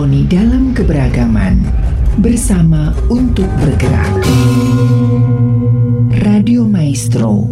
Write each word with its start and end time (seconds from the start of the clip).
harmoni 0.00 0.24
dalam 0.32 0.72
keberagaman 0.72 1.60
bersama 2.24 2.88
untuk 3.12 3.44
bergerak. 3.60 4.24
Radio 6.24 6.64
Maestro 6.64 7.44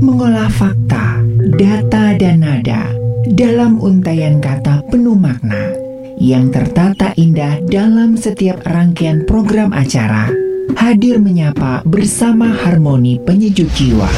mengolah 0.00 0.48
fakta, 0.48 1.20
data, 1.60 2.16
dan 2.16 2.40
nada 2.40 2.88
dalam 3.36 3.76
untayan 3.84 4.40
kata 4.40 4.80
penuh 4.88 5.12
makna 5.12 5.76
yang 6.16 6.48
tertata 6.48 7.12
indah 7.20 7.60
dalam 7.68 8.16
setiap 8.16 8.64
rangkaian 8.64 9.28
program 9.28 9.68
acara 9.76 10.32
hadir 10.80 11.20
menyapa 11.20 11.84
bersama 11.84 12.48
harmoni 12.64 13.20
penyejuk 13.28 13.68
jiwa. 13.76 14.08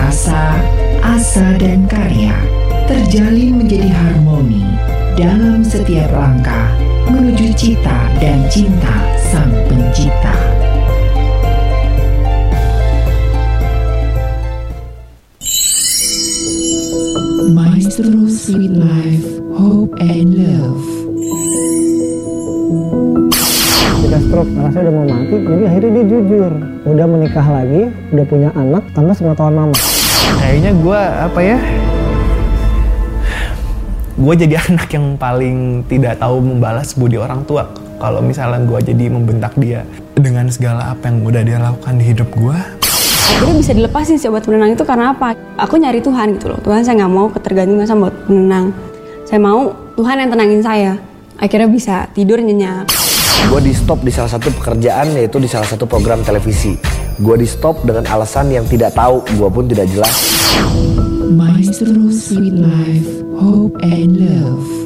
Rasa, 0.00 0.56
asa, 1.04 1.60
dan 1.60 1.84
karya 1.84 2.32
terjalin 2.88 3.60
menjadi 3.60 3.92
harmoni 3.92 4.95
dalam 5.16 5.64
setiap 5.64 6.12
langkah 6.12 6.68
menuju 7.08 7.48
cita 7.56 8.04
dan 8.20 8.36
cinta 8.52 9.00
Sang 9.16 9.48
Pencipta. 9.64 10.36
Maestro 17.48 18.28
Sweet 18.28 18.76
Life, 18.76 19.40
Hope 19.56 19.96
and 20.04 20.36
Love. 20.36 20.84
Kita 24.04 24.18
stroke, 24.20 24.52
saya 24.68 24.84
udah 24.84 24.94
mau 25.00 25.06
mati, 25.08 25.36
jadi 25.40 25.62
akhirnya 25.64 25.90
dia 25.96 26.04
jujur. 26.12 26.52
Udah 26.84 27.06
menikah 27.08 27.46
lagi, 27.48 27.88
udah 28.12 28.26
punya 28.28 28.52
anak 28.52 28.84
tanpa 28.92 29.16
sepengetahuan 29.16 29.64
mama. 29.64 29.76
Kayaknya 30.44 30.76
gue 30.76 31.00
apa 31.00 31.40
ya? 31.40 31.56
Gue 34.16 34.32
jadi 34.32 34.56
anak 34.72 34.88
yang 34.96 35.20
paling 35.20 35.84
tidak 35.92 36.16
tahu 36.16 36.40
membalas 36.40 36.96
budi 36.96 37.20
orang 37.20 37.44
tua. 37.44 37.68
Kalau 37.96 38.20
misalnya 38.24 38.60
gue 38.64 38.80
jadi 38.92 39.12
membentak 39.12 39.56
dia 39.56 39.84
dengan 40.16 40.48
segala 40.48 40.92
apa 40.92 41.08
yang 41.08 41.24
udah 41.24 41.42
dia 41.44 41.56
lakukan 41.60 41.96
di 41.96 42.04
hidup 42.12 42.28
gue, 42.36 42.56
akhirnya 43.36 43.56
bisa 43.56 43.72
dilepasin 43.72 44.16
sih 44.20 44.28
obat 44.28 44.44
penenang 44.44 44.76
itu 44.76 44.84
karena 44.84 45.12
apa? 45.12 45.36
Aku 45.60 45.80
nyari 45.80 46.00
Tuhan 46.04 46.36
gitu 46.36 46.52
loh. 46.52 46.60
Tuhan 46.60 46.84
saya 46.84 47.04
nggak 47.04 47.12
mau 47.12 47.28
ketergantungan 47.32 47.88
sama 47.88 48.08
obat 48.08 48.16
penenang. 48.28 48.66
Saya 49.24 49.40
mau 49.40 49.72
Tuhan 49.96 50.16
yang 50.20 50.30
tenangin 50.32 50.60
saya. 50.60 50.92
Akhirnya 51.36 51.68
bisa 51.68 52.08
tidur 52.16 52.40
nyenyak. 52.40 52.88
Gue 53.48 53.60
di 53.64 53.72
stop 53.76 54.00
di 54.04 54.12
salah 54.12 54.32
satu 54.32 54.48
pekerjaan 54.48 55.12
yaitu 55.16 55.36
di 55.36 55.48
salah 55.48 55.68
satu 55.68 55.84
program 55.84 56.24
televisi. 56.24 56.76
Gue 57.20 57.36
di 57.40 57.48
stop 57.48 57.84
dengan 57.84 58.04
alasan 58.08 58.52
yang 58.52 58.64
tidak 58.68 58.92
tahu, 58.92 59.24
gue 59.24 59.48
pun 59.48 59.64
tidak 59.68 59.88
jelas. 59.88 60.16
Maestro 61.30 62.10
Sweet 62.10 62.52
Life, 62.52 63.20
Hope 63.40 63.76
and 63.82 64.16
Love. 64.16 64.85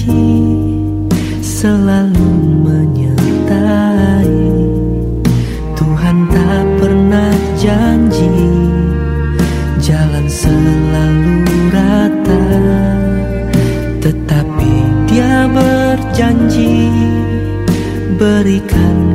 Berjanji 0.00 0.32
Selalu 1.40 2.30
menyertai. 2.64 4.32
Tuhan 5.76 6.16
tak 6.32 6.64
pernah 6.80 7.36
janji 7.60 8.32
Jalan 9.80 10.26
selalu 10.28 11.36
rata 11.72 12.44
Tetapi 14.00 14.72
dia 15.08 15.44
berjanji 15.52 16.88
berikan 18.16 19.09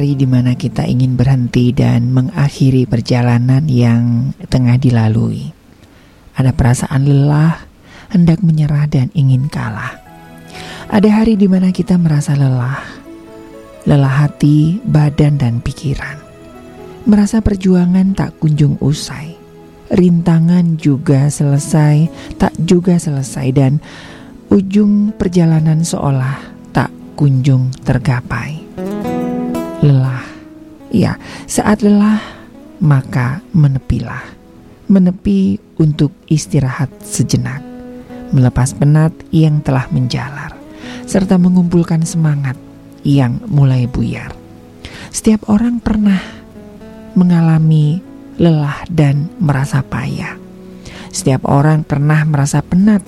hari 0.00 0.16
di 0.16 0.24
mana 0.24 0.56
kita 0.56 0.88
ingin 0.88 1.12
berhenti 1.12 1.76
dan 1.76 2.08
mengakhiri 2.08 2.88
perjalanan 2.88 3.68
yang 3.68 4.32
tengah 4.48 4.80
dilalui. 4.80 5.52
Ada 6.32 6.56
perasaan 6.56 7.04
lelah, 7.04 7.68
hendak 8.08 8.40
menyerah 8.40 8.88
dan 8.88 9.12
ingin 9.12 9.52
kalah. 9.52 10.00
Ada 10.88 11.20
hari 11.20 11.36
di 11.36 11.44
mana 11.52 11.68
kita 11.68 12.00
merasa 12.00 12.32
lelah, 12.32 12.80
lelah 13.84 14.24
hati, 14.24 14.80
badan 14.80 15.36
dan 15.36 15.60
pikiran. 15.60 16.16
Merasa 17.04 17.44
perjuangan 17.44 18.16
tak 18.16 18.40
kunjung 18.40 18.80
usai. 18.80 19.36
Rintangan 19.92 20.80
juga 20.80 21.28
selesai, 21.28 22.08
tak 22.40 22.56
juga 22.56 22.96
selesai 22.96 23.52
dan 23.52 23.84
ujung 24.48 25.12
perjalanan 25.12 25.84
seolah 25.84 26.40
tak 26.72 26.88
kunjung 27.20 27.68
tergapai. 27.84 28.59
Lelah. 29.80 30.20
Ya, 30.92 31.16
saat 31.48 31.80
lelah 31.80 32.20
maka 32.84 33.40
menepilah. 33.56 34.36
Menepi 34.90 35.56
untuk 35.80 36.12
istirahat 36.28 36.92
sejenak. 37.00 37.64
Melepas 38.30 38.76
penat 38.76 39.16
yang 39.32 39.64
telah 39.64 39.88
menjalar 39.88 40.52
serta 41.08 41.40
mengumpulkan 41.40 42.06
semangat 42.06 42.54
yang 43.02 43.42
mulai 43.50 43.90
buyar. 43.90 44.30
Setiap 45.10 45.50
orang 45.50 45.82
pernah 45.82 46.22
mengalami 47.18 47.98
lelah 48.38 48.86
dan 48.86 49.26
merasa 49.42 49.82
payah. 49.82 50.38
Setiap 51.10 51.48
orang 51.50 51.82
pernah 51.82 52.22
merasa 52.22 52.62
penat 52.62 53.02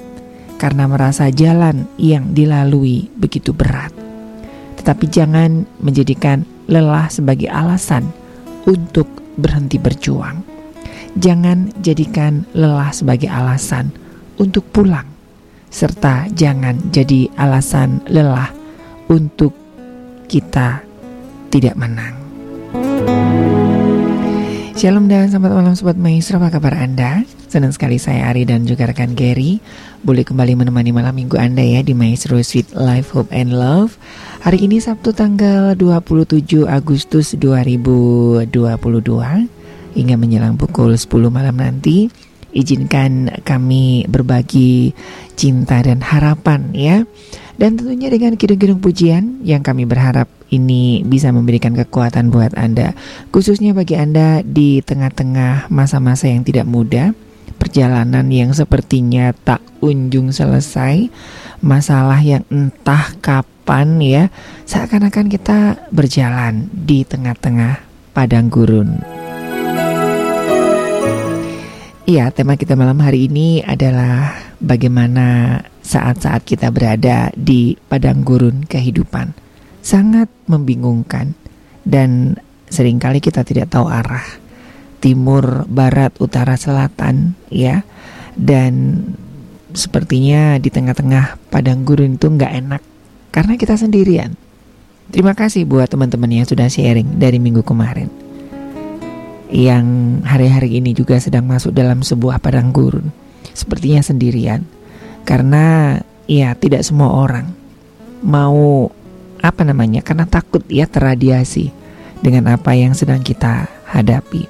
karena 0.58 0.90
merasa 0.90 1.30
jalan 1.30 1.86
yang 1.94 2.34
dilalui 2.34 3.06
begitu 3.14 3.54
berat. 3.54 3.94
Tetapi 4.82 5.06
jangan 5.06 5.62
menjadikan 5.78 6.42
lelah 6.72 7.12
sebagai 7.12 7.52
alasan 7.52 8.08
untuk 8.64 9.04
berhenti 9.36 9.76
berjuang. 9.76 10.40
Jangan 11.20 11.76
jadikan 11.84 12.48
lelah 12.56 12.88
sebagai 12.96 13.28
alasan 13.28 13.92
untuk 14.40 14.64
pulang, 14.72 15.04
serta 15.68 16.32
jangan 16.32 16.80
jadi 16.88 17.28
alasan 17.36 18.00
lelah 18.08 18.48
untuk 19.12 19.52
kita 20.24 20.80
tidak 21.52 21.76
menang. 21.76 22.16
Shalom 24.72 25.04
dan 25.04 25.28
selamat 25.28 25.52
malam 25.52 25.76
Sobat 25.76 26.00
Maestro, 26.00 26.40
apa 26.40 26.56
kabar 26.56 26.72
Anda? 26.80 27.28
Senang 27.52 27.76
sekali 27.76 28.00
saya 28.00 28.32
Ari 28.32 28.48
dan 28.48 28.64
juga 28.64 28.88
rekan 28.88 29.12
Gary 29.12 29.60
Boleh 30.00 30.24
kembali 30.24 30.56
menemani 30.56 30.96
malam 30.96 31.12
minggu 31.12 31.36
Anda 31.36 31.60
ya 31.60 31.84
di 31.84 31.92
Maestro 31.92 32.40
Sweet 32.40 32.72
Life, 32.72 33.12
Hope 33.12 33.28
and 33.36 33.52
Love. 33.52 34.00
Hari 34.40 34.64
ini 34.64 34.80
Sabtu 34.80 35.12
tanggal 35.12 35.76
27 35.76 36.64
Agustus 36.64 37.36
2022 37.36 38.48
Hingga 39.92 40.14
menjelang 40.16 40.56
pukul 40.56 40.96
10 40.96 41.04
malam 41.28 41.60
nanti 41.60 42.08
Izinkan 42.52 43.44
kami 43.44 44.08
berbagi 44.08 44.92
cinta 45.36 45.80
dan 45.80 46.00
harapan 46.00 46.72
ya. 46.72 47.04
Dan 47.56 47.80
tentunya 47.80 48.12
dengan 48.12 48.36
kidung-kidung 48.36 48.80
pujian 48.80 49.40
yang 49.40 49.64
kami 49.64 49.88
berharap 49.88 50.28
ini 50.52 51.00
bisa 51.02 51.32
memberikan 51.32 51.72
kekuatan 51.72 52.28
buat 52.28 52.52
Anda, 52.54 52.92
khususnya 53.32 53.72
bagi 53.72 53.96
Anda 53.96 54.44
di 54.44 54.84
tengah-tengah 54.84 55.72
masa-masa 55.72 56.28
yang 56.28 56.44
tidak 56.44 56.68
mudah, 56.68 57.16
perjalanan 57.56 58.28
yang 58.28 58.52
sepertinya 58.52 59.32
tak 59.32 59.64
kunjung 59.80 60.28
selesai, 60.28 61.08
masalah 61.64 62.20
yang 62.20 62.44
entah 62.52 63.16
kapan 63.24 63.96
ya, 64.04 64.24
seakan-akan 64.68 65.32
kita 65.32 65.88
berjalan 65.88 66.68
di 66.68 67.08
tengah-tengah 67.08 67.80
padang 68.12 68.52
gurun. 68.52 69.00
Iya, 72.02 72.28
tema 72.34 72.60
kita 72.60 72.76
malam 72.76 73.00
hari 73.00 73.30
ini 73.30 73.64
adalah 73.64 74.36
bagaimana 74.60 75.58
saat-saat 75.80 76.44
kita 76.44 76.68
berada 76.68 77.32
di 77.32 77.78
padang 77.88 78.20
gurun 78.20 78.68
kehidupan 78.68 79.41
sangat 79.82 80.30
membingungkan 80.46 81.34
dan 81.82 82.38
sering 82.70 83.02
kali 83.02 83.18
kita 83.18 83.42
tidak 83.42 83.68
tahu 83.68 83.90
arah 83.90 84.24
timur, 85.02 85.66
barat, 85.66 86.14
utara, 86.22 86.54
selatan 86.54 87.34
ya. 87.50 87.82
Dan 88.32 89.04
sepertinya 89.74 90.56
di 90.56 90.72
tengah-tengah 90.72 91.52
padang 91.52 91.84
gurun 91.84 92.16
itu 92.16 92.30
nggak 92.30 92.52
enak 92.64 92.82
karena 93.34 93.58
kita 93.58 93.76
sendirian. 93.76 94.38
Terima 95.12 95.36
kasih 95.36 95.68
buat 95.68 95.90
teman-teman 95.92 96.30
yang 96.30 96.46
sudah 96.48 96.70
sharing 96.70 97.20
dari 97.20 97.36
minggu 97.36 97.60
kemarin. 97.60 98.08
Yang 99.52 99.84
hari-hari 100.24 100.80
ini 100.80 100.96
juga 100.96 101.20
sedang 101.20 101.44
masuk 101.44 101.76
dalam 101.76 102.00
sebuah 102.00 102.40
padang 102.40 102.72
gurun. 102.72 103.12
Sepertinya 103.52 104.00
sendirian. 104.00 104.64
Karena 105.28 106.00
ya 106.24 106.56
tidak 106.56 106.88
semua 106.88 107.12
orang 107.12 107.52
mau 108.24 108.88
apa 109.42 109.66
namanya 109.66 110.00
karena 110.06 110.24
takut 110.24 110.62
ya 110.70 110.86
terradiasi 110.86 111.74
dengan 112.22 112.54
apa 112.54 112.72
yang 112.78 112.94
sedang 112.94 113.20
kita 113.20 113.66
hadapi. 113.90 114.46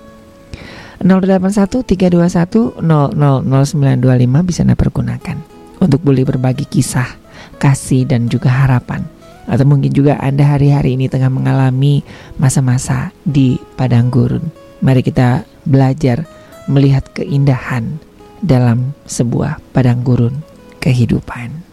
081 1.03 1.83
321 1.83 2.79
000925 2.79 4.47
bisa 4.47 4.63
Anda 4.63 4.79
pergunakan 4.79 5.37
untuk 5.83 5.99
boleh 6.07 6.23
berbagi 6.23 6.69
kisah 6.69 7.19
kasih 7.59 8.07
dan 8.07 8.31
juga 8.31 8.53
harapan. 8.53 9.03
Atau 9.51 9.67
mungkin 9.67 9.91
juga 9.91 10.23
Anda 10.23 10.47
hari-hari 10.55 10.95
ini 10.95 11.11
tengah 11.11 11.33
mengalami 11.33 12.07
masa-masa 12.39 13.11
di 13.27 13.59
padang 13.75 14.15
gurun. 14.15 14.47
Mari 14.79 15.03
kita 15.03 15.43
belajar 15.67 16.23
melihat 16.71 17.03
keindahan 17.11 17.99
dalam 18.39 18.95
sebuah 19.11 19.59
padang 19.75 20.07
gurun 20.07 20.39
kehidupan 20.79 21.73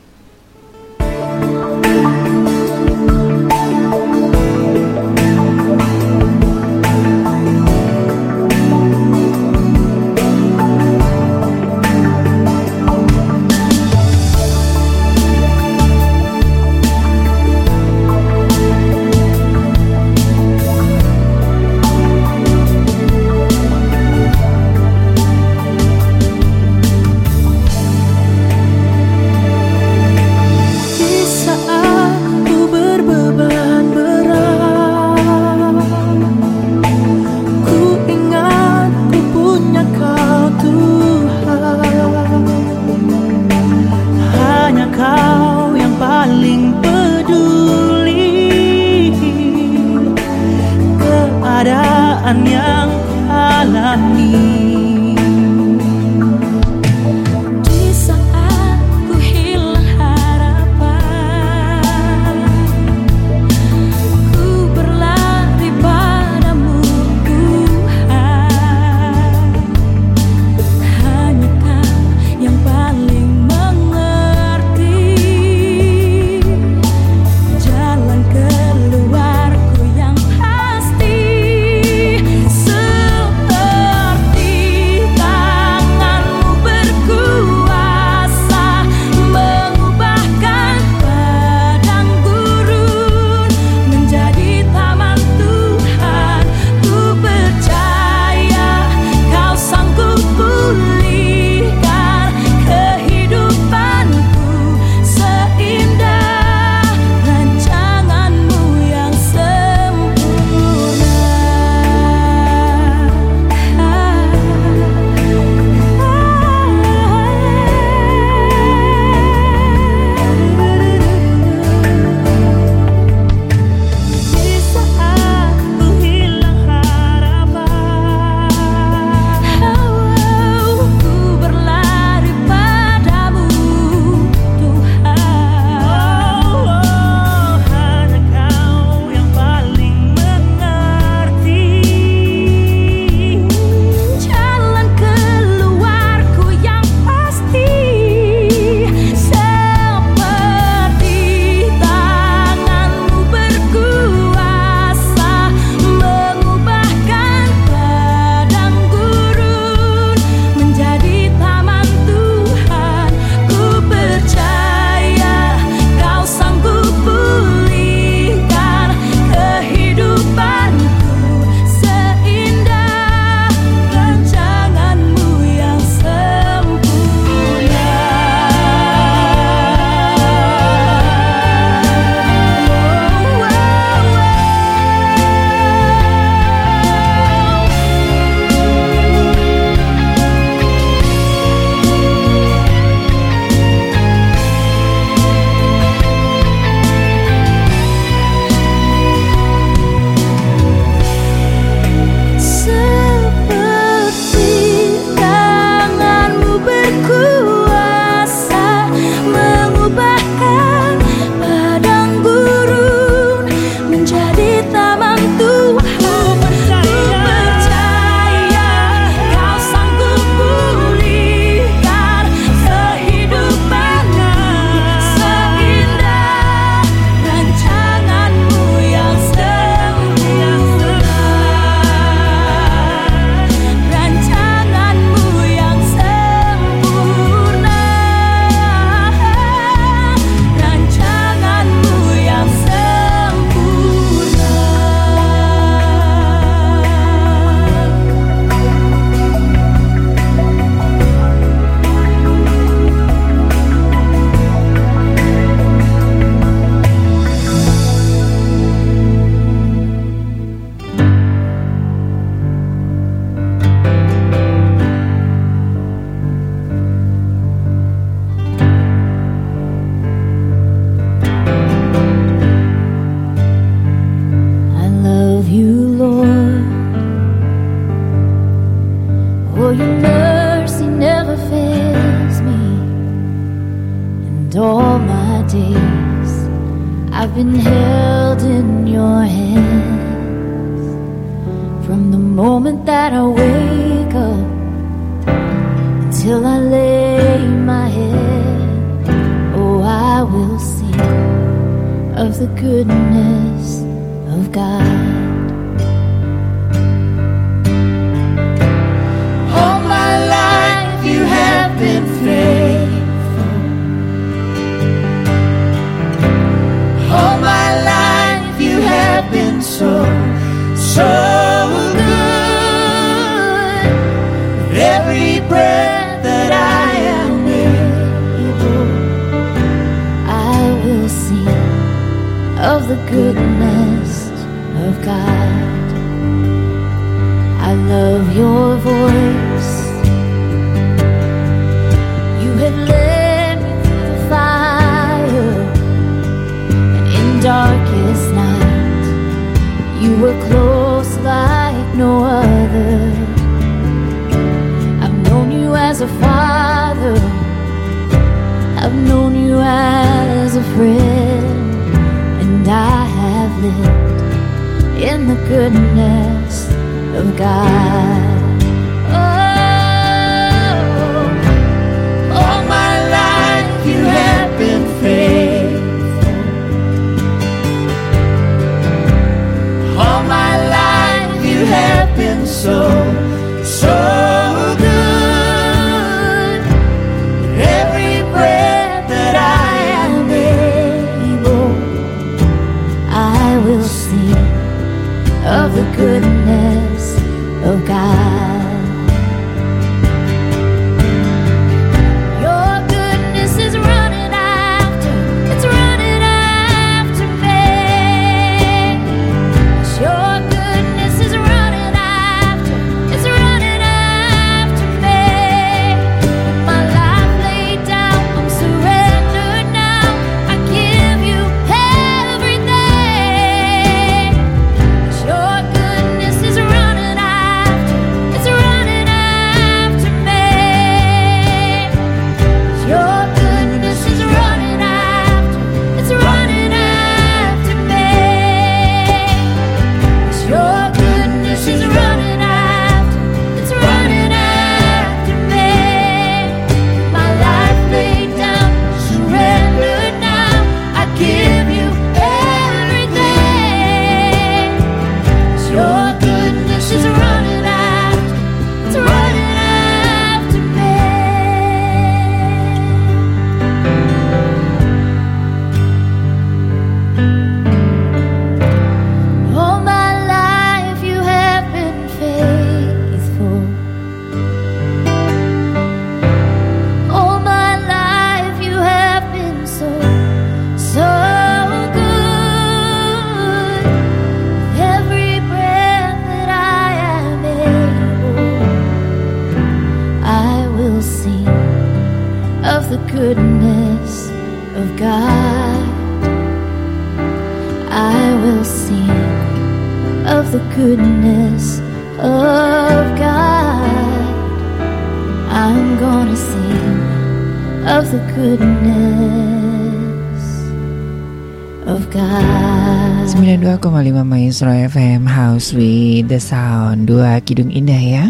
With 515.73 516.29
the 516.29 516.41
Sound. 516.41 517.05
Dua 517.05 517.37
Kidung 517.45 517.69
Indah 517.69 517.99
ya. 517.99 518.25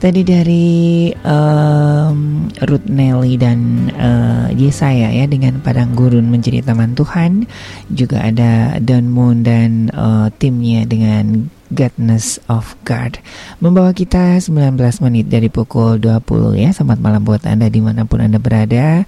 Tadi 0.00 0.24
dari 0.24 1.12
em, 1.12 2.48
Ruth 2.64 2.88
Nelly 2.88 3.36
dan 3.36 3.92
eh, 3.92 4.48
Yesaya 4.56 5.12
ya 5.12 5.28
Dengan 5.28 5.60
Padang 5.60 5.92
Gurun 5.92 6.32
menjadi 6.32 6.64
taman 6.64 6.96
Tuhan. 6.96 7.44
Juga 7.92 8.24
ada 8.24 8.80
Don 8.80 9.12
Moon 9.12 9.44
dan 9.44 9.92
eh, 9.92 10.28
timnya 10.40 10.88
dengan 10.88 11.52
Godness 11.68 12.40
of 12.48 12.72
God. 12.88 13.20
Membawa 13.60 13.92
kita 13.92 14.40
19 14.40 14.80
menit 15.04 15.28
dari 15.28 15.52
pukul 15.52 16.00
20 16.00 16.56
ya. 16.56 16.72
Selamat 16.72 16.98
malam 17.04 17.20
buat 17.20 17.44
Anda 17.44 17.68
di 17.68 17.84
mana 17.84 18.08
pun 18.08 18.24
Anda 18.24 18.40
berada. 18.40 19.04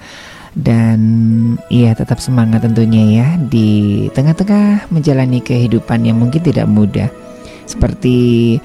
Dan 0.53 1.01
iya 1.73 1.97
tetap 1.97 2.21
semangat 2.21 2.69
tentunya 2.69 3.25
ya 3.25 3.29
di 3.41 4.07
tengah-tengah 4.13 4.93
menjalani 4.93 5.41
kehidupan 5.41 6.05
yang 6.05 6.21
mungkin 6.21 6.45
tidak 6.45 6.69
mudah 6.69 7.09
seperti 7.73 8.61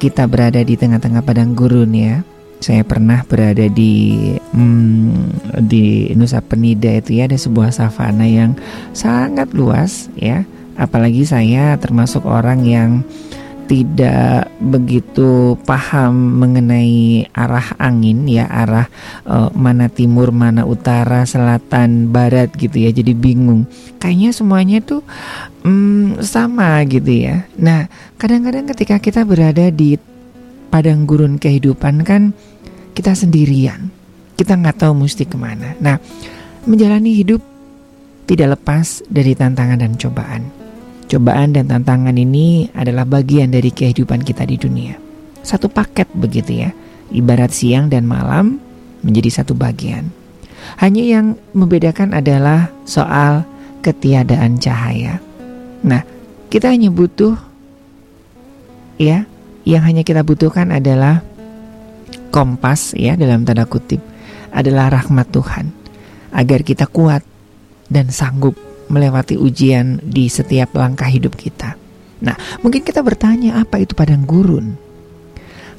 kita 0.00 0.24
berada 0.24 0.60
di 0.64 0.74
tengah-tengah 0.74 1.20
padang 1.20 1.52
gurun 1.52 1.92
ya. 1.92 2.24
Saya 2.64 2.80
pernah 2.80 3.20
berada 3.28 3.68
di 3.68 4.16
hmm, 4.32 5.60
di 5.68 6.08
Nusa 6.16 6.40
Penida 6.40 6.88
itu 6.96 7.20
ya 7.20 7.28
ada 7.28 7.36
sebuah 7.36 7.68
savana 7.76 8.24
yang 8.24 8.56
sangat 8.96 9.52
luas 9.52 10.08
ya. 10.16 10.48
Apalagi 10.74 11.28
saya 11.28 11.76
termasuk 11.76 12.24
orang 12.24 12.64
yang 12.64 12.90
tidak 13.64 14.52
begitu 14.60 15.56
paham 15.64 16.40
mengenai 16.40 17.24
arah 17.32 17.74
angin 17.80 18.28
ya 18.28 18.44
arah 18.48 18.86
eh, 19.24 19.50
mana 19.56 19.88
timur 19.88 20.30
mana 20.30 20.68
utara 20.68 21.24
selatan 21.24 22.12
barat 22.12 22.52
gitu 22.56 22.76
ya. 22.76 22.90
Jadi 22.92 23.12
bingung. 23.16 23.64
Kayaknya 24.00 24.30
semuanya 24.36 24.78
tuh 24.84 25.00
mm, 25.64 26.20
sama 26.20 26.80
gitu 26.84 27.08
ya. 27.08 27.48
Nah 27.56 27.88
kadang-kadang 28.20 28.68
ketika 28.72 28.96
kita 29.00 29.20
berada 29.24 29.72
di 29.72 29.96
padang 30.68 31.08
gurun 31.08 31.40
kehidupan 31.40 32.04
kan 32.04 32.36
kita 32.92 33.16
sendirian. 33.16 33.88
Kita 34.34 34.58
nggak 34.58 34.82
tahu 34.82 34.92
mesti 35.06 35.24
ke 35.24 35.36
mana. 35.38 35.72
Nah 35.80 35.96
menjalani 36.68 37.12
hidup 37.16 37.40
tidak 38.24 38.56
lepas 38.60 39.04
dari 39.08 39.36
tantangan 39.36 39.84
dan 39.84 40.00
cobaan 40.00 40.63
Cobaan 41.04 41.52
dan 41.52 41.68
tantangan 41.68 42.16
ini 42.16 42.72
adalah 42.72 43.04
bagian 43.04 43.52
dari 43.52 43.68
kehidupan 43.68 44.24
kita 44.24 44.48
di 44.48 44.56
dunia. 44.56 44.96
Satu 45.44 45.68
paket 45.68 46.08
begitu 46.16 46.64
ya. 46.64 46.70
Ibarat 47.12 47.52
siang 47.52 47.92
dan 47.92 48.08
malam 48.08 48.56
menjadi 49.04 49.44
satu 49.44 49.52
bagian. 49.52 50.08
Hanya 50.80 51.04
yang 51.04 51.26
membedakan 51.52 52.16
adalah 52.16 52.72
soal 52.88 53.44
ketiadaan 53.84 54.56
cahaya. 54.56 55.20
Nah, 55.84 56.00
kita 56.48 56.72
hanya 56.72 56.88
butuh 56.88 57.36
ya, 58.96 59.28
yang 59.68 59.82
hanya 59.84 60.00
kita 60.00 60.24
butuhkan 60.24 60.72
adalah 60.72 61.20
kompas 62.32 62.96
ya 62.98 63.14
dalam 63.14 63.46
tanda 63.46 63.68
kutip 63.68 64.02
adalah 64.50 64.90
rahmat 64.90 65.30
Tuhan 65.30 65.70
agar 66.34 66.66
kita 66.66 66.90
kuat 66.90 67.22
dan 67.86 68.10
sanggup 68.10 68.58
melewati 68.88 69.38
ujian 69.38 70.00
di 70.02 70.28
setiap 70.28 70.76
langkah 70.76 71.08
hidup 71.08 71.34
kita. 71.36 71.76
Nah, 72.24 72.36
mungkin 72.64 72.80
kita 72.80 73.04
bertanya 73.04 73.60
apa 73.60 73.82
itu 73.82 73.92
padang 73.92 74.24
gurun? 74.24 74.76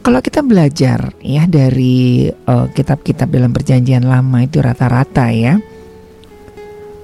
Kalau 0.05 0.21
kita 0.21 0.45
belajar 0.45 1.17
ya 1.25 1.49
dari 1.49 2.29
eh, 2.29 2.67
kitab-kitab 2.69 3.25
dalam 3.33 3.49
perjanjian 3.49 4.05
lama 4.05 4.45
itu 4.45 4.61
rata-rata 4.61 5.33
ya 5.33 5.57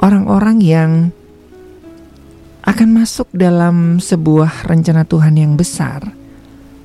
orang-orang 0.02 0.58
yang 0.62 0.92
akan 2.62 2.90
masuk 2.94 3.26
dalam 3.34 3.98
sebuah 3.98 4.70
rencana 4.70 5.02
Tuhan 5.02 5.34
yang 5.34 5.58
besar. 5.58 6.14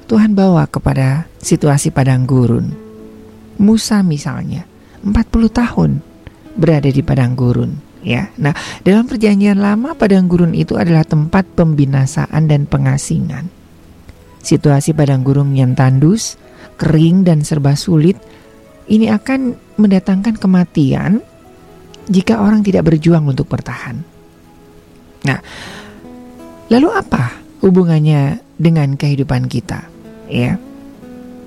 Tuhan 0.09 0.33
bawa 0.33 0.65
kepada 0.71 1.29
situasi 1.37 1.93
padang 1.93 2.25
gurun. 2.25 2.73
Musa 3.61 4.01
misalnya, 4.01 4.65
40 5.05 5.13
tahun 5.53 5.91
berada 6.57 6.89
di 6.89 7.03
padang 7.05 7.37
gurun 7.37 7.86
ya. 8.01 8.33
Nah, 8.41 8.53
dalam 8.83 9.07
perjanjian 9.09 9.61
lama 9.61 9.97
padang 9.97 10.27
gurun 10.27 10.53
itu 10.53 10.75
adalah 10.77 11.05
tempat 11.05 11.45
pembinasaan 11.57 12.49
dan 12.49 12.67
pengasingan. 12.67 13.49
Situasi 14.41 14.95
padang 14.95 15.27
gurun 15.27 15.53
yang 15.55 15.75
tandus, 15.75 16.39
kering 16.77 17.27
dan 17.27 17.43
serba 17.43 17.75
sulit 17.75 18.17
ini 18.87 19.11
akan 19.11 19.59
mendatangkan 19.77 20.39
kematian 20.39 21.19
jika 22.07 22.39
orang 22.39 22.63
tidak 22.63 22.87
berjuang 22.87 23.27
untuk 23.27 23.51
bertahan. 23.51 23.99
Nah, 25.27 25.39
lalu 26.71 26.89
apa 26.95 27.43
hubungannya 27.65 28.39
dengan 28.55 28.95
kehidupan 28.95 29.51
kita? 29.51 29.97
ya. 30.31 30.59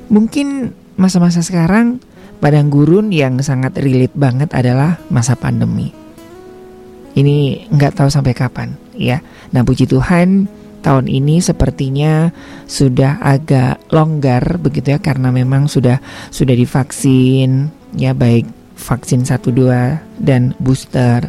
Mungkin 0.09 0.73
masa-masa 0.97 1.43
sekarang 1.45 2.01
padang 2.41 2.71
gurun 2.71 3.13
yang 3.13 3.39
sangat 3.43 3.77
relate 3.77 4.15
banget 4.15 4.49
adalah 4.55 4.97
masa 5.12 5.38
pandemi. 5.38 5.98
Ini 7.17 7.67
nggak 7.74 8.00
tahu 8.00 8.10
sampai 8.12 8.34
kapan 8.38 8.78
ya. 8.93 9.24
Nah 9.56 9.65
puji 9.65 9.89
Tuhan 9.89 10.45
tahun 10.80 11.12
ini 11.12 11.43
sepertinya 11.43 12.32
sudah 12.65 13.19
agak 13.19 13.91
longgar 13.91 14.58
begitu 14.62 14.95
ya 14.95 15.00
karena 15.00 15.30
memang 15.30 15.67
sudah 15.67 16.00
sudah 16.32 16.56
divaksin 16.56 17.67
ya 17.98 18.15
baik 18.15 18.48
vaksin 18.80 19.28
1 19.28 19.43
2 19.43 20.24
dan 20.24 20.56
booster. 20.58 21.28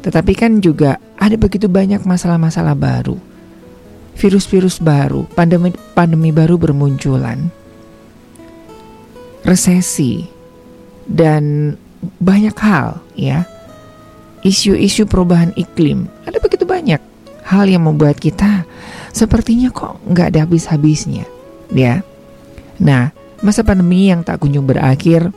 Tetapi 0.00 0.32
kan 0.38 0.62
juga 0.64 0.96
ada 1.18 1.36
begitu 1.36 1.68
banyak 1.68 2.06
masalah-masalah 2.06 2.78
baru. 2.78 3.18
Virus-virus 4.16 4.80
baru, 4.80 5.28
pandemi 5.36 5.76
pandemi 5.92 6.32
baru 6.32 6.56
bermunculan. 6.56 7.52
Resesi 9.44 10.24
dan 11.04 11.76
banyak 12.22 12.56
hal 12.56 13.04
ya. 13.12 13.44
Isu-isu 14.46 15.10
perubahan 15.10 15.50
iklim. 15.58 16.06
Ada 16.22 16.38
begitu 16.38 16.62
banyak 16.62 17.02
hal 17.42 17.66
yang 17.66 17.82
membuat 17.82 18.22
kita 18.22 18.62
sepertinya 19.10 19.74
kok 19.74 19.98
nggak 20.06 20.30
ada 20.30 20.46
habis-habisnya, 20.46 21.26
ya. 21.74 22.06
Nah, 22.78 23.10
masa 23.42 23.66
pandemi 23.66 24.06
yang 24.06 24.22
tak 24.22 24.38
kunjung 24.38 24.70
berakhir 24.70 25.34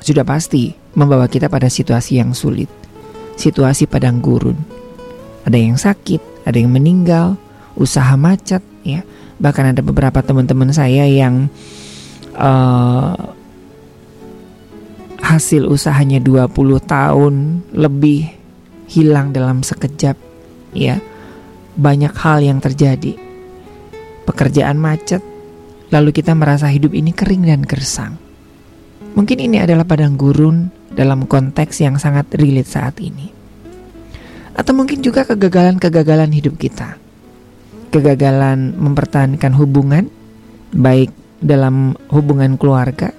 sudah 0.00 0.24
pasti 0.24 0.72
membawa 0.96 1.28
kita 1.28 1.52
pada 1.52 1.68
situasi 1.68 2.16
yang 2.16 2.32
sulit, 2.32 2.72
situasi 3.36 3.84
padang 3.84 4.24
gurun. 4.24 4.56
Ada 5.44 5.56
yang 5.60 5.76
sakit, 5.76 6.46
ada 6.48 6.56
yang 6.56 6.72
meninggal, 6.72 7.36
usaha 7.76 8.16
macet, 8.16 8.64
ya. 8.80 9.04
Bahkan 9.40 9.76
ada 9.76 9.80
beberapa 9.84 10.20
teman-teman 10.24 10.72
saya 10.72 11.04
yang 11.08 11.48
uh, 12.36 13.16
hasil 15.20 15.68
usahanya 15.68 16.18
20 16.18 16.50
tahun 16.84 17.34
lebih 17.72 18.32
hilang 18.90 19.30
dalam 19.30 19.62
sekejap, 19.62 20.16
ya. 20.74 20.98
Banyak 21.78 22.12
hal 22.18 22.42
yang 22.42 22.58
terjadi. 22.58 23.14
Pekerjaan 24.26 24.76
macet, 24.76 25.22
lalu 25.94 26.10
kita 26.10 26.34
merasa 26.34 26.66
hidup 26.66 26.92
ini 26.92 27.14
kering 27.14 27.46
dan 27.46 27.62
gersang. 27.62 28.18
Mungkin 29.14 29.38
ini 29.42 29.58
adalah 29.58 29.86
padang 29.86 30.14
gurun 30.14 30.70
dalam 30.90 31.26
konteks 31.26 31.82
yang 31.82 31.98
sangat 31.98 32.30
relate 32.34 32.70
saat 32.70 32.98
ini. 33.02 33.30
Atau 34.54 34.74
mungkin 34.74 35.02
juga 35.02 35.26
kegagalan-kegagalan 35.26 36.30
hidup 36.34 36.58
kita. 36.58 36.98
Kegagalan 37.90 38.74
mempertahankan 38.78 39.52
hubungan, 39.58 40.06
baik 40.70 41.10
dalam 41.42 41.98
hubungan 42.12 42.54
keluarga, 42.54 43.10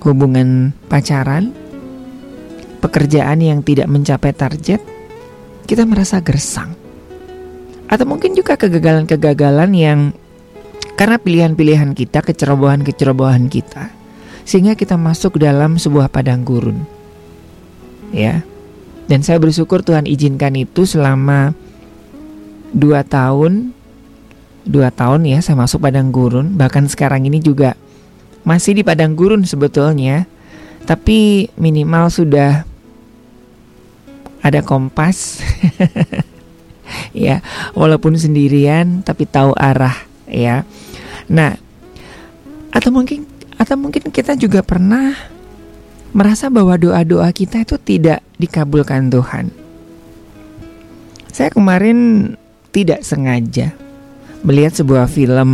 hubungan 0.00 0.72
pacaran, 0.88 1.52
pekerjaan 2.80 3.38
yang 3.44 3.60
tidak 3.60 3.86
mencapai 3.86 4.32
target, 4.32 4.80
kita 5.68 5.84
merasa 5.84 6.18
gersang. 6.24 6.72
Atau 7.90 8.06
mungkin 8.08 8.32
juga 8.32 8.56
kegagalan-kegagalan 8.56 9.70
yang 9.76 10.00
karena 10.96 11.16
pilihan-pilihan 11.16 11.96
kita, 11.96 12.20
kecerobohan-kecerobohan 12.20 13.48
kita, 13.48 13.88
sehingga 14.44 14.76
kita 14.76 15.00
masuk 15.00 15.40
dalam 15.40 15.80
sebuah 15.80 16.12
padang 16.12 16.44
gurun. 16.44 16.84
Ya. 18.12 18.44
Dan 19.10 19.26
saya 19.26 19.42
bersyukur 19.42 19.82
Tuhan 19.82 20.06
izinkan 20.06 20.54
itu 20.54 20.86
selama 20.86 21.50
dua 22.70 23.02
tahun, 23.02 23.74
dua 24.62 24.94
tahun 24.94 25.26
ya 25.26 25.42
saya 25.42 25.58
masuk 25.58 25.82
padang 25.82 26.14
gurun. 26.14 26.54
Bahkan 26.54 26.86
sekarang 26.86 27.26
ini 27.26 27.42
juga 27.42 27.74
masih 28.46 28.76
di 28.76 28.82
padang 28.82 29.12
gurun 29.16 29.44
sebetulnya, 29.44 30.24
tapi 30.88 31.50
minimal 31.60 32.08
sudah 32.08 32.64
ada 34.40 34.60
kompas. 34.64 35.44
ya, 37.16 37.44
walaupun 37.76 38.16
sendirian 38.16 39.04
tapi 39.04 39.28
tahu 39.28 39.52
arah 39.56 39.96
ya. 40.26 40.64
Nah, 41.30 41.54
atau 42.74 42.90
mungkin 42.90 43.26
atau 43.60 43.76
mungkin 43.76 44.08
kita 44.08 44.34
juga 44.40 44.64
pernah 44.64 45.12
merasa 46.10 46.50
bahwa 46.50 46.74
doa-doa 46.74 47.30
kita 47.30 47.62
itu 47.62 47.76
tidak 47.78 48.24
dikabulkan 48.40 49.12
Tuhan. 49.12 49.52
Saya 51.30 51.54
kemarin 51.54 52.32
tidak 52.74 53.06
sengaja 53.06 53.70
melihat 54.42 54.74
sebuah 54.74 55.06
film 55.06 55.50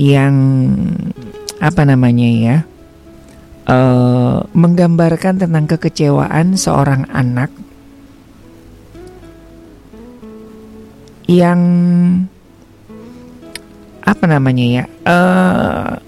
yang 0.00 0.34
apa 1.60 1.82
namanya 1.84 2.28
ya, 2.28 2.56
uh, 3.68 4.42
menggambarkan 4.56 5.44
tentang 5.44 5.68
kekecewaan 5.68 6.56
seorang 6.56 7.04
anak 7.12 7.52
yang 11.30 11.60
apa 14.02 14.24
namanya 14.26 14.64
ya, 14.66 14.84
uh, 15.06 16.00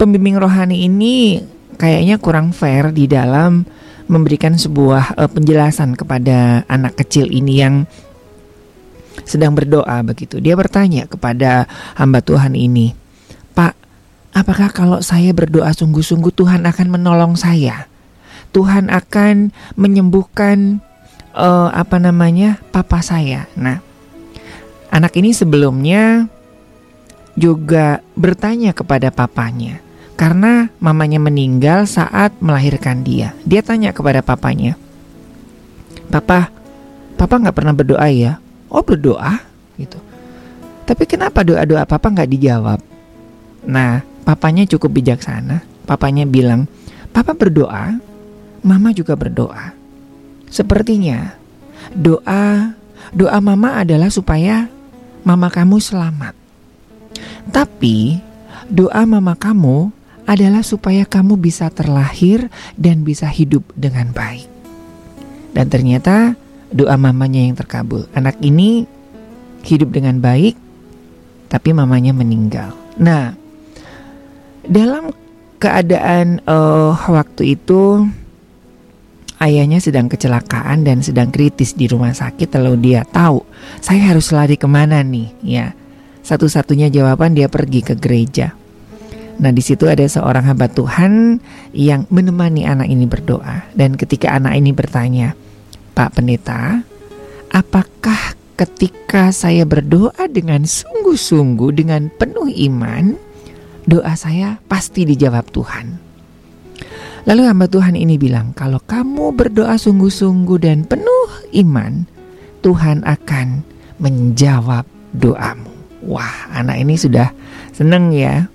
pembimbing 0.00 0.38
rohani 0.40 0.86
ini 0.88 1.42
kayaknya 1.76 2.16
kurang 2.16 2.56
fair 2.56 2.88
di 2.94 3.04
dalam 3.04 3.66
memberikan 4.06 4.54
sebuah 4.54 5.18
uh, 5.18 5.28
penjelasan 5.28 5.98
kepada 5.98 6.62
anak 6.70 6.96
kecil 6.96 7.28
ini 7.28 7.54
yang 7.60 7.74
sedang 9.26 9.52
berdoa 9.52 10.00
begitu. 10.06 10.38
Dia 10.38 10.54
bertanya 10.54 11.10
kepada 11.10 11.66
hamba 11.98 12.22
Tuhan 12.22 12.54
ini, 12.54 12.94
"Pak, 12.94 13.05
apakah 14.36 14.68
kalau 14.68 15.00
saya 15.00 15.32
berdoa 15.32 15.72
sungguh-sungguh 15.72 16.36
Tuhan 16.36 16.68
akan 16.68 16.86
menolong 16.92 17.40
saya? 17.40 17.88
Tuhan 18.52 18.92
akan 18.92 19.56
menyembuhkan 19.80 20.84
uh, 21.32 21.72
apa 21.72 21.96
namanya? 21.96 22.60
papa 22.68 23.00
saya." 23.00 23.48
Nah, 23.56 23.80
anak 24.92 25.16
ini 25.16 25.32
sebelumnya 25.32 26.28
juga 27.32 28.04
bertanya 28.12 28.76
kepada 28.76 29.08
papanya 29.08 29.80
karena 30.16 30.72
mamanya 30.80 31.20
meninggal 31.20 31.88
saat 31.88 32.36
melahirkan 32.40 33.00
dia. 33.00 33.32
Dia 33.48 33.64
tanya 33.64 33.96
kepada 33.96 34.20
papanya, 34.20 34.76
"Papa, 36.12 36.52
papa 37.16 37.34
nggak 37.40 37.56
pernah 37.56 37.72
berdoa 37.72 38.08
ya?" 38.12 38.36
"Oh 38.68 38.84
berdoa," 38.84 39.40
gitu. 39.80 39.96
Tapi 40.86 41.04
kenapa 41.04 41.42
doa-doa 41.42 41.82
papa 41.82 42.08
nggak 42.14 42.30
dijawab? 42.30 42.78
Nah, 43.66 44.15
papanya 44.26 44.66
cukup 44.66 44.98
bijaksana. 44.98 45.62
Papanya 45.86 46.26
bilang, 46.26 46.66
"Papa 47.14 47.38
berdoa, 47.38 48.02
mama 48.66 48.90
juga 48.90 49.14
berdoa." 49.14 49.70
Sepertinya 50.50 51.38
doa 51.94 52.74
doa 53.14 53.38
mama 53.38 53.78
adalah 53.78 54.10
supaya 54.10 54.66
mama 55.22 55.46
kamu 55.46 55.78
selamat. 55.78 56.34
Tapi 57.54 58.18
doa 58.66 59.06
mama 59.06 59.38
kamu 59.38 59.94
adalah 60.26 60.66
supaya 60.66 61.06
kamu 61.06 61.38
bisa 61.38 61.70
terlahir 61.70 62.50
dan 62.74 63.06
bisa 63.06 63.30
hidup 63.30 63.62
dengan 63.78 64.10
baik. 64.10 64.50
Dan 65.54 65.70
ternyata 65.70 66.34
doa 66.74 66.98
mamanya 66.98 67.46
yang 67.46 67.54
terkabul. 67.54 68.10
Anak 68.10 68.36
ini 68.42 68.90
hidup 69.62 69.94
dengan 69.94 70.18
baik, 70.18 70.58
tapi 71.46 71.70
mamanya 71.70 72.10
meninggal. 72.10 72.74
Nah, 72.98 73.45
dalam 74.66 75.14
keadaan 75.56 76.44
uh, 76.44 76.92
waktu 77.08 77.56
itu 77.56 78.04
ayahnya 79.40 79.80
sedang 79.80 80.08
kecelakaan 80.08 80.84
dan 80.84 81.00
sedang 81.00 81.32
kritis 81.32 81.72
di 81.72 81.88
rumah 81.88 82.12
sakit. 82.12 82.52
Lalu 82.56 82.92
dia 82.92 83.02
tahu 83.08 83.44
saya 83.80 84.12
harus 84.12 84.30
lari 84.32 84.60
ke 84.60 84.68
mana 84.68 85.00
nih? 85.00 85.28
Ya, 85.42 85.72
satu-satunya 86.26 86.92
jawaban 86.92 87.36
dia 87.36 87.48
pergi 87.48 87.80
ke 87.84 87.94
gereja. 87.96 88.52
Nah, 89.36 89.52
di 89.52 89.60
situ 89.60 89.84
ada 89.84 90.00
seorang 90.08 90.48
hamba 90.48 90.64
Tuhan 90.72 91.36
yang 91.76 92.08
menemani 92.08 92.64
anak 92.64 92.88
ini 92.88 93.04
berdoa. 93.04 93.68
Dan 93.76 93.92
ketika 94.00 94.32
anak 94.32 94.56
ini 94.56 94.72
bertanya, 94.72 95.36
"Pak 95.92 96.16
Pendeta, 96.16 96.80
apakah 97.52 98.32
ketika 98.56 99.28
saya 99.36 99.68
berdoa 99.68 100.24
dengan 100.32 100.64
sungguh-sungguh 100.64 101.70
dengan 101.76 102.08
penuh 102.08 102.48
iman, 102.48 103.25
doa 103.86 104.12
saya 104.18 104.58
pasti 104.66 105.06
dijawab 105.08 105.48
Tuhan?" 105.54 105.86
Lalu 107.26 107.42
hamba 107.42 107.66
Tuhan 107.66 107.98
ini 107.98 108.20
bilang, 108.20 108.54
"Kalau 108.54 108.78
kamu 108.78 109.34
berdoa 109.34 109.74
sungguh-sungguh 109.74 110.58
dan 110.62 110.86
penuh 110.86 111.30
iman, 111.58 112.06
Tuhan 112.62 113.02
akan 113.02 113.66
menjawab 113.98 114.86
doamu." 115.10 115.72
Wah, 116.06 116.54
anak 116.54 116.86
ini 116.86 116.94
sudah 116.94 117.34
seneng 117.74 118.14
ya 118.14 118.46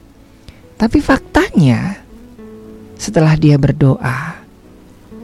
tapi 0.81 0.97
faktanya 0.97 1.93
setelah 2.97 3.37
dia 3.37 3.53
berdoa, 3.61 4.33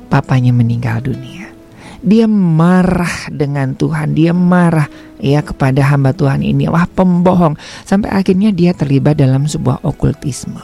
papanya 0.05 0.53
meninggal 0.53 1.01
dunia. 1.01 1.49
Dia 1.97 2.29
marah 2.29 3.25
dengan 3.33 3.73
Tuhan, 3.73 4.13
dia 4.13 4.37
marah 4.37 4.85
ya 5.17 5.41
kepada 5.41 5.81
hamba 5.81 6.13
Tuhan 6.13 6.45
ini 6.45 6.69
wah 6.69 6.85
pembohong 6.85 7.57
sampai 7.85 8.13
akhirnya 8.13 8.53
dia 8.53 8.73
terlibat 8.73 9.17
dalam 9.17 9.49
sebuah 9.49 9.81
okultisme. 9.81 10.61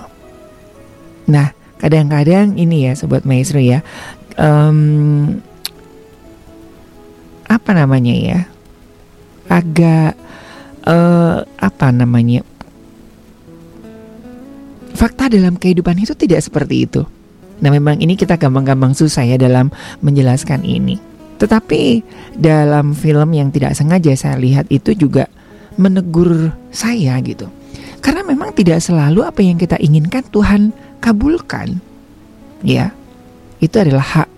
Nah 1.29 1.53
kadang-kadang 1.81 2.55
ini 2.55 2.87
ya 2.89 2.93
sobat 2.95 3.27
maestro 3.27 3.59
ya 3.59 3.83
em, 4.39 5.39
apa 7.49 7.71
namanya 7.75 8.13
ya 8.15 8.39
agak 9.51 10.15
eh, 10.87 11.37
apa 11.43 11.87
namanya 11.91 12.41
fakta 14.93 15.27
dalam 15.27 15.57
kehidupan 15.57 15.97
itu 15.99 16.13
tidak 16.15 16.45
seperti 16.45 16.87
itu. 16.87 17.01
Nah 17.59 17.69
memang 17.71 17.99
ini 17.99 18.13
kita 18.19 18.35
gampang-gampang 18.37 18.93
susah 18.93 19.25
ya 19.25 19.37
dalam 19.39 19.71
menjelaskan 20.03 20.63
ini. 20.63 21.12
Tetapi 21.37 22.03
dalam 22.37 22.93
film 22.93 23.29
yang 23.33 23.49
tidak 23.49 23.75
sengaja 23.75 24.13
saya 24.15 24.37
lihat 24.39 24.69
itu 24.69 24.93
juga 24.93 25.27
menegur 25.75 26.53
saya 26.69 27.17
gitu. 27.25 27.49
Karena 28.03 28.21
memang 28.27 28.51
tidak 28.51 28.83
selalu 28.83 29.23
apa 29.23 29.39
yang 29.39 29.55
kita 29.55 29.79
inginkan 29.79 30.27
Tuhan 30.27 30.75
kabulkan. 30.99 31.79
Ya, 32.63 32.95
itu 33.59 33.75
adalah 33.79 34.03
hak 34.03 34.29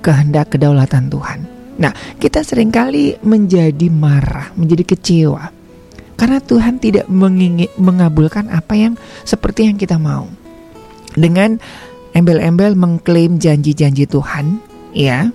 kehendak 0.00 0.52
kedaulatan 0.52 1.12
Tuhan. 1.12 1.44
Nah, 1.80 1.92
kita 2.20 2.44
sering 2.44 2.68
kali 2.68 3.16
menjadi 3.24 3.88
marah, 3.88 4.52
menjadi 4.52 4.84
kecewa. 4.96 5.48
Karena 6.20 6.36
Tuhan 6.44 6.76
tidak 6.76 7.08
mengingi- 7.08 7.72
mengabulkan 7.80 8.52
apa 8.52 8.76
yang 8.76 9.00
seperti 9.24 9.64
yang 9.72 9.80
kita 9.80 9.96
mau. 9.96 10.28
Dengan 11.16 11.56
embel-embel 12.12 12.76
mengklaim 12.76 13.40
janji-janji 13.40 14.04
Tuhan, 14.04 14.60
ya, 14.92 15.32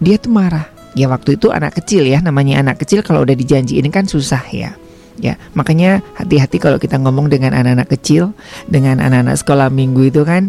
dia 0.00 0.16
tuh 0.16 0.32
marah. 0.32 0.66
Ya 0.98 1.06
waktu 1.06 1.38
itu 1.38 1.54
anak 1.54 1.78
kecil 1.78 2.02
ya, 2.02 2.18
namanya 2.18 2.58
anak 2.58 2.82
kecil 2.82 3.06
kalau 3.06 3.22
udah 3.22 3.36
dijanjiin 3.38 3.86
kan 3.94 4.10
susah 4.10 4.42
ya. 4.50 4.74
Ya, 5.20 5.36
makanya 5.52 6.00
hati-hati 6.16 6.56
kalau 6.56 6.80
kita 6.80 6.96
ngomong 6.96 7.28
dengan 7.28 7.52
anak-anak 7.52 7.92
kecil, 7.92 8.32
dengan 8.66 9.04
anak-anak 9.04 9.36
sekolah 9.36 9.68
minggu 9.68 10.08
itu 10.08 10.24
kan 10.24 10.48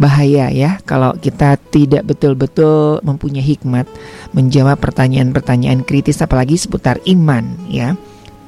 bahaya 0.00 0.48
ya 0.48 0.80
kalau 0.88 1.12
kita 1.20 1.60
tidak 1.68 2.08
betul-betul 2.08 3.04
mempunyai 3.04 3.44
hikmat 3.44 3.84
menjawab 4.32 4.80
pertanyaan-pertanyaan 4.80 5.84
kritis 5.84 6.24
apalagi 6.24 6.58
seputar 6.58 6.98
iman 7.06 7.44
ya. 7.70 7.94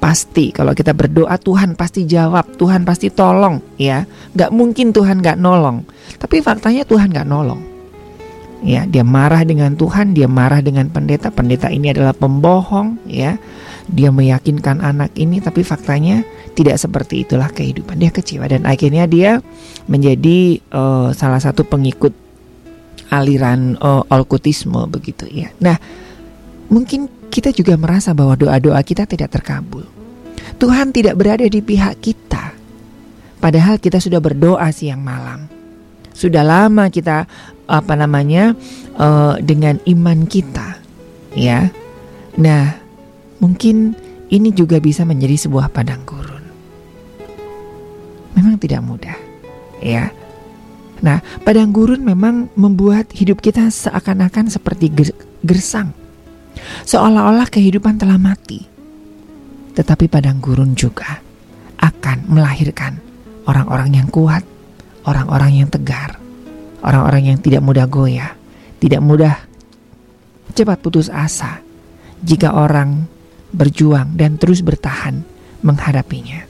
Pasti 0.02 0.50
kalau 0.50 0.74
kita 0.74 0.90
berdoa 0.98 1.38
Tuhan 1.38 1.78
pasti 1.78 2.02
jawab, 2.10 2.58
Tuhan 2.58 2.82
pasti 2.82 3.06
tolong 3.14 3.62
ya. 3.78 4.02
Gak 4.34 4.50
mungkin 4.50 4.90
Tuhan 4.90 5.22
gak 5.22 5.38
nolong. 5.38 5.86
Tapi 6.18 6.42
faktanya 6.42 6.82
Tuhan 6.82 7.14
gak 7.14 7.22
nolong. 7.22 7.71
Ya, 8.62 8.86
dia 8.86 9.02
marah 9.02 9.42
dengan 9.42 9.74
Tuhan, 9.74 10.14
dia 10.14 10.30
marah 10.30 10.62
dengan 10.62 10.86
pendeta. 10.86 11.34
Pendeta 11.34 11.66
ini 11.66 11.90
adalah 11.90 12.14
pembohong 12.14 13.02
ya. 13.10 13.34
Dia 13.90 14.14
meyakinkan 14.14 14.78
anak 14.78 15.18
ini 15.18 15.42
tapi 15.42 15.66
faktanya 15.66 16.22
tidak 16.54 16.78
seperti 16.78 17.26
itulah 17.26 17.50
kehidupan. 17.50 17.98
Dia 17.98 18.14
kecewa 18.14 18.46
dan 18.46 18.62
akhirnya 18.62 19.10
dia 19.10 19.42
menjadi 19.90 20.62
eh, 20.62 21.08
salah 21.10 21.42
satu 21.42 21.66
pengikut 21.66 22.14
aliran 23.10 23.74
eh, 23.74 24.02
okkultisme 24.06 24.86
begitu 24.86 25.26
ya. 25.26 25.50
Nah, 25.58 25.76
mungkin 26.70 27.10
kita 27.34 27.50
juga 27.50 27.74
merasa 27.74 28.14
bahwa 28.14 28.38
doa-doa 28.38 28.78
kita 28.86 29.10
tidak 29.10 29.34
terkabul. 29.34 29.84
Tuhan 30.62 30.94
tidak 30.94 31.18
berada 31.18 31.48
di 31.50 31.58
pihak 31.58 31.98
kita. 31.98 32.54
Padahal 33.42 33.82
kita 33.82 33.98
sudah 33.98 34.22
berdoa 34.22 34.70
siang 34.70 35.02
malam. 35.02 35.50
Sudah 36.14 36.46
lama 36.46 36.86
kita 36.92 37.26
apa 37.72 37.96
namanya 37.96 38.52
eh, 39.00 39.34
dengan 39.40 39.80
iman 39.88 40.28
kita, 40.28 40.76
ya. 41.32 41.72
Nah, 42.36 42.76
mungkin 43.40 43.96
ini 44.28 44.52
juga 44.52 44.76
bisa 44.76 45.08
menjadi 45.08 45.48
sebuah 45.48 45.72
padang 45.72 46.04
gurun. 46.04 46.44
Memang 48.36 48.60
tidak 48.60 48.84
mudah, 48.84 49.16
ya. 49.80 50.12
Nah, 51.02 51.18
padang 51.42 51.74
gurun 51.74 52.04
memang 52.04 52.52
membuat 52.54 53.10
hidup 53.10 53.42
kita 53.42 53.66
seakan-akan 53.72 54.46
seperti 54.46 54.86
ger- 54.92 55.18
gersang. 55.42 55.90
Seolah-olah 56.86 57.50
kehidupan 57.50 57.98
telah 57.98 58.20
mati. 58.22 58.62
Tetapi 59.74 60.06
padang 60.06 60.38
gurun 60.38 60.78
juga 60.78 61.18
akan 61.82 62.30
melahirkan 62.30 63.02
orang-orang 63.50 63.98
yang 63.98 64.08
kuat, 64.14 64.46
orang-orang 65.02 65.64
yang 65.64 65.68
tegar, 65.72 66.21
orang-orang 66.82 67.32
yang 67.34 67.38
tidak 67.38 67.62
mudah 67.62 67.86
goyah, 67.86 68.34
tidak 68.82 69.00
mudah 69.00 69.34
cepat 70.52 70.78
putus 70.82 71.08
asa 71.08 71.62
jika 72.20 72.52
orang 72.52 73.06
berjuang 73.54 74.14
dan 74.18 74.36
terus 74.36 74.60
bertahan 74.60 75.22
menghadapinya. 75.62 76.44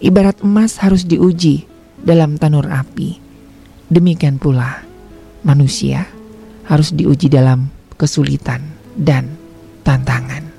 Ibarat 0.00 0.42
emas 0.42 0.80
harus 0.80 1.06
diuji 1.06 1.64
dalam 2.00 2.40
tanur 2.40 2.66
api. 2.66 3.20
Demikian 3.90 4.38
pula 4.38 4.86
manusia 5.42 6.06
harus 6.66 6.94
diuji 6.94 7.26
dalam 7.26 7.68
kesulitan 7.98 8.62
dan 8.94 9.34
tantangan. 9.82 10.49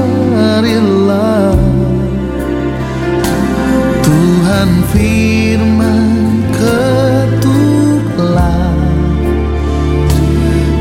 Tuhan 4.07 4.71
firman 4.95 6.07
ketuklah. 6.55 7.99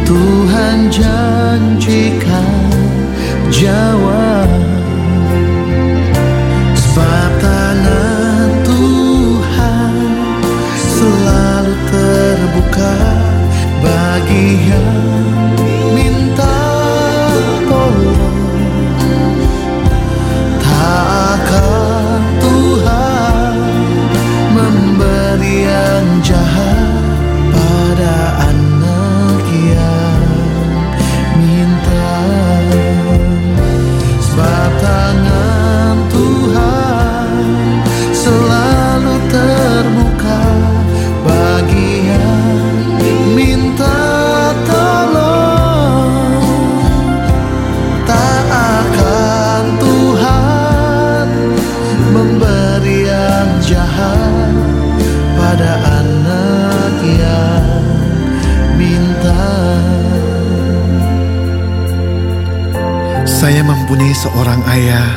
Tuhan 0.05 0.93
janjikan 0.93 2.61
jawab 3.49 4.26
mempunyai 63.87 64.11
seorang 64.11 64.59
ayah. 64.67 65.07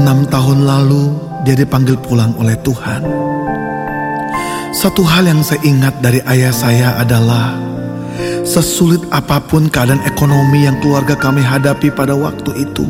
Enam 0.00 0.24
tahun 0.24 0.64
lalu 0.64 1.12
dia 1.44 1.52
dipanggil 1.52 2.00
pulang 2.00 2.32
oleh 2.40 2.56
Tuhan. 2.64 3.04
Satu 4.72 5.04
hal 5.04 5.28
yang 5.28 5.44
saya 5.44 5.60
ingat 5.60 6.00
dari 6.00 6.24
ayah 6.32 6.48
saya 6.48 6.96
adalah 6.96 7.52
sesulit 8.40 9.04
apa 9.12 9.36
pun 9.44 9.68
keadaan 9.68 10.00
ekonomi 10.08 10.64
yang 10.64 10.80
keluarga 10.80 11.12
kami 11.12 11.44
hadapi 11.44 11.92
pada 11.92 12.16
waktu 12.16 12.56
itu. 12.56 12.88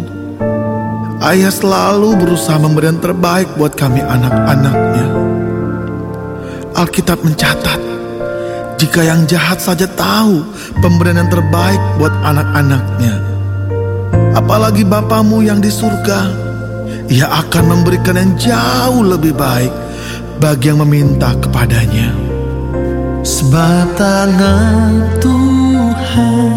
Ayah 1.27 1.51
selalu 1.51 2.15
berusaha 2.15 2.55
memberi 2.63 2.87
yang 2.95 3.03
terbaik 3.03 3.51
buat 3.59 3.75
kami 3.75 3.99
anak-anaknya. 3.99 5.07
Alkitab 6.71 7.19
mencatat, 7.19 7.83
jika 8.79 9.11
yang 9.11 9.27
jahat 9.27 9.59
saja 9.59 9.91
tahu 9.91 10.47
pemberian 10.79 11.27
yang 11.27 11.31
terbaik 11.35 11.83
buat 11.99 12.15
anak-anaknya, 12.23 13.36
apalagi 14.37 14.85
Bapamu 14.85 15.41
yang 15.41 15.65
di 15.65 15.73
surga, 15.73 16.21
ia 17.09 17.27
akan 17.41 17.65
memberikan 17.73 18.21
yang 18.21 18.33
jauh 18.37 19.01
lebih 19.01 19.33
baik 19.33 19.73
bagi 20.37 20.69
yang 20.69 20.85
meminta 20.85 21.33
kepadanya. 21.41 22.13
Sebab 23.25 23.97
tangan 23.99 25.19
Tuhan 25.19 26.55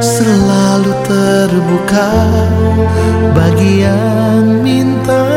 selalu 0.00 0.92
terbuka 1.06 2.10
bagi 3.36 3.84
yang 3.86 4.64
minta 4.64 5.28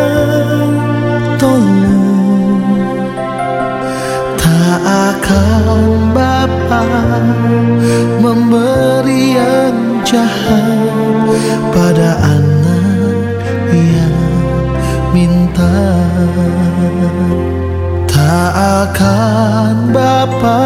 tolong. 1.37 2.81
Tak 4.39 4.79
akan 4.81 6.15
Bapa 6.15 6.83
memberi 8.17 9.37
yang 9.37 10.01
jahat 10.01 11.00
pada 11.73 12.09
anak 12.23 13.39
yang 13.73 14.17
minta. 15.15 15.77
Tak 18.07 18.51
akan 18.87 19.73
Bapa 19.91 20.63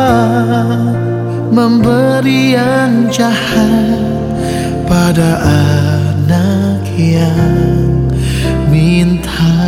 memberi 1.50 2.58
yang 2.58 3.08
jahat 3.10 4.02
pada 4.86 5.42
anak 5.44 6.84
yang 6.94 8.10
minta. 8.70 9.65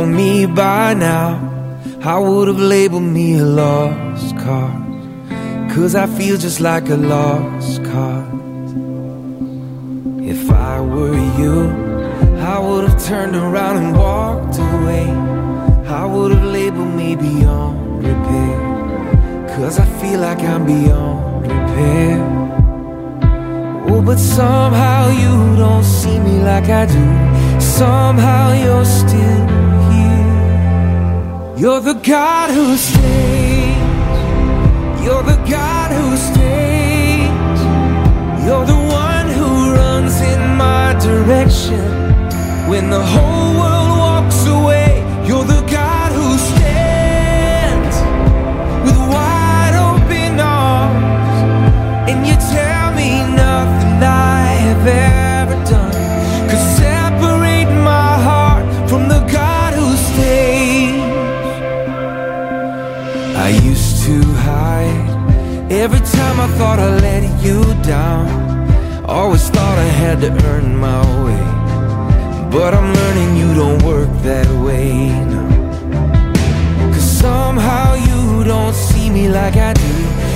On 0.00 0.16
me 0.16 0.46
by 0.46 0.94
now. 0.94 1.28
I 2.02 2.18
would 2.18 2.48
have 2.48 2.58
labeled 2.58 3.02
me 3.02 3.38
a 3.38 3.44
lost 3.44 4.34
cause. 4.38 5.02
Cause 5.74 5.94
I 5.94 6.06
feel 6.18 6.36
just 6.38 6.60
like 6.60 6.88
a 6.88 6.96
lost 6.96 7.84
cause. 7.84 8.72
If 10.34 10.42
I 10.50 10.80
were 10.80 11.20
you, 11.40 11.56
I 12.52 12.58
would 12.58 12.84
have 12.88 12.98
turned 13.04 13.36
around 13.36 13.76
and 13.82 13.90
walked 13.96 14.56
away. 14.58 15.06
I 16.00 16.06
would 16.06 16.30
have 16.34 16.46
labeled 16.58 16.94
me 17.00 17.14
beyond 17.14 18.02
repair. 18.08 18.58
Cause 19.54 19.78
I 19.78 19.86
feel 20.00 20.20
like 20.20 20.40
I'm 20.40 20.64
beyond 20.64 21.42
repair. 21.42 22.16
Oh, 23.90 24.00
but 24.00 24.18
somehow 24.18 25.10
you 25.22 25.56
don't 25.56 25.84
see 25.84 26.18
me 26.18 26.36
like 26.50 26.68
I 26.82 26.86
do. 26.86 27.06
Somehow 27.60 28.44
you're 28.62 28.86
still. 28.86 29.59
You're 31.60 31.80
the 31.80 31.92
God 31.92 32.48
who 32.48 32.74
stays. 32.74 33.76
You're 35.04 35.22
the 35.22 35.36
God 35.46 35.90
who 35.92 36.16
stays. 36.16 37.60
You're 38.46 38.64
the 38.64 38.82
one 39.04 39.28
who 39.28 39.74
runs 39.74 40.18
in 40.22 40.56
my 40.56 40.94
direction. 40.98 41.84
When 42.66 42.88
the 42.88 43.04
whole 43.04 43.39
time 66.40 66.50
I 66.50 66.58
thought 66.58 66.78
I 66.78 66.90
let 67.00 67.42
you 67.42 67.62
down. 67.82 69.04
Always 69.04 69.48
thought 69.50 69.78
I 69.78 69.90
had 70.02 70.20
to 70.20 70.30
earn 70.46 70.76
my 70.76 71.00
way. 71.24 71.44
But 72.50 72.74
I'm 72.74 72.92
learning 72.94 73.36
you 73.36 73.54
don't 73.54 73.82
work 73.82 74.10
that 74.22 74.48
way 74.64 75.08
now. 75.08 76.92
Cause 76.92 77.08
somehow 77.24 77.94
you 77.94 78.44
don't 78.44 78.74
see 78.74 79.10
me 79.10 79.28
like 79.28 79.56
I 79.56 79.72
do. 79.72 79.94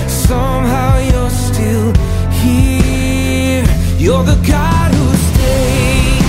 Somehow 0.09 0.99
you're 1.11 1.31
still 1.31 1.93
here. 2.43 3.67
You're 3.99 4.25
the 4.25 4.39
God 4.47 4.91
who 4.99 5.09
stays. 5.31 6.27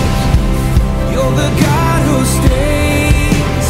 You're 1.13 1.35
the 1.43 1.51
God 1.67 1.99
who 2.09 2.17
stays. 2.38 3.67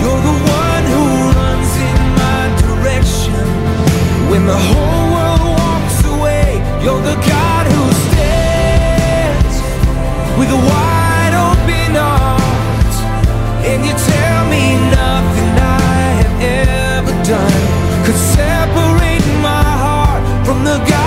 You're 0.00 0.22
the 0.30 0.36
one 0.64 0.84
who 0.92 1.04
runs 1.38 1.72
in 1.88 2.00
my 2.22 2.40
direction. 2.64 3.44
When 4.30 4.46
the 4.46 4.60
whole 4.68 5.09
you're 6.82 7.02
the 7.02 7.14
God 7.14 7.66
who 7.66 7.84
stands 8.08 9.54
with 10.38 10.50
a 10.50 10.60
wide 10.70 11.34
open 11.48 11.96
arms. 11.96 12.96
And 13.68 13.84
you 13.84 13.92
tell 14.12 14.42
me 14.54 14.64
nothing 14.98 15.50
I 15.60 16.00
have 16.20 16.34
ever 16.40 17.14
done 17.24 17.60
could 18.04 18.20
separate 18.38 19.26
my 19.42 19.66
heart 19.84 20.22
from 20.46 20.64
the 20.64 20.78
God 20.88 20.99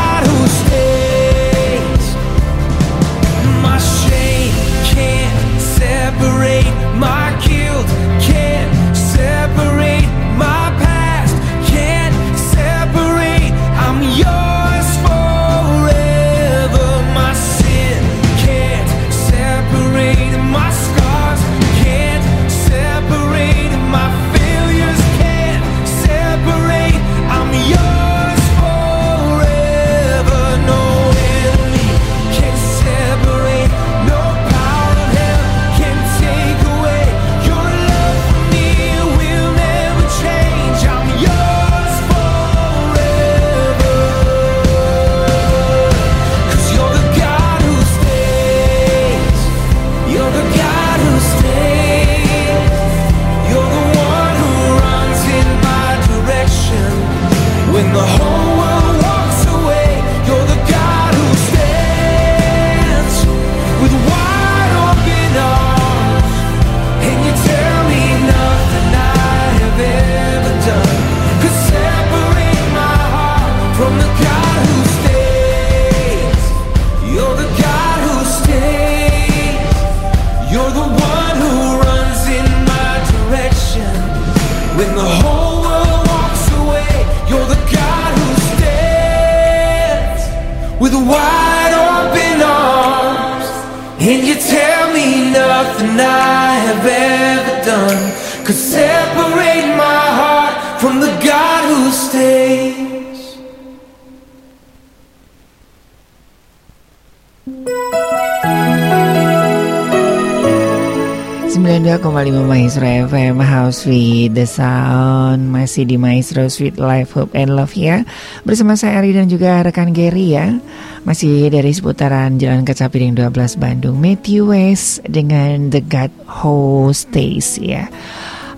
the 114.33 114.49
Sound 114.49 115.53
Masih 115.53 115.85
di 115.85 116.01
Maestro 116.01 116.49
Sweet 116.49 116.81
Life 116.81 117.13
Hope 117.13 117.37
and 117.37 117.53
Love 117.53 117.77
ya. 117.77 118.01
Bersama 118.43 118.73
saya 118.73 118.99
Ari 118.99 119.13
dan 119.13 119.29
juga 119.29 119.61
rekan 119.61 119.93
Gary 119.93 120.33
ya. 120.33 120.57
Masih 121.05 121.53
dari 121.53 121.69
seputaran 121.71 122.41
Jalan 122.41 122.65
Kecapiring 122.65 123.13
12 123.13 123.61
Bandung 123.61 124.01
Matthew 124.01 124.49
West 124.49 125.05
dengan 125.05 125.69
The 125.69 125.85
God 125.85 126.11
Who 126.41 126.89
Stays 126.91 127.61
ya. 127.61 127.87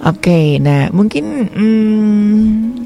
Oke 0.02 0.58
nah 0.64 0.88
mungkin 0.96 1.52
hmm, 1.52 2.86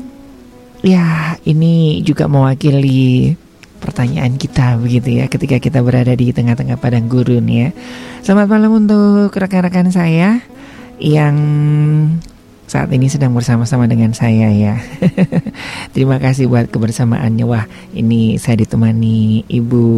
Ya 0.79 1.35
ini 1.43 1.99
juga 2.07 2.31
mewakili 2.31 3.35
pertanyaan 3.83 4.39
kita 4.39 4.79
begitu 4.79 5.19
ya 5.19 5.27
ketika 5.27 5.59
kita 5.59 5.83
berada 5.83 6.15
di 6.15 6.31
tengah-tengah 6.31 6.79
padang 6.79 7.11
gurun 7.11 7.43
ya. 7.51 7.75
Selamat 8.23 8.47
malam 8.47 8.87
untuk 8.87 9.35
rekan-rekan 9.35 9.91
saya 9.91 10.39
yang 10.99 11.35
saat 12.70 12.93
ini 12.93 13.09
sedang 13.09 13.34
bersama-sama 13.34 13.89
dengan 13.89 14.13
saya 14.13 14.53
ya. 14.53 14.78
Terima 15.97 16.22
kasih 16.22 16.45
buat 16.45 16.70
kebersamaannya. 16.70 17.45
Wah, 17.49 17.65
ini 17.97 18.38
saya 18.38 18.61
ditemani 18.61 19.49
Ibu 19.49 19.89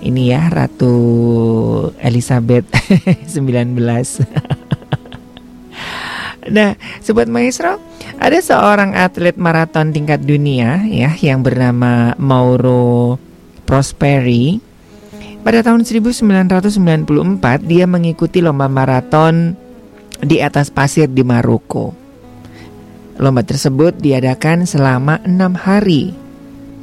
ini 0.00 0.32
ya 0.32 0.48
Ratu 0.48 0.96
Elizabeth 2.00 2.64
19. 3.28 3.76
Nah, 6.44 6.76
sobat 7.00 7.24
maestro, 7.24 7.80
ada 8.20 8.36
seorang 8.36 8.92
atlet 8.92 9.32
maraton 9.32 9.96
tingkat 9.96 10.20
dunia 10.28 10.84
ya 10.84 11.08
yang 11.16 11.40
bernama 11.40 12.12
Mauro 12.20 13.16
Prosperi. 13.64 14.60
Pada 15.40 15.64
tahun 15.64 15.88
1994 15.88 16.60
dia 17.64 17.88
mengikuti 17.88 18.44
lomba 18.44 18.68
maraton 18.68 19.56
di 20.24 20.40
atas 20.40 20.72
pasir 20.72 21.06
di 21.06 21.22
Maroko. 21.22 21.92
Lomba 23.20 23.46
tersebut 23.46 23.94
diadakan 23.94 24.66
selama 24.66 25.22
enam 25.22 25.54
hari 25.54 26.24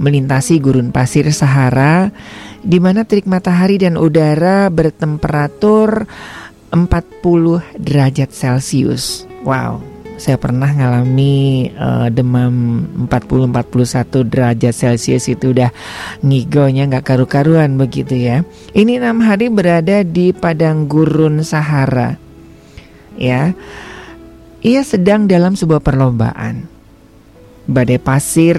melintasi 0.01 0.57
gurun 0.57 0.89
pasir 0.89 1.29
Sahara 1.29 2.09
di 2.63 2.81
mana 2.81 3.05
terik 3.05 3.29
matahari 3.29 3.77
dan 3.77 3.99
udara 3.99 4.71
bertemperatur 4.71 6.07
40 6.71 6.79
derajat 7.77 8.31
Celcius. 8.31 9.27
Wow, 9.43 9.83
saya 10.15 10.39
pernah 10.39 10.71
ngalami 10.71 11.69
uh, 11.75 12.07
demam 12.07 12.85
40-41 13.11 14.31
derajat 14.31 14.73
Celcius 14.73 15.27
itu 15.27 15.51
udah 15.51 15.73
ngigonya 16.23 16.87
nggak 16.87 17.05
karu-karuan 17.05 17.75
begitu 17.75 18.15
ya. 18.15 18.47
Ini 18.71 19.03
enam 19.03 19.19
hari 19.19 19.51
berada 19.51 20.05
di 20.07 20.31
padang 20.31 20.87
gurun 20.87 21.43
Sahara. 21.43 22.30
Ya, 23.19 23.53
ia 24.61 24.81
sedang 24.85 25.25
dalam 25.25 25.57
sebuah 25.57 25.81
perlombaan. 25.81 26.69
Badai 27.65 27.97
pasir 27.97 28.57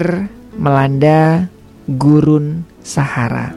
melanda 0.55 1.47
gurun 1.87 2.63
Sahara. 2.83 3.55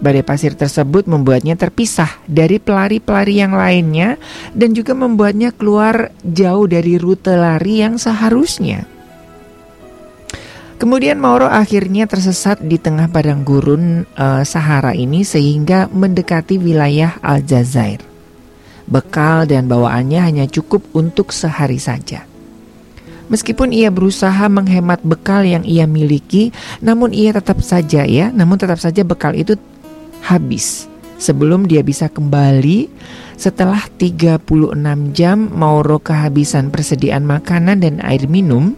Badai 0.00 0.24
pasir 0.24 0.56
tersebut 0.56 1.04
membuatnya 1.04 1.60
terpisah 1.60 2.08
dari 2.24 2.56
pelari-pelari 2.56 3.36
yang 3.36 3.52
lainnya 3.52 4.16
dan 4.56 4.72
juga 4.72 4.96
membuatnya 4.96 5.52
keluar 5.52 6.08
jauh 6.24 6.64
dari 6.64 6.96
rute 6.96 7.36
lari 7.36 7.84
yang 7.84 8.00
seharusnya. 8.00 8.88
Kemudian 10.80 11.20
Mauro 11.20 11.44
akhirnya 11.44 12.08
tersesat 12.08 12.64
di 12.64 12.80
tengah 12.80 13.12
padang 13.12 13.44
gurun 13.44 14.08
uh, 14.16 14.40
Sahara 14.48 14.96
ini 14.96 15.28
sehingga 15.28 15.92
mendekati 15.92 16.56
wilayah 16.56 17.20
Aljazair. 17.20 18.09
Bekal 18.90 19.46
dan 19.46 19.70
bawaannya 19.70 20.18
hanya 20.18 20.44
cukup 20.50 20.82
untuk 20.98 21.30
sehari 21.30 21.78
saja. 21.78 22.26
Meskipun 23.30 23.70
ia 23.70 23.86
berusaha 23.94 24.50
menghemat 24.50 25.06
bekal 25.06 25.46
yang 25.46 25.62
ia 25.62 25.86
miliki, 25.86 26.50
namun 26.82 27.14
ia 27.14 27.30
tetap 27.30 27.62
saja 27.62 28.02
ya, 28.02 28.34
namun 28.34 28.58
tetap 28.58 28.82
saja 28.82 29.06
bekal 29.06 29.38
itu 29.38 29.54
habis 30.26 30.90
sebelum 31.22 31.70
dia 31.70 31.86
bisa 31.86 32.10
kembali. 32.10 32.90
Setelah 33.38 33.86
36 33.96 34.42
jam 35.14 35.38
Mauro 35.54 36.02
kehabisan 36.02 36.74
persediaan 36.74 37.24
makanan 37.24 37.80
dan 37.80 38.02
air 38.04 38.26
minum 38.26 38.74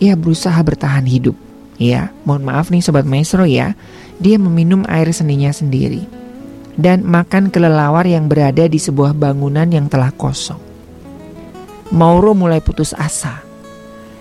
ia 0.00 0.16
berusaha 0.16 0.56
bertahan 0.64 1.04
hidup. 1.04 1.36
Ya 1.76 2.08
mohon 2.24 2.48
maaf 2.48 2.72
nih 2.72 2.80
sobat 2.80 3.04
maestro 3.04 3.44
ya. 3.44 3.76
Dia 4.16 4.40
meminum 4.40 4.88
air 4.88 5.12
seninya 5.12 5.52
sendiri 5.52 6.25
dan 6.76 7.02
makan 7.02 7.48
kelelawar 7.48 8.04
yang 8.04 8.28
berada 8.28 8.68
di 8.68 8.76
sebuah 8.76 9.16
bangunan 9.16 9.66
yang 9.68 9.88
telah 9.88 10.12
kosong. 10.12 10.60
Mauro 11.92 12.36
mulai 12.36 12.60
putus 12.60 12.92
asa. 12.92 13.42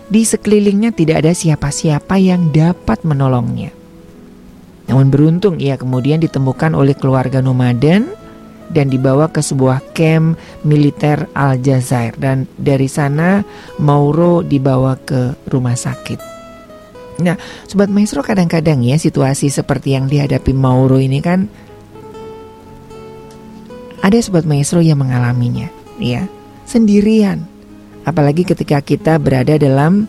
Di 0.06 0.22
sekelilingnya 0.22 0.94
tidak 0.94 1.26
ada 1.26 1.34
siapa-siapa 1.34 2.16
yang 2.22 2.54
dapat 2.54 3.04
menolongnya. 3.04 3.74
Namun 4.86 5.10
beruntung 5.10 5.58
ia 5.58 5.76
kemudian 5.76 6.22
ditemukan 6.22 6.78
oleh 6.78 6.94
keluarga 6.94 7.42
nomaden 7.42 8.14
dan 8.70 8.86
dibawa 8.90 9.30
ke 9.30 9.42
sebuah 9.42 9.82
camp 9.98 10.38
militer 10.62 11.26
Aljazair 11.34 12.18
dan 12.22 12.46
dari 12.58 12.86
sana 12.86 13.42
Mauro 13.82 14.46
dibawa 14.46 14.94
ke 14.98 15.50
rumah 15.50 15.74
sakit. 15.74 16.38
Nah, 17.16 17.40
sobat 17.66 17.88
maestro 17.88 18.22
kadang-kadang 18.22 18.84
ya 18.84 19.00
situasi 19.00 19.48
seperti 19.48 19.96
yang 19.96 20.06
dihadapi 20.12 20.52
Mauro 20.52 21.00
ini 21.00 21.24
kan 21.24 21.48
ada 24.06 24.22
sobat 24.22 24.46
maestro 24.46 24.86
yang 24.86 25.02
mengalaminya, 25.02 25.66
ya, 25.98 26.30
sendirian. 26.70 27.42
Apalagi 28.06 28.46
ketika 28.46 28.78
kita 28.78 29.18
berada 29.18 29.58
dalam 29.58 30.06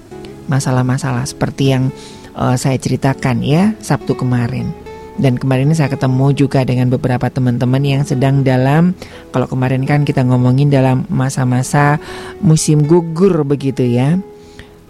masalah-masalah 0.52 1.24
seperti 1.24 1.72
yang 1.72 1.88
uh, 2.36 2.60
saya 2.60 2.76
ceritakan 2.76 3.40
ya 3.40 3.72
Sabtu 3.80 4.12
kemarin. 4.12 4.68
Dan 5.16 5.40
kemarin 5.40 5.72
saya 5.72 5.88
ketemu 5.88 6.36
juga 6.36 6.60
dengan 6.60 6.92
beberapa 6.92 7.32
teman-teman 7.32 7.80
yang 7.80 8.04
sedang 8.04 8.44
dalam 8.44 8.92
kalau 9.32 9.48
kemarin 9.48 9.88
kan 9.88 10.04
kita 10.04 10.20
ngomongin 10.20 10.68
dalam 10.68 11.08
masa-masa 11.08 11.96
musim 12.44 12.84
gugur 12.84 13.48
begitu 13.48 13.80
ya. 13.80 14.20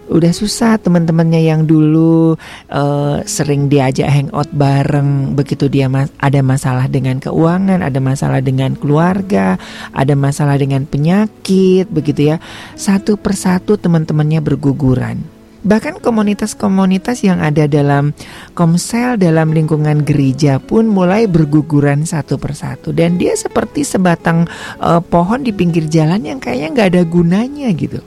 Udah 0.06 0.30
susah 0.30 0.78
teman-temannya 0.78 1.42
yang 1.42 1.66
dulu 1.66 2.38
uh, 2.70 3.18
sering 3.26 3.66
diajak 3.66 4.06
hangout 4.06 4.50
bareng 4.54 5.34
begitu 5.34 5.66
dia 5.66 5.90
mas 5.90 6.14
ada 6.22 6.40
masalah 6.40 6.86
dengan 6.86 7.18
keuangan, 7.18 7.82
ada 7.82 7.98
masalah 7.98 8.38
dengan 8.38 8.78
keluarga, 8.78 9.58
ada 9.90 10.14
masalah 10.14 10.56
dengan 10.56 10.86
penyakit 10.86 11.90
begitu 11.90 12.34
ya. 12.34 12.36
Satu 12.78 13.18
persatu 13.18 13.74
teman-temannya 13.74 14.38
berguguran 14.42 15.36
Bahkan 15.66 15.98
komunitas-komunitas 15.98 17.26
yang 17.26 17.42
ada 17.42 17.66
dalam 17.66 18.14
komsel 18.54 19.18
dalam 19.18 19.50
lingkungan 19.50 20.06
gereja 20.06 20.62
pun 20.62 20.86
mulai 20.86 21.26
berguguran 21.26 22.06
satu 22.06 22.38
persatu 22.38 22.94
dan 22.94 23.18
dia 23.18 23.34
seperti 23.34 23.82
sebatang 23.82 24.46
uh, 24.78 25.02
pohon 25.02 25.42
di 25.42 25.50
pinggir 25.50 25.90
jalan 25.90 26.22
yang 26.22 26.38
kayaknya 26.38 26.70
nggak 26.70 26.88
ada 26.94 27.02
gunanya 27.02 27.66
gitu. 27.74 27.98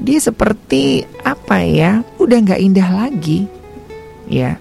Dia 0.00 0.18
seperti 0.18 1.04
apa 1.22 1.60
ya? 1.60 2.00
Udah 2.16 2.40
nggak 2.40 2.60
indah 2.60 2.88
lagi, 2.88 3.44
ya. 4.26 4.56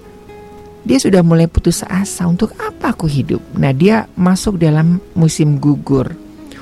Dia 0.83 0.97
sudah 0.99 1.23
mulai 1.23 1.47
putus 1.47 1.83
asa 1.87 2.27
untuk 2.27 2.55
apa 2.59 2.91
aku 2.95 3.07
hidup. 3.07 3.43
Nah 3.55 3.71
dia 3.75 4.07
masuk 4.15 4.59
dalam 4.59 4.99
musim 5.15 5.59
gugur. 5.59 6.15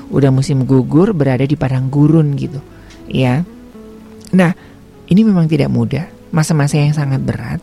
Udah 0.08 0.32
musim 0.32 0.64
gugur 0.64 1.12
berada 1.12 1.44
di 1.44 1.54
padang 1.54 1.92
gurun 1.92 2.32
gitu, 2.32 2.58
ya 3.12 3.44
Nah, 4.32 4.52
ini 5.08 5.24
memang 5.24 5.48
tidak 5.48 5.72
mudah, 5.72 6.04
masa-masa 6.32 6.76
yang 6.76 6.92
sangat 6.92 7.24
berat. 7.24 7.60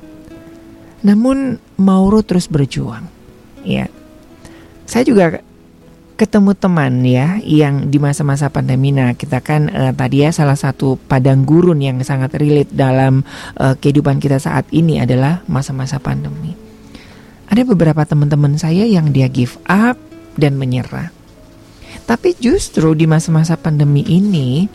Namun 1.05 1.61
Mauro 1.77 2.25
terus 2.25 2.49
berjuang. 2.49 3.05
Ya. 3.61 3.85
Saya 4.89 5.05
juga 5.05 5.44
ketemu 6.15 6.55
teman 6.55 7.03
ya 7.03 7.43
yang 7.43 7.91
di 7.91 7.99
masa-masa 7.99 8.47
pandemi 8.47 8.95
nah 8.95 9.11
kita 9.11 9.43
kan 9.43 9.67
uh, 9.67 9.91
tadi 9.91 10.23
ya 10.23 10.31
salah 10.31 10.55
satu 10.55 10.95
padang 10.95 11.43
gurun 11.43 11.83
yang 11.83 11.99
sangat 12.07 12.39
relate 12.39 12.71
dalam 12.71 13.21
uh, 13.59 13.75
kehidupan 13.75 14.23
kita 14.23 14.39
saat 14.39 14.63
ini 14.71 15.03
adalah 15.03 15.43
masa-masa 15.51 15.99
pandemi. 15.99 16.55
Ada 17.51 17.67
beberapa 17.67 18.01
teman-teman 18.07 18.55
saya 18.55 18.87
yang 18.87 19.11
dia 19.11 19.29
give 19.29 19.59
up 19.67 19.99
dan 20.39 20.55
menyerah. 20.55 21.11
Tapi 22.07 22.33
justru 22.39 22.95
di 22.95 23.05
masa-masa 23.05 23.59
pandemi 23.59 24.01
ini 24.07 24.65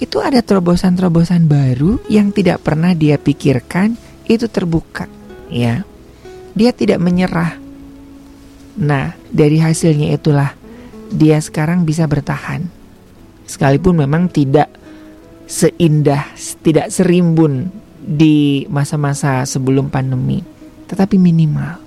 itu 0.00 0.20
ada 0.20 0.40
terobosan-terobosan 0.40 1.44
baru 1.44 2.00
yang 2.08 2.32
tidak 2.32 2.64
pernah 2.64 2.92
dia 2.92 3.16
pikirkan 3.16 3.96
itu 4.28 4.44
terbuka 4.44 5.08
ya 5.48 5.88
dia 6.52 6.70
tidak 6.76 7.00
menyerah 7.00 7.64
Nah, 8.76 9.16
dari 9.32 9.56
hasilnya 9.56 10.12
itulah 10.12 10.52
dia 11.10 11.38
sekarang 11.38 11.82
bisa 11.82 12.06
bertahan. 12.06 12.66
Sekalipun 13.46 14.02
memang 14.02 14.26
tidak 14.30 14.70
seindah, 15.46 16.34
tidak 16.62 16.90
serimbun 16.90 17.70
di 18.02 18.66
masa-masa 18.70 19.42
sebelum 19.46 19.90
pandemi, 19.90 20.42
tetapi 20.86 21.18
minimal 21.18 21.78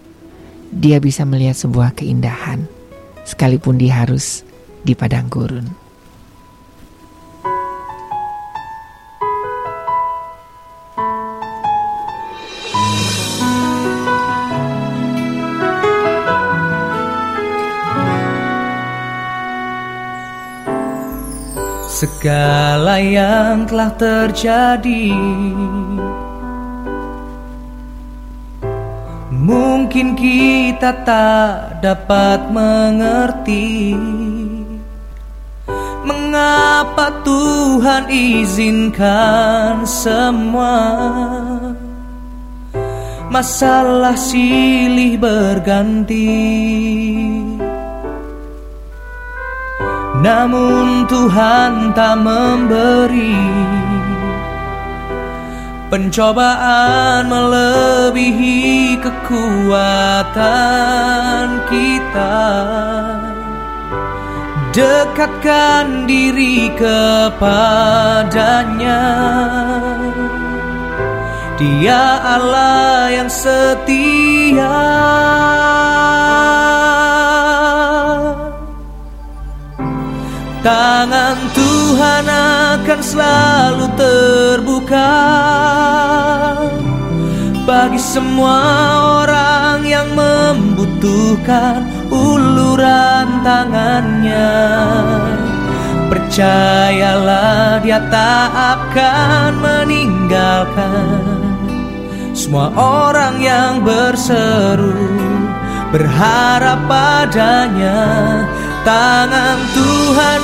dia 0.71 0.99
bisa 0.99 1.23
melihat 1.23 1.55
sebuah 1.55 1.95
keindahan, 1.95 2.63
sekalipun 3.23 3.79
dia 3.79 4.03
harus 4.03 4.43
di 4.83 4.95
padang 4.95 5.27
gurun. 5.27 5.78
Segala 21.99 22.95
yang 22.95 23.67
telah 23.67 23.91
terjadi. 23.99 25.11
Mungkin 29.35 30.15
kita 30.15 31.03
tak 31.03 31.83
dapat 31.83 32.47
mengerti 32.55 33.99
Mengapa 36.07 37.19
Tuhan 37.27 38.07
izinkan 38.07 39.83
semua 39.83 40.79
Masalah 43.27 44.15
silih 44.15 45.19
berganti 45.19 46.31
Namun 50.19 51.07
Tuhan 51.07 51.95
tak 51.95 52.19
memberi 52.19 53.39
Pencobaan 55.89 57.25
melebihi 57.25 58.93
kekuatan 59.01 60.29
kita. 61.65 62.45
Dekatkan 64.69 66.05
diri 66.05 66.69
kepadanya. 66.77 67.41
Dia 71.57 72.21
Allah 72.37 73.09
yang 73.09 73.33
setia 73.33 74.69
Tangan 80.59 81.39
Tuhan 81.55 82.25
akan 82.27 82.99
selalu 82.99 83.85
terbuka. 83.95 85.15
Bagi 87.63 88.01
semua 88.01 88.57
orang 89.21 89.85
yang 89.85 90.09
membutuhkan 90.17 91.85
uluran 92.09 93.45
tangannya 93.45 94.57
Percayalah 96.09 97.77
dia 97.85 98.01
tak 98.09 98.49
akan 98.49 99.51
meninggalkan. 99.61 101.29
Semua 102.33 102.73
orang 102.73 103.37
yang 103.37 103.85
berseru 103.85 104.97
Berharap 105.93 106.89
padanya 106.89 108.01
Tangan 108.79 109.59
Tuhan 109.75 110.43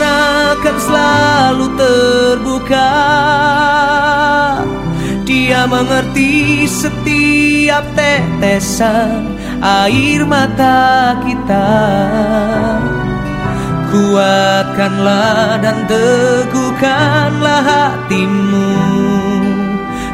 akan 0.52 0.78
selalu 0.84 1.66
terbuka. 1.80 2.92
Dia 5.26 5.66
mengerti 5.66 6.68
setiap 6.70 7.82
tetesan 7.96 9.40
air 9.64 10.28
mata 10.28 11.16
kita. 11.24 11.72
Kuatkanlah 13.90 15.64
dan 15.64 15.88
teguhkanlah 15.88 17.64
hatimu. 17.64 18.76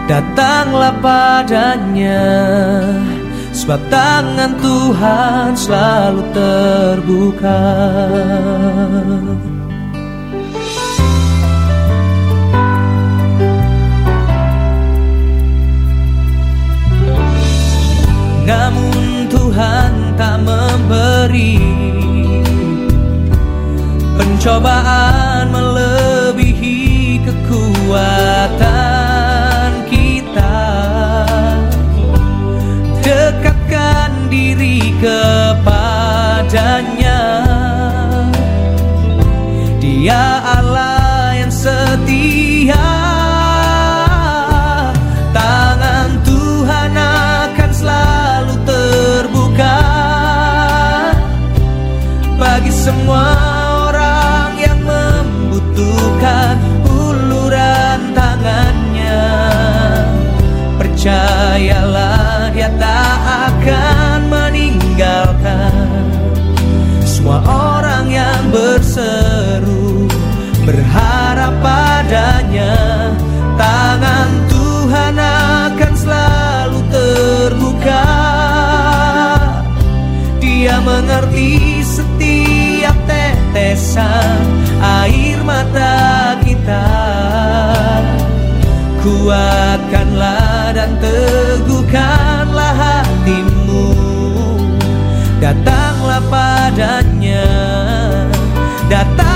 Datanglah 0.06 0.94
padanya 1.02 2.22
Sebab 3.52 3.82
tangan 3.92 4.52
Tuhan 4.64 5.52
selalu 5.54 6.24
terbuka. 6.32 7.64
Namun 18.42 19.32
Tuhan 19.32 19.92
tak 20.20 20.44
memberi 20.44 21.62
Pencobaan 24.20 25.54
melebihi 25.54 27.22
kekuatan 27.24 28.81
Dekatkan 33.02 34.30
diri 34.30 34.94
kepadanya. 35.02 35.62
Dia 39.82 40.42
Allah 40.46 40.91
air 83.98 85.44
mata 85.44 86.38
kita. 86.46 86.86
Kuatkanlah 89.02 90.72
dan 90.78 90.96
teguhkanlah 91.02 92.74
hatimu. 92.78 93.92
Datanglah 95.42 96.22
padanya. 96.30 97.50
Datanglah 98.88 99.31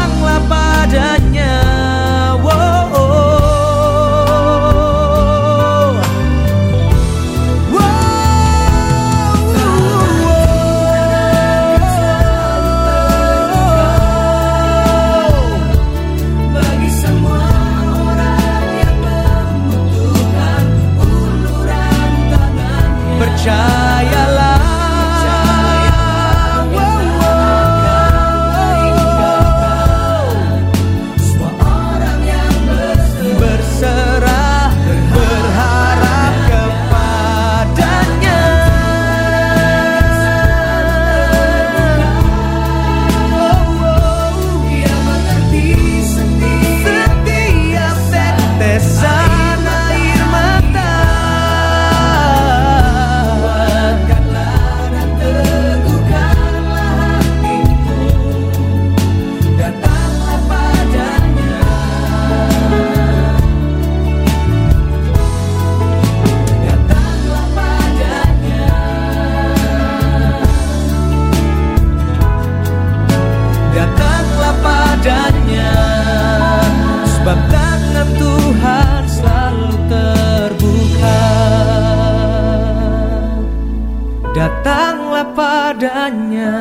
hanya 86.06 86.54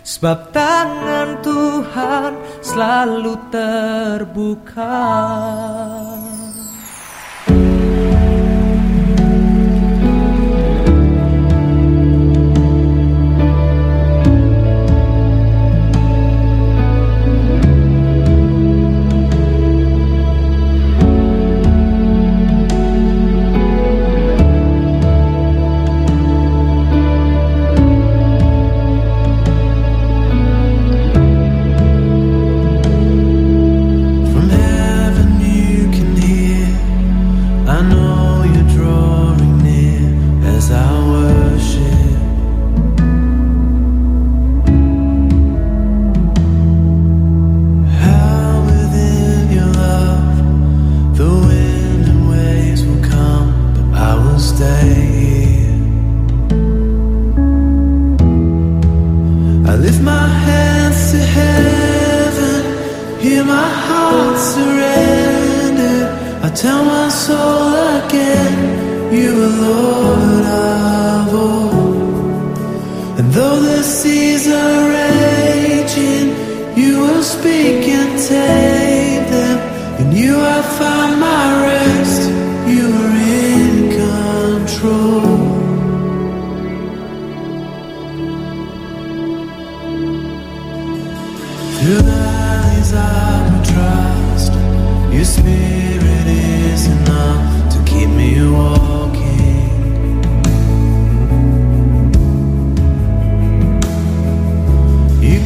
Sebab 0.00 0.52
tangan 0.52 1.40
Tuhan 1.44 2.32
selalu 2.64 3.34
terbuka. 3.52 5.00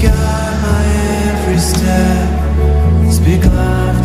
guide 0.05 0.57
my 0.67 0.85
every 1.31 1.59
step. 1.59 3.13
Speak 3.13 3.45
love. 3.47 4.04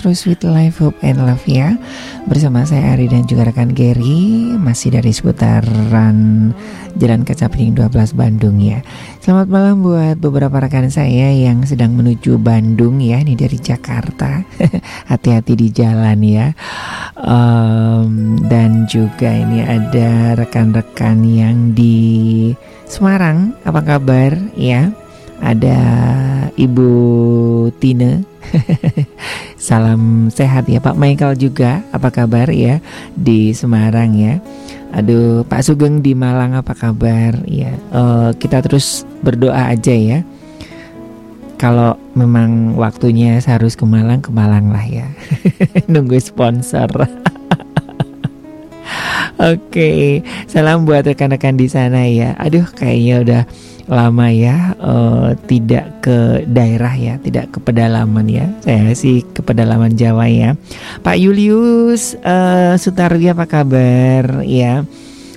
Maestro 0.00 0.16
Sweet 0.16 0.48
Life 0.48 0.80
Hope 0.80 0.96
and 1.04 1.28
Love 1.28 1.44
ya 1.44 1.76
Bersama 2.24 2.64
saya 2.64 2.96
Ari 2.96 3.12
dan 3.12 3.28
juga 3.28 3.52
rekan 3.52 3.76
Gary 3.76 4.48
Masih 4.56 4.96
dari 4.96 5.12
seputaran 5.12 6.16
Jalan 6.96 7.20
Kaca 7.28 7.52
Piring 7.52 7.76
12 7.76 8.16
Bandung 8.16 8.56
ya 8.64 8.80
Selamat 9.20 9.52
malam 9.52 9.84
buat 9.84 10.16
beberapa 10.16 10.56
rekan 10.56 10.88
saya 10.88 11.36
yang 11.36 11.68
sedang 11.68 12.00
menuju 12.00 12.40
Bandung 12.40 12.96
ya 12.96 13.20
Ini 13.20 13.36
dari 13.36 13.60
Jakarta 13.60 14.40
Hati-hati 15.12 15.52
di 15.52 15.68
jalan 15.68 16.16
ya 16.24 16.48
um, 17.20 18.40
Dan 18.40 18.88
juga 18.88 19.28
ini 19.28 19.60
ada 19.60 20.32
rekan-rekan 20.32 21.28
yang 21.28 21.76
di 21.76 22.48
Semarang, 22.88 23.52
apa 23.68 23.84
kabar 23.84 24.32
ya? 24.56 24.96
Ada 25.44 25.76
Ibu 26.56 26.88
Tina. 27.76 28.24
Salam 29.70 30.34
sehat 30.34 30.66
ya 30.66 30.82
Pak 30.82 30.98
Michael 30.98 31.38
juga, 31.38 31.78
apa 31.94 32.10
kabar 32.10 32.50
ya 32.50 32.82
di 33.14 33.54
Semarang 33.54 34.18
ya? 34.18 34.42
Aduh, 34.90 35.46
Pak 35.46 35.62
Sugeng 35.62 36.02
di 36.02 36.10
Malang 36.10 36.58
apa 36.58 36.74
kabar 36.74 37.38
ya? 37.46 37.70
Uh, 37.94 38.34
kita 38.34 38.66
terus 38.66 39.06
berdoa 39.22 39.70
aja 39.70 39.94
ya. 39.94 40.26
Kalau 41.54 41.94
memang 42.18 42.74
waktunya 42.74 43.38
harus 43.38 43.78
ke 43.78 43.86
Malang, 43.86 44.18
ke 44.18 44.34
Malang 44.34 44.74
lah 44.74 44.82
ya. 44.82 45.06
Nunggu 45.92 46.18
sponsor. 46.18 46.90
Oke, 49.54 50.26
salam 50.50 50.82
buat 50.82 51.06
rekan-rekan 51.06 51.54
di 51.54 51.70
sana 51.70 52.10
ya. 52.10 52.34
Aduh, 52.42 52.66
kayaknya 52.74 53.14
udah 53.22 53.42
lama 53.90 54.30
ya 54.30 54.78
uh, 54.78 55.34
tidak 55.50 56.06
ke 56.06 56.46
daerah 56.46 56.94
ya, 56.94 57.18
tidak 57.18 57.50
ke 57.50 57.58
pedalaman 57.58 58.30
ya. 58.30 58.46
Saya 58.62 58.94
sih 58.94 59.26
ke 59.26 59.42
pedalaman 59.42 59.98
Jawa 59.98 60.30
ya. 60.30 60.54
Pak 61.02 61.18
Julius 61.18 62.14
uh, 62.22 62.78
Sutardi 62.78 63.26
apa 63.26 63.50
kabar 63.50 64.46
ya? 64.46 64.86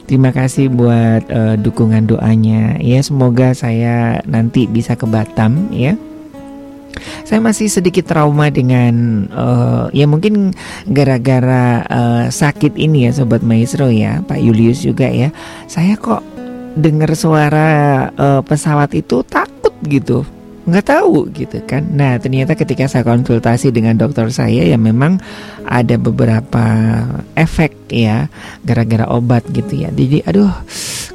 Terima 0.06 0.30
kasih 0.30 0.70
buat 0.70 1.26
uh, 1.34 1.56
dukungan 1.58 2.06
doanya 2.06 2.78
ya. 2.78 3.02
Semoga 3.02 3.58
saya 3.58 4.22
nanti 4.30 4.70
bisa 4.70 4.94
ke 4.94 5.10
Batam 5.10 5.74
ya 5.74 5.98
saya 7.24 7.40
masih 7.42 7.68
sedikit 7.72 8.06
trauma 8.06 8.54
dengan 8.54 9.26
uh, 9.34 9.86
ya 9.96 10.06
mungkin 10.06 10.54
gara-gara 10.86 11.82
uh, 11.88 12.26
sakit 12.30 12.78
ini 12.78 13.10
ya 13.10 13.12
sobat 13.16 13.42
maestro 13.42 13.90
ya 13.90 14.22
Pak 14.24 14.40
Julius 14.40 14.86
juga 14.86 15.10
ya 15.10 15.34
saya 15.66 15.98
kok 15.98 16.33
dengar 16.74 17.14
suara 17.14 17.70
uh, 18.14 18.42
pesawat 18.42 18.94
itu 18.98 19.22
takut 19.26 19.74
gitu. 19.86 20.26
Nggak 20.64 20.96
tahu 20.96 21.28
gitu 21.36 21.60
kan. 21.68 21.84
Nah 21.92 22.16
ternyata 22.18 22.56
ketika 22.56 22.88
saya 22.88 23.04
konsultasi 23.04 23.76
dengan 23.76 24.00
dokter 24.00 24.32
saya 24.32 24.64
ya 24.64 24.80
memang 24.80 25.20
ada 25.68 26.00
beberapa 26.00 26.66
efek 27.36 27.92
ya 27.92 28.32
gara-gara 28.64 29.04
obat 29.12 29.44
gitu 29.52 29.84
ya. 29.84 29.92
Jadi 29.92 30.24
aduh 30.24 30.52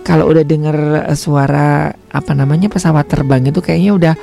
kalau 0.04 0.28
udah 0.28 0.44
dengar 0.44 0.76
suara 1.16 1.92
apa 2.12 2.32
namanya 2.36 2.68
pesawat 2.68 3.09
terbang 3.09 3.48
itu 3.48 3.61
kayaknya 3.61 3.92
udah 3.96 4.14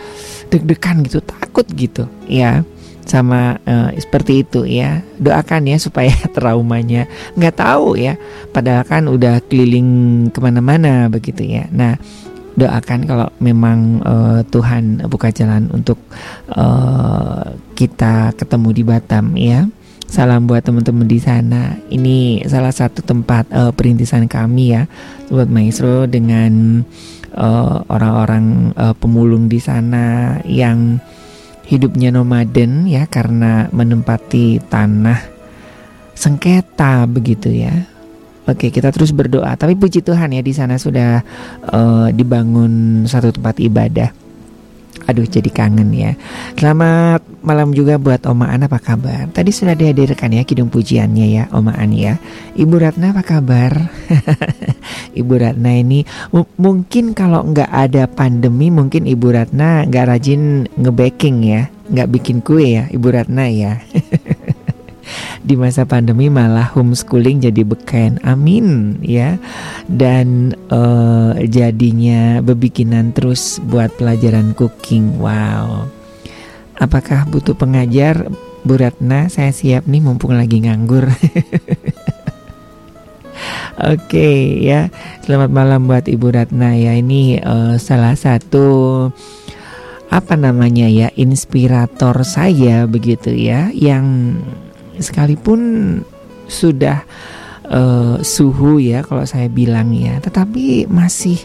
deg-degan 0.49 1.01
gitu 1.05 1.25
takut 1.25 1.65
gitu 1.73 2.05
ya 2.29 2.61
sama 3.05 3.61
uh, 3.63 3.89
seperti 3.95 4.43
itu 4.43 4.65
ya. 4.65 5.01
Doakan 5.21 5.69
ya 5.69 5.77
supaya 5.79 6.13
traumanya. 6.35 7.07
Nggak 7.37 7.55
tahu 7.61 7.97
ya. 7.97 8.17
Padahal 8.51 8.83
kan 8.85 9.03
udah 9.07 9.41
keliling 9.45 9.89
ke 10.29 10.39
mana-mana 10.41 11.07
begitu 11.07 11.45
ya. 11.45 11.69
Nah 11.71 11.95
doakan 12.55 13.03
kalau 13.03 13.27
memang 13.43 13.99
uh, 14.01 14.39
Tuhan 14.47 15.03
buka 15.11 15.29
jalan 15.29 15.67
untuk 15.75 15.99
uh, 16.55 17.51
kita 17.75 18.33
ketemu 18.35 18.69
di 18.71 18.83
Batam 18.83 19.35
ya. 19.35 19.67
Salam 20.05 20.45
buat 20.45 20.61
teman-teman 20.61 21.09
di 21.09 21.17
sana. 21.17 21.75
Ini 21.89 22.45
salah 22.45 22.71
satu 22.71 23.01
tempat 23.01 23.49
uh, 23.51 23.73
perintisan 23.73 24.29
kami 24.29 24.77
ya 24.77 24.85
buat 25.27 25.49
maestro 25.49 26.05
dengan 26.05 26.83
orang 27.35 27.83
orang-orang 27.91 28.45
uh, 28.79 28.95
pemulung 28.95 29.51
di 29.51 29.59
sana 29.59 30.39
yang 30.47 31.03
hidupnya 31.65 32.13
nomaden 32.13 32.85
ya 32.85 33.09
karena 33.09 33.69
menempati 33.73 34.61
tanah 34.69 35.19
sengketa 36.15 37.05
begitu 37.09 37.51
ya. 37.51 37.73
Oke, 38.45 38.69
kita 38.69 38.93
terus 38.93 39.09
berdoa. 39.09 39.57
Tapi 39.57 39.73
puji 39.73 40.05
Tuhan 40.05 40.29
ya 40.29 40.41
di 40.45 40.53
sana 40.53 40.77
sudah 40.77 41.25
uh, 41.65 42.13
dibangun 42.13 43.03
satu 43.09 43.33
tempat 43.33 43.57
ibadah. 43.57 44.13
Aduh 45.05 45.27
jadi 45.27 45.51
kangen 45.51 45.91
ya. 45.91 46.15
Selamat 46.55 47.21
malam 47.43 47.75
juga 47.75 47.99
buat 47.99 48.23
Oma 48.25 48.49
An 48.49 48.65
apa 48.65 48.79
kabar? 48.79 49.27
Tadi 49.29 49.51
sudah 49.51 49.75
dihadirkan 49.75 50.31
ya 50.31 50.47
kidung 50.47 50.71
pujiannya 50.71 51.27
ya 51.29 51.43
Oma 51.51 51.75
An 51.75 51.91
ya. 51.91 52.17
Ibu 52.55 52.75
Ratna 52.79 53.11
apa 53.11 53.21
kabar? 53.21 53.91
Ibu 55.19 55.33
Ratna 55.35 55.71
ini 55.75 56.03
Mungkin 56.59 57.15
kalau 57.15 57.43
nggak 57.47 57.71
ada 57.71 58.07
pandemi 58.07 58.71
Mungkin 58.71 59.05
Ibu 59.05 59.27
Ratna 59.35 59.83
nggak 59.85 60.05
rajin 60.09 60.65
ngebaking 60.75 61.37
ya 61.45 61.61
nggak 61.85 62.17
bikin 62.17 62.41
kue 62.41 62.81
ya 62.81 62.89
Ibu 62.89 63.07
Ratna 63.13 63.45
ya 63.45 63.77
di 65.45 65.53
masa 65.53 65.85
pandemi 65.85 66.25
malah 66.27 66.73
homeschooling 66.73 67.45
jadi 67.45 67.61
beken. 67.61 68.17
Amin 68.25 68.97
ya. 69.05 69.37
Dan 69.85 70.57
uh, 70.73 71.37
jadinya 71.45 72.41
bebikinan 72.41 73.13
terus 73.13 73.61
buat 73.61 73.93
pelajaran 74.01 74.57
cooking. 74.57 75.21
Wow. 75.21 75.85
Apakah 76.81 77.29
butuh 77.29 77.53
pengajar? 77.53 78.27
Bu 78.65 78.81
Ratna 78.81 79.29
saya 79.29 79.53
siap 79.53 79.85
nih 79.85 80.01
mumpung 80.01 80.33
lagi 80.33 80.65
nganggur. 80.65 81.05
Oke 83.85 84.01
okay, 84.09 84.41
ya, 84.63 84.89
selamat 85.21 85.53
malam 85.53 85.85
buat 85.85 86.09
Ibu 86.09 86.33
Ratna 86.33 86.73
ya. 86.73 86.97
Ini 86.97 87.45
uh, 87.45 87.75
salah 87.77 88.17
satu 88.17 88.65
apa 90.09 90.33
namanya 90.33 90.89
ya 90.89 91.13
inspirator 91.13 92.25
saya 92.25 92.89
begitu 92.89 93.35
ya, 93.35 93.69
yang 93.75 94.39
sekalipun 94.99 96.01
sudah 96.45 97.03
uh, 97.69 98.21
suhu 98.21 98.77
ya 98.81 99.01
kalau 99.01 99.25
saya 99.25 99.49
bilang 99.49 99.93
ya, 99.93 100.21
tetapi 100.21 100.85
masih 100.89 101.41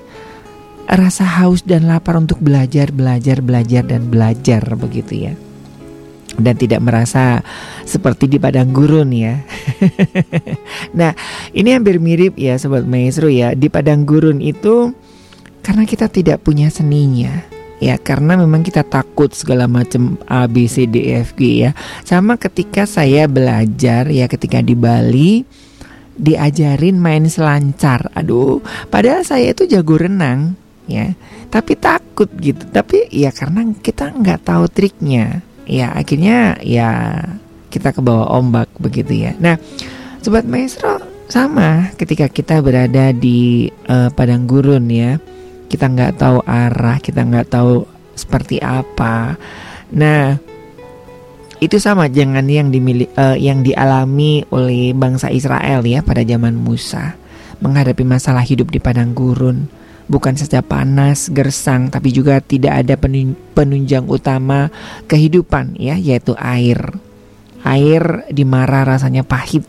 rasa 0.90 1.22
haus 1.22 1.62
dan 1.62 1.86
lapar 1.86 2.18
untuk 2.18 2.42
belajar, 2.42 2.90
belajar, 2.90 3.38
belajar 3.40 3.82
dan 3.86 4.10
belajar 4.10 4.62
begitu 4.74 5.30
ya. 5.30 5.34
Dan 6.40 6.56
tidak 6.56 6.80
merasa 6.80 7.42
seperti 7.84 8.30
di 8.30 8.38
padang 8.38 8.70
gurun 8.70 9.10
ya. 9.10 9.42
nah, 10.98 11.12
ini 11.52 11.74
hampir 11.74 11.98
mirip 11.98 12.38
ya 12.38 12.56
sobat 12.56 12.86
maestro 12.86 13.26
ya. 13.28 13.52
Di 13.52 13.66
padang 13.66 14.06
gurun 14.06 14.38
itu 14.38 14.94
karena 15.60 15.84
kita 15.84 16.08
tidak 16.08 16.40
punya 16.40 16.72
seninya 16.72 17.49
ya 17.80 17.96
karena 17.96 18.36
memang 18.36 18.60
kita 18.60 18.84
takut 18.84 19.32
segala 19.32 19.64
macam 19.64 20.20
A 20.28 20.44
B 20.44 20.68
C 20.68 20.84
D 20.84 21.10
E 21.10 21.24
F 21.24 21.34
G 21.34 21.66
ya. 21.66 21.70
Sama 22.04 22.36
ketika 22.36 22.84
saya 22.84 23.26
belajar 23.26 24.06
ya 24.12 24.28
ketika 24.28 24.60
di 24.60 24.76
Bali 24.76 25.42
diajarin 26.20 27.00
main 27.00 27.26
selancar. 27.26 28.12
Aduh 28.12 28.60
padahal 28.92 29.24
saya 29.24 29.56
itu 29.56 29.64
jago 29.66 29.96
renang 29.96 30.54
ya. 30.86 31.16
Tapi 31.48 31.74
takut 31.80 32.28
gitu. 32.38 32.68
Tapi 32.68 33.08
ya 33.10 33.32
karena 33.32 33.64
kita 33.80 34.12
nggak 34.12 34.46
tahu 34.46 34.68
triknya. 34.68 35.42
Ya 35.64 35.96
akhirnya 35.96 36.60
ya 36.60 37.16
kita 37.72 37.96
ke 37.96 38.04
bawah 38.04 38.36
ombak 38.38 38.68
begitu 38.76 39.26
ya. 39.26 39.32
Nah 39.40 39.56
sobat 40.20 40.44
maestro 40.44 41.00
sama 41.30 41.94
ketika 41.94 42.26
kita 42.26 42.58
berada 42.58 43.14
di 43.14 43.70
uh, 43.86 44.10
padang 44.10 44.50
gurun 44.50 44.90
ya 44.90 45.22
kita 45.70 45.86
nggak 45.86 46.18
tahu 46.18 46.42
arah, 46.42 46.98
kita 46.98 47.22
nggak 47.22 47.46
tahu 47.46 47.86
seperti 48.18 48.58
apa. 48.58 49.38
Nah, 49.94 50.34
itu 51.62 51.78
sama 51.78 52.10
jangan 52.10 52.44
yang 52.50 52.74
dimiliki 52.74 53.14
uh, 53.14 53.38
yang 53.38 53.62
dialami 53.62 54.42
oleh 54.50 54.90
bangsa 54.90 55.30
Israel 55.30 55.86
ya 55.86 56.02
pada 56.02 56.26
zaman 56.26 56.58
Musa 56.58 57.14
menghadapi 57.60 58.02
masalah 58.02 58.42
hidup 58.42 58.72
di 58.72 58.80
padang 58.82 59.12
gurun. 59.14 59.68
Bukan 60.10 60.34
saja 60.34 60.58
panas, 60.58 61.30
gersang, 61.30 61.86
tapi 61.86 62.10
juga 62.10 62.42
tidak 62.42 62.82
ada 62.82 62.98
penunjang 63.54 64.10
utama 64.10 64.66
kehidupan 65.06 65.78
ya, 65.78 65.94
yaitu 65.94 66.34
air. 66.34 66.82
Air 67.62 68.26
di 68.26 68.42
Mara 68.42 68.82
rasanya 68.82 69.22
pahit. 69.22 69.62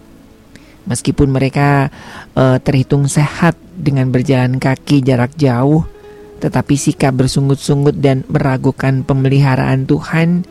Meskipun 0.90 1.30
mereka 1.30 1.94
uh, 2.34 2.58
terhitung 2.58 3.06
sehat 3.06 3.54
dengan 3.82 4.14
berjalan 4.14 4.62
kaki 4.62 5.02
jarak 5.02 5.34
jauh, 5.36 5.84
tetapi 6.38 6.78
sikap 6.78 7.18
bersungut-sungut 7.18 7.98
dan 7.98 8.22
meragukan 8.30 9.02
pemeliharaan 9.02 9.90
Tuhan 9.90 10.46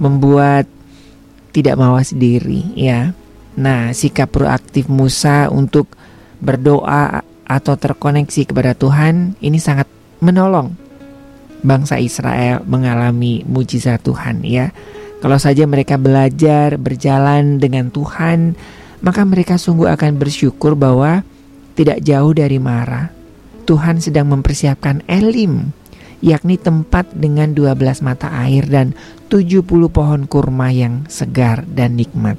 membuat 0.00 0.64
tidak 1.52 1.76
mawas 1.76 2.16
diri 2.16 2.64
ya. 2.74 3.12
Nah, 3.52 3.92
sikap 3.92 4.32
proaktif 4.32 4.88
Musa 4.88 5.52
untuk 5.52 5.92
berdoa 6.40 7.20
atau 7.44 7.74
terkoneksi 7.76 8.48
kepada 8.48 8.72
Tuhan 8.72 9.36
ini 9.44 9.60
sangat 9.60 9.84
menolong 10.24 10.72
bangsa 11.62 12.00
Israel 12.00 12.64
mengalami 12.66 13.44
mujizat 13.46 14.02
Tuhan 14.02 14.42
ya. 14.42 14.72
Kalau 15.22 15.38
saja 15.38 15.62
mereka 15.70 16.00
belajar 16.00 16.74
berjalan 16.80 17.62
dengan 17.62 17.94
Tuhan, 17.94 18.58
maka 19.06 19.22
mereka 19.22 19.54
sungguh 19.54 19.86
akan 19.86 20.18
bersyukur 20.18 20.74
bahwa 20.74 21.22
tidak 21.72 22.04
jauh 22.04 22.32
dari 22.32 22.56
Mara. 22.60 23.08
Tuhan 23.62 24.02
sedang 24.02 24.28
mempersiapkan 24.32 25.06
Elim, 25.06 25.70
yakni 26.22 26.58
tempat 26.58 27.10
dengan 27.14 27.54
12 27.54 28.02
mata 28.02 28.30
air 28.30 28.66
dan 28.66 28.94
70 29.30 29.64
pohon 29.88 30.26
kurma 30.26 30.70
yang 30.74 31.06
segar 31.06 31.64
dan 31.66 31.98
nikmat. 31.98 32.36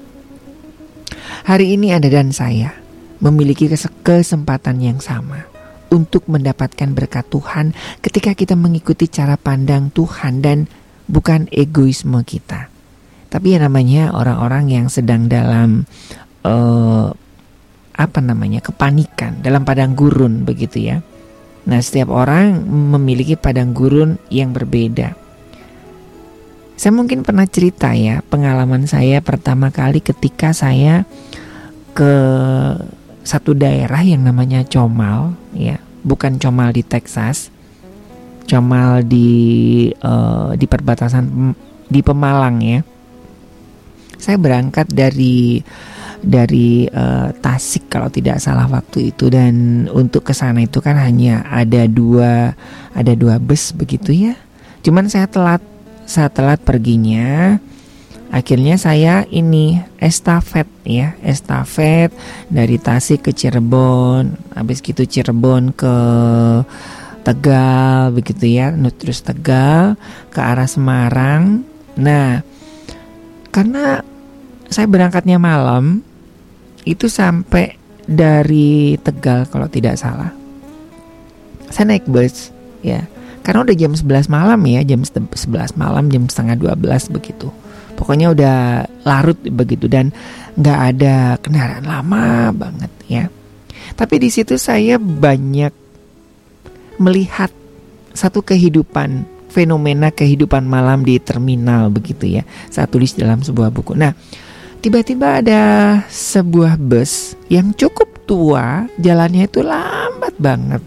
Hari 1.44 1.76
ini 1.76 1.92
Anda 1.92 2.12
dan 2.12 2.32
saya 2.36 2.76
memiliki 3.24 3.72
kesempatan 4.04 4.84
yang 4.84 5.00
sama 5.00 5.48
untuk 5.94 6.26
mendapatkan 6.28 6.90
berkat 6.92 7.30
Tuhan 7.30 7.72
ketika 8.02 8.34
kita 8.34 8.58
mengikuti 8.58 9.08
cara 9.08 9.40
pandang 9.40 9.94
Tuhan 9.94 10.42
dan 10.44 10.66
bukan 11.08 11.48
egoisme 11.54 12.20
kita. 12.26 12.74
Tapi 13.30 13.58
yang 13.58 13.66
namanya 13.66 14.14
orang-orang 14.14 14.70
yang 14.70 14.88
sedang 14.90 15.26
dalam 15.26 15.90
uh, 16.46 17.10
apa 17.94 18.20
namanya 18.20 18.60
kepanikan 18.60 19.40
dalam 19.46 19.62
padang 19.62 19.94
gurun 19.94 20.42
begitu 20.44 20.82
ya. 20.82 20.98
Nah, 21.64 21.80
setiap 21.80 22.12
orang 22.12 22.60
memiliki 22.68 23.40
padang 23.40 23.72
gurun 23.72 24.20
yang 24.28 24.52
berbeda. 24.52 25.16
Saya 26.76 26.92
mungkin 26.92 27.24
pernah 27.24 27.48
cerita 27.48 27.96
ya 27.96 28.20
pengalaman 28.28 28.90
saya 28.90 29.24
pertama 29.24 29.72
kali 29.72 30.04
ketika 30.04 30.52
saya 30.52 31.08
ke 31.96 32.14
satu 33.24 33.56
daerah 33.56 34.04
yang 34.04 34.28
namanya 34.28 34.68
Comal 34.68 35.38
ya, 35.56 35.80
bukan 36.04 36.42
Comal 36.42 36.76
di 36.76 36.84
Texas. 36.84 37.54
Comal 38.44 39.08
di 39.08 39.88
uh, 40.04 40.52
di 40.60 40.66
perbatasan 40.68 41.56
di 41.88 42.04
Pemalang 42.04 42.60
ya. 42.60 42.84
Saya 44.20 44.36
berangkat 44.36 44.92
dari 44.92 45.64
dari 46.24 46.88
uh, 46.88 47.36
Tasik 47.36 47.92
kalau 47.92 48.08
tidak 48.08 48.40
salah 48.40 48.66
waktu 48.72 49.12
itu 49.12 49.28
dan 49.28 49.86
untuk 49.92 50.24
ke 50.24 50.34
sana 50.34 50.64
itu 50.64 50.80
kan 50.80 50.96
hanya 50.96 51.44
ada 51.52 51.84
dua 51.86 52.56
ada 52.96 53.14
dua 53.14 53.38
bus 53.38 53.76
begitu 53.76 54.16
ya. 54.16 54.34
Cuman 54.82 55.12
saya 55.12 55.28
telat 55.28 55.62
saya 56.08 56.32
telat 56.32 56.64
perginya. 56.64 57.60
Akhirnya 58.34 58.82
saya 58.82 59.30
ini 59.30 59.78
estafet 60.02 60.66
ya, 60.82 61.14
estafet 61.22 62.10
dari 62.50 62.82
Tasik 62.82 63.30
ke 63.30 63.32
Cirebon, 63.32 64.34
habis 64.58 64.82
gitu 64.82 65.06
Cirebon 65.06 65.70
ke 65.70 65.96
Tegal 67.22 68.10
begitu 68.10 68.50
ya, 68.50 68.74
terus 68.98 69.22
Tegal 69.22 70.02
ke 70.34 70.42
arah 70.42 70.66
Semarang. 70.66 71.62
Nah, 71.94 72.42
karena 73.54 74.02
saya 74.66 74.90
berangkatnya 74.90 75.38
malam, 75.38 76.02
itu 76.84 77.08
sampai 77.08 77.76
dari 78.04 79.00
Tegal 79.00 79.48
kalau 79.48 79.68
tidak 79.72 79.96
salah. 79.96 80.32
Saya 81.72 81.96
naik 81.96 82.06
bus 82.08 82.52
ya. 82.84 83.08
Karena 83.44 83.68
udah 83.68 83.76
jam 83.76 83.92
11 83.92 84.32
malam 84.32 84.60
ya, 84.64 84.88
jam 84.88 85.04
11 85.04 85.76
malam, 85.76 86.08
jam 86.08 86.24
setengah 86.32 86.56
12 86.80 87.12
begitu. 87.12 87.52
Pokoknya 88.00 88.32
udah 88.32 88.58
larut 89.04 89.36
begitu 89.44 89.92
dan 89.92 90.16
nggak 90.56 90.80
ada 90.96 91.16
kendaraan 91.44 91.84
lama 91.84 92.56
banget 92.56 92.92
ya. 93.08 93.26
Tapi 94.00 94.16
di 94.24 94.30
situ 94.32 94.56
saya 94.56 94.96
banyak 94.96 95.76
melihat 97.04 97.52
satu 98.16 98.46
kehidupan 98.46 99.28
fenomena 99.54 100.10
kehidupan 100.10 100.66
malam 100.66 101.06
di 101.06 101.22
terminal 101.22 101.94
begitu 101.94 102.42
ya. 102.42 102.44
Saya 102.74 102.90
tulis 102.90 103.14
dalam 103.14 103.46
sebuah 103.46 103.70
buku. 103.70 103.94
Nah, 103.94 104.18
tiba-tiba 104.84 105.40
ada 105.40 105.62
sebuah 106.12 106.76
bus 106.76 107.40
yang 107.48 107.72
cukup 107.72 108.28
tua, 108.28 108.84
jalannya 109.00 109.48
itu 109.48 109.64
lambat 109.64 110.36
banget. 110.36 110.84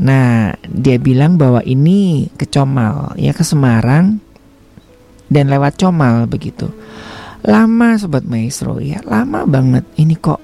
Nah, 0.00 0.56
dia 0.64 0.96
bilang 0.96 1.36
bahwa 1.36 1.60
ini 1.68 2.32
ke 2.32 2.48
Comal, 2.48 3.12
ya 3.20 3.36
ke 3.36 3.44
Semarang 3.44 4.16
dan 5.28 5.52
lewat 5.52 5.76
Comal 5.76 6.24
begitu. 6.24 6.72
Lama 7.44 8.00
sobat 8.00 8.24
maestro 8.24 8.80
ya, 8.80 9.04
lama 9.04 9.44
banget. 9.44 9.84
Ini 10.00 10.16
kok 10.16 10.40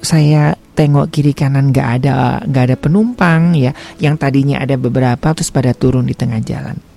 saya 0.00 0.56
tengok 0.72 1.12
kiri 1.12 1.36
kanan 1.36 1.68
nggak 1.68 1.88
ada 2.00 2.40
nggak 2.48 2.64
ada 2.72 2.76
penumpang 2.80 3.52
ya, 3.52 3.76
yang 4.00 4.16
tadinya 4.16 4.64
ada 4.64 4.80
beberapa 4.80 5.36
terus 5.36 5.52
pada 5.52 5.76
turun 5.76 6.08
di 6.08 6.16
tengah 6.16 6.40
jalan 6.40 6.93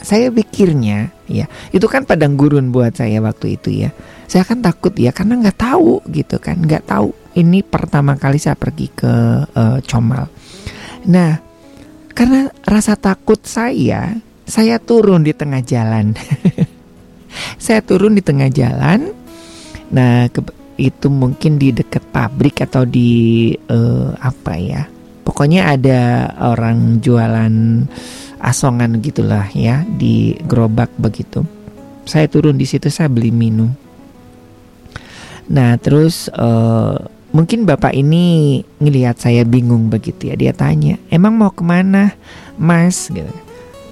saya 0.00 0.32
pikirnya 0.32 1.12
ya 1.28 1.46
itu 1.70 1.86
kan 1.86 2.08
padang 2.08 2.34
gurun 2.34 2.72
buat 2.72 2.96
saya 2.96 3.20
waktu 3.20 3.60
itu 3.60 3.86
ya. 3.86 3.90
Saya 4.30 4.46
kan 4.46 4.62
takut 4.62 4.94
ya 4.94 5.10
karena 5.10 5.38
nggak 5.38 5.58
tahu 5.58 6.00
gitu 6.10 6.38
kan. 6.38 6.58
Nggak 6.62 6.86
tahu 6.86 7.12
ini 7.36 7.62
pertama 7.62 8.14
kali 8.16 8.38
saya 8.38 8.56
pergi 8.56 8.86
ke 8.90 9.12
uh, 9.46 9.78
Comal. 9.84 10.26
Nah 11.06 11.38
karena 12.14 12.50
rasa 12.66 12.98
takut 12.98 13.40
saya 13.44 14.14
saya 14.46 14.82
turun 14.82 15.22
di 15.22 15.32
tengah 15.32 15.62
jalan. 15.62 16.14
Saya 17.62 17.78
turun 17.78 18.18
di 18.18 18.26
tengah 18.26 18.50
jalan. 18.50 19.14
Nah 19.94 20.26
ke, 20.26 20.42
itu 20.82 21.06
mungkin 21.06 21.62
di 21.62 21.70
dekat 21.70 22.02
pabrik 22.10 22.66
atau 22.66 22.82
di 22.82 23.54
uh, 23.54 24.10
apa 24.18 24.54
ya 24.58 24.82
pokoknya 25.30 25.72
ada 25.78 26.00
orang 26.40 26.98
jualan 26.98 27.86
asongan 28.40 28.98
gitulah 29.04 29.46
ya 29.52 29.84
di 29.86 30.34
gerobak 30.48 30.90
begitu. 30.96 31.44
Saya 32.08 32.26
turun 32.26 32.56
di 32.56 32.66
situ 32.66 32.88
saya 32.88 33.06
beli 33.06 33.30
minum. 33.30 33.70
Nah 35.52 35.76
terus 35.76 36.32
uh, 36.32 36.96
mungkin 37.30 37.68
bapak 37.68 37.94
ini 37.94 38.58
ngelihat 38.80 39.20
saya 39.20 39.44
bingung 39.44 39.92
begitu 39.92 40.32
ya. 40.32 40.34
Dia 40.34 40.52
tanya 40.56 40.96
emang 41.12 41.36
mau 41.36 41.52
ke 41.52 41.62
mana 41.62 42.16
mas? 42.56 43.12
Gitu. 43.12 43.30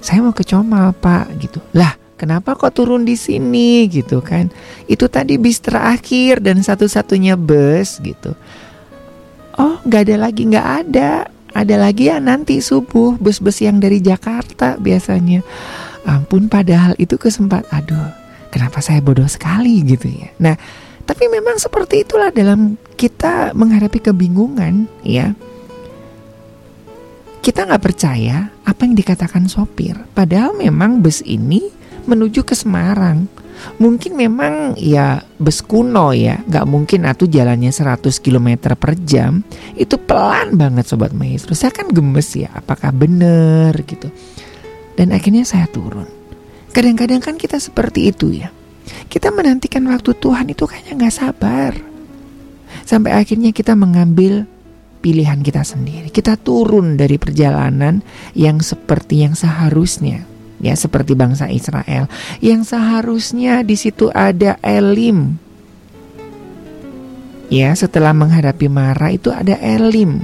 Saya 0.00 0.24
mau 0.24 0.32
ke 0.32 0.42
Comal 0.42 0.96
pak 0.96 1.28
gitu. 1.38 1.60
Lah 1.76 1.94
kenapa 2.16 2.56
kok 2.56 2.74
turun 2.74 3.04
di 3.04 3.14
sini? 3.14 3.86
Gitu 3.86 4.24
kan. 4.24 4.48
Itu 4.88 5.06
tadi 5.06 5.36
bis 5.36 5.60
terakhir 5.60 6.40
dan 6.40 6.64
satu-satunya 6.64 7.36
bus 7.36 8.00
gitu. 8.00 8.32
Oh 9.58 9.76
nggak 9.84 10.02
ada 10.08 10.16
lagi 10.30 10.42
nggak 10.46 10.68
ada 10.86 11.37
ada 11.58 11.74
lagi 11.74 12.06
ya 12.06 12.22
nanti 12.22 12.62
subuh 12.62 13.18
bus-bus 13.18 13.58
yang 13.66 13.82
dari 13.82 13.98
Jakarta 13.98 14.78
biasanya. 14.78 15.42
Ampun 16.06 16.46
padahal 16.46 16.94
itu 17.02 17.18
kesempat. 17.18 17.66
Aduh, 17.74 18.14
kenapa 18.54 18.78
saya 18.78 19.02
bodoh 19.02 19.26
sekali 19.26 19.82
gitu 19.82 20.06
ya. 20.06 20.30
Nah, 20.38 20.54
tapi 21.02 21.26
memang 21.26 21.58
seperti 21.58 22.06
itulah 22.06 22.30
dalam 22.30 22.78
kita 22.94 23.50
menghadapi 23.58 23.98
kebingungan 23.98 24.86
ya. 25.02 25.34
Kita 27.42 27.66
nggak 27.66 27.82
percaya 27.82 28.54
apa 28.62 28.80
yang 28.86 28.94
dikatakan 28.94 29.50
sopir. 29.50 29.98
Padahal 30.14 30.54
memang 30.54 31.02
bus 31.02 31.26
ini 31.26 31.66
menuju 32.06 32.46
ke 32.46 32.54
Semarang 32.54 33.26
mungkin 33.78 34.14
memang 34.18 34.74
ya 34.78 35.22
bus 35.38 35.62
kuno 35.62 36.14
ya. 36.14 36.40
Nggak 36.44 36.66
mungkin 36.66 37.00
atau 37.06 37.24
jalannya 37.28 37.70
100 37.70 38.24
km 38.24 38.74
per 38.78 38.92
jam. 39.02 39.42
Itu 39.74 39.98
pelan 39.98 40.54
banget 40.58 40.90
sobat 40.90 41.14
maestro. 41.14 41.52
Saya 41.54 41.74
kan 41.74 41.90
gemes 41.90 42.32
ya 42.34 42.50
apakah 42.54 42.90
benar 42.94 43.74
gitu. 43.84 44.10
Dan 44.98 45.14
akhirnya 45.14 45.46
saya 45.46 45.70
turun. 45.70 46.06
Kadang-kadang 46.74 47.22
kan 47.22 47.34
kita 47.38 47.58
seperti 47.62 48.10
itu 48.10 48.34
ya. 48.34 48.50
Kita 49.08 49.32
menantikan 49.32 49.84
waktu 49.88 50.16
Tuhan 50.16 50.48
itu 50.50 50.64
kayaknya 50.64 50.94
nggak 50.98 51.16
sabar. 51.16 51.72
Sampai 52.84 53.16
akhirnya 53.16 53.52
kita 53.52 53.76
mengambil 53.76 54.44
pilihan 55.00 55.40
kita 55.40 55.62
sendiri. 55.62 56.10
Kita 56.10 56.34
turun 56.36 56.98
dari 56.98 57.16
perjalanan 57.16 58.02
yang 58.34 58.58
seperti 58.60 59.22
yang 59.24 59.38
seharusnya 59.38 60.37
ya 60.58 60.74
seperti 60.74 61.14
bangsa 61.14 61.50
Israel 61.50 62.10
yang 62.42 62.62
seharusnya 62.66 63.62
di 63.62 63.74
situ 63.78 64.10
ada 64.10 64.58
Elim. 64.62 65.38
Ya, 67.48 67.72
setelah 67.72 68.12
menghadapi 68.12 68.68
Mara 68.68 69.08
itu 69.08 69.32
ada 69.32 69.56
Elim 69.56 70.20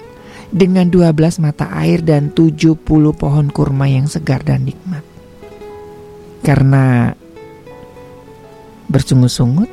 dengan 0.53 0.87
12 0.93 1.41
mata 1.41 1.73
air 1.73 2.05
dan 2.05 2.31
70 2.31 2.85
pohon 3.17 3.47
kurma 3.49 3.89
yang 3.89 4.05
segar 4.07 4.45
dan 4.45 4.69
nikmat. 4.69 5.01
Karena 6.45 7.17
bersungut-sungut, 8.93 9.73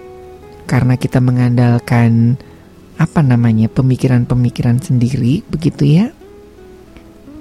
karena 0.65 0.95
kita 0.95 1.19
mengandalkan 1.19 2.39
apa 2.95 3.19
namanya 3.19 3.67
pemikiran-pemikiran 3.67 4.79
sendiri 4.79 5.43
begitu 5.51 5.83
ya. 5.85 6.07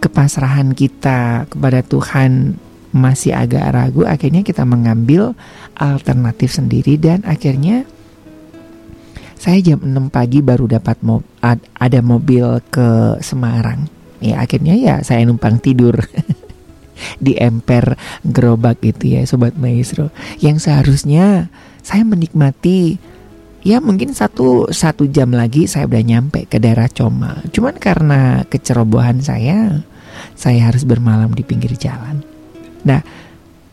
Kepasrahan 0.01 0.75
kita 0.75 1.47
kepada 1.47 1.85
Tuhan 1.85 2.57
masih 2.91 3.35
agak 3.35 3.71
ragu 3.71 4.03
akhirnya 4.03 4.43
kita 4.43 4.67
mengambil 4.67 5.39
alternatif 5.79 6.51
sendiri 6.55 6.99
dan 6.99 7.23
akhirnya 7.23 7.87
saya 9.41 9.57
jam 9.65 9.81
6 9.81 10.13
pagi 10.13 10.45
baru 10.45 10.69
dapat 10.69 11.01
ad, 11.41 11.65
ada 11.81 12.01
mobil 12.05 12.61
ke 12.69 13.17
Semarang. 13.25 13.89
Ya 14.21 14.37
akhirnya 14.45 14.77
ya 14.77 15.01
saya 15.01 15.25
numpang 15.25 15.57
tidur 15.65 15.97
di 17.25 17.41
emper 17.41 17.97
gerobak 18.21 18.85
itu 18.85 19.17
ya 19.17 19.25
sobat 19.25 19.57
maestro. 19.57 20.13
Yang 20.45 20.69
seharusnya 20.69 21.49
saya 21.81 22.05
menikmati 22.05 23.01
ya 23.65 23.81
mungkin 23.81 24.13
satu 24.13 24.69
satu 24.69 25.09
jam 25.09 25.33
lagi 25.33 25.65
saya 25.65 25.89
udah 25.89 26.05
nyampe 26.05 26.45
ke 26.45 26.61
daerah 26.61 26.93
Coma. 26.93 27.41
Cuman 27.49 27.81
karena 27.81 28.45
kecerobohan 28.45 29.25
saya 29.25 29.81
saya 30.37 30.69
harus 30.69 30.85
bermalam 30.85 31.33
di 31.33 31.41
pinggir 31.49 31.73
jalan 31.81 32.21
nah 32.87 33.05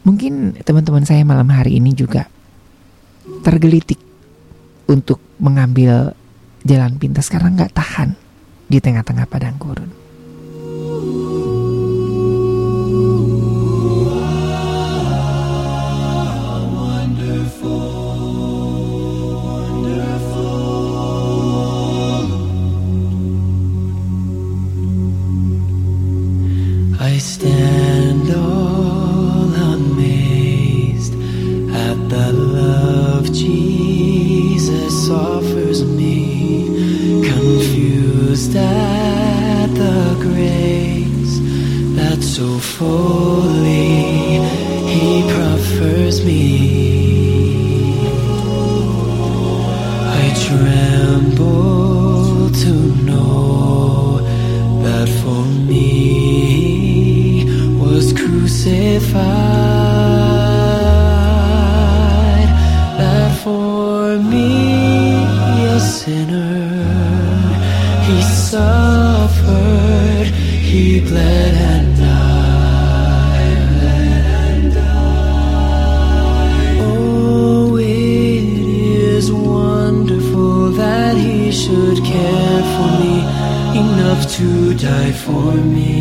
mungkin 0.08 0.56
teman-teman 0.64 1.04
saya 1.04 1.24
malam 1.28 1.48
hari 1.52 1.80
ini 1.80 1.92
juga 1.92 2.28
tergelitik 3.44 4.00
untuk 4.88 5.20
mengambil 5.38 6.16
jalan 6.64 6.96
pintas 6.96 7.28
karena 7.28 7.52
nggak 7.54 7.76
tahan 7.76 8.16
di 8.68 8.80
tengah-tengah 8.80 9.28
padang 9.28 9.56
gurun. 9.60 9.92
I 27.00 27.20
stand 27.20 27.87
at 38.58 39.68
the 39.68 40.18
grace 40.22 41.40
that 41.96 42.22
so 42.22 42.60
fully 42.60 44.40
He 44.94 45.22
proffers 45.34 46.26
me. 46.26 46.44
I 50.22 50.24
tremble 50.48 52.50
to 52.64 52.74
know 53.04 54.20
that 54.84 55.08
for 55.22 55.44
me 55.70 57.46
was 57.80 58.14
crucified, 58.14 59.22
that 63.00 63.32
for 63.44 64.18
me 64.18 65.24
a 65.76 65.80
sinner 65.80 66.67
suffered, 68.52 70.28
he 70.70 71.02
bled 71.02 71.54
and 71.72 71.98
died. 71.98 72.38
Oh, 76.80 77.76
it 77.78 77.86
is 77.86 79.32
wonderful 79.34 80.72
that 80.72 81.18
he 81.18 81.52
should 81.52 81.98
care 82.14 82.64
for 82.74 82.90
me 83.02 83.16
enough 83.84 84.24
to 84.38 84.74
die 84.76 85.12
for 85.12 85.52
me. 85.52 85.97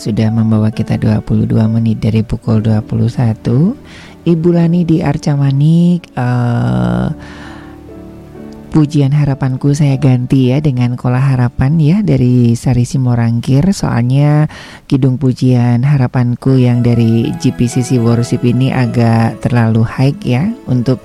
Sudah 0.00 0.32
membawa 0.32 0.72
kita 0.72 0.96
22 0.96 1.52
menit 1.68 2.00
dari 2.00 2.24
pukul 2.24 2.64
21 2.64 3.76
Ibu 4.24 4.48
Lani 4.48 4.88
di 4.88 5.04
Arca 5.04 5.36
Manik 5.36 6.08
uh, 6.16 7.12
Pujian 8.70 9.12
harapanku 9.12 9.76
saya 9.76 9.98
ganti 10.00 10.54
ya 10.54 10.62
dengan 10.62 10.94
Kola 10.96 11.18
Harapan 11.18 11.74
ya 11.82 11.96
dari 12.06 12.54
Sari 12.54 12.86
Simorangkir. 12.86 13.74
Soalnya 13.74 14.46
Kidung 14.86 15.18
Pujian 15.18 15.82
harapanku 15.82 16.54
yang 16.54 16.80
dari 16.80 17.34
GPCC 17.34 17.98
Worship 17.98 18.46
ini 18.46 18.70
agak 18.70 19.42
terlalu 19.42 19.82
high 19.82 20.14
ya 20.22 20.54
Untuk 20.70 21.02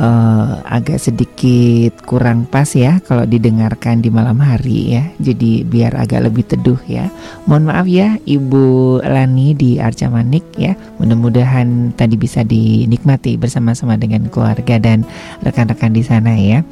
uh, 0.00 0.64
agak 0.64 0.96
sedikit 0.96 2.00
kurang 2.08 2.48
pas 2.48 2.66
ya 2.72 2.98
kalau 3.04 3.28
didengarkan 3.28 4.00
di 4.00 4.08
malam 4.08 4.40
hari 4.40 4.96
ya. 4.96 5.04
Jadi 5.20 5.62
biar 5.62 5.94
agak 5.94 6.26
lebih 6.26 6.48
teduh 6.48 6.80
ya. 6.88 7.12
Mohon 7.44 7.64
maaf 7.68 7.86
ya 7.86 8.16
Ibu 8.24 8.98
Lani 9.04 9.52
di 9.52 9.76
Arca 9.76 10.08
Manik 10.08 10.56
ya. 10.56 10.72
Mudah-mudahan 10.98 11.92
tadi 11.94 12.16
bisa 12.16 12.40
dinikmati 12.42 13.36
bersama-sama 13.36 14.00
dengan 14.00 14.26
keluarga 14.32 14.80
dan 14.80 15.04
rekan-rekan 15.44 15.92
di 15.92 16.02
sana 16.02 16.32
ya. 16.34 16.64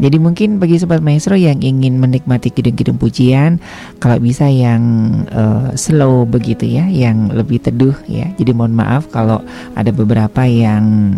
Jadi 0.00 0.16
mungkin 0.16 0.56
bagi 0.56 0.80
sobat 0.80 1.04
maestro 1.04 1.36
yang 1.36 1.60
ingin 1.60 2.00
menikmati 2.00 2.48
kidung-kidung 2.48 2.96
pujian, 2.96 3.60
kalau 4.00 4.16
bisa 4.16 4.48
yang 4.48 4.82
uh, 5.30 5.76
slow 5.76 6.24
begitu 6.24 6.64
ya, 6.64 6.88
yang 6.88 7.28
lebih 7.28 7.60
teduh 7.60 7.94
ya. 8.08 8.26
Jadi 8.40 8.50
mohon 8.56 8.72
maaf 8.72 9.12
kalau 9.12 9.44
ada 9.76 9.92
beberapa 9.92 10.48
yang 10.48 11.12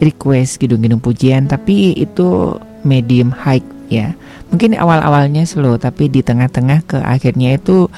request 0.00 0.62
gedung-gedung 0.62 1.02
pujian. 1.02 1.46
Tapi 1.46 1.94
itu 1.98 2.56
medium 2.86 3.30
high 3.34 3.64
ya. 3.90 4.14
Mungkin 4.50 4.78
awal-awalnya 4.78 5.44
slow 5.44 5.78
tapi 5.80 6.06
di 6.06 6.22
tengah-tengah 6.22 6.80
ke 6.86 6.98
akhirnya 7.02 7.58
itu 7.58 7.90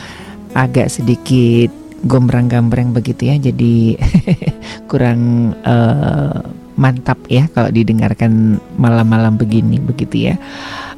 agak 0.56 0.88
sedikit 0.88 1.68
gombrang-gambreng 2.04 2.96
begitu 2.96 3.28
ya. 3.32 3.36
Jadi 3.36 3.96
kurang 4.90 5.52
uh, 5.64 6.40
mantap 6.76 7.16
ya 7.26 7.48
kalau 7.50 7.72
didengarkan 7.72 8.60
malam-malam 8.76 9.40
begini 9.40 9.80
begitu 9.80 10.32
ya. 10.32 10.34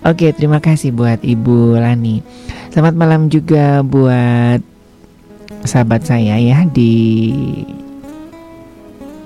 Oke 0.07 0.31
terima 0.35 0.63
kasih 0.63 0.95
buat 0.95 1.23
Ibu 1.23 1.79
Lani. 1.79 2.23
Selamat 2.71 2.95
malam 2.95 3.27
juga 3.27 3.83
buat 3.83 4.63
sahabat 5.67 6.07
saya 6.07 6.39
ya 6.39 6.63
di 6.71 6.95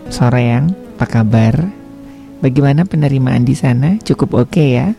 sore 0.09 0.49
yang 0.49 0.73
apa 1.03 1.19
kabar? 1.19 1.67
Bagaimana 2.47 2.87
penerimaan 2.87 3.43
di 3.43 3.59
sana? 3.59 3.99
Cukup 4.07 4.39
oke 4.39 4.55
okay 4.55 4.79
ya? 4.79 4.95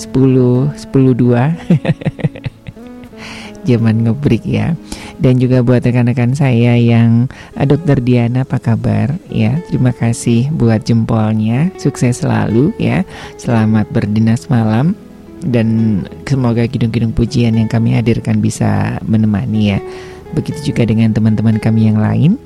10 0.00 0.08
10 0.08 0.72
2. 0.80 3.68
Zaman 3.68 3.94
ngebreak 4.00 4.48
ya. 4.48 4.72
Dan 5.20 5.36
juga 5.36 5.60
buat 5.60 5.84
rekan-rekan 5.84 6.32
saya 6.32 6.80
yang 6.80 7.28
ah, 7.52 7.68
Dokter 7.68 8.00
Diana 8.00 8.48
apa 8.48 8.56
kabar 8.56 9.20
ya? 9.28 9.60
Terima 9.68 9.92
kasih 9.92 10.48
buat 10.56 10.88
jempolnya. 10.88 11.68
Sukses 11.76 12.24
selalu 12.24 12.72
ya. 12.80 13.04
Selamat 13.36 13.92
berdinas 13.92 14.48
malam 14.48 14.96
dan 15.44 16.00
semoga 16.24 16.64
kidung-kidung 16.64 17.12
pujian 17.12 17.60
yang 17.60 17.68
kami 17.68 17.92
hadirkan 17.92 18.40
bisa 18.40 18.96
menemani 19.04 19.76
ya. 19.76 19.84
Begitu 20.32 20.72
juga 20.72 20.88
dengan 20.88 21.12
teman-teman 21.12 21.60
kami 21.60 21.92
yang 21.92 22.00
lain 22.00 22.40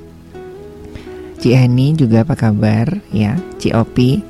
Ci 1.37 1.53
Hani 1.53 1.93
juga 1.93 2.25
apa 2.25 2.33
kabar? 2.33 2.97
Ya 3.13 3.37
Ci 3.61 3.69
Opi. 3.71 4.21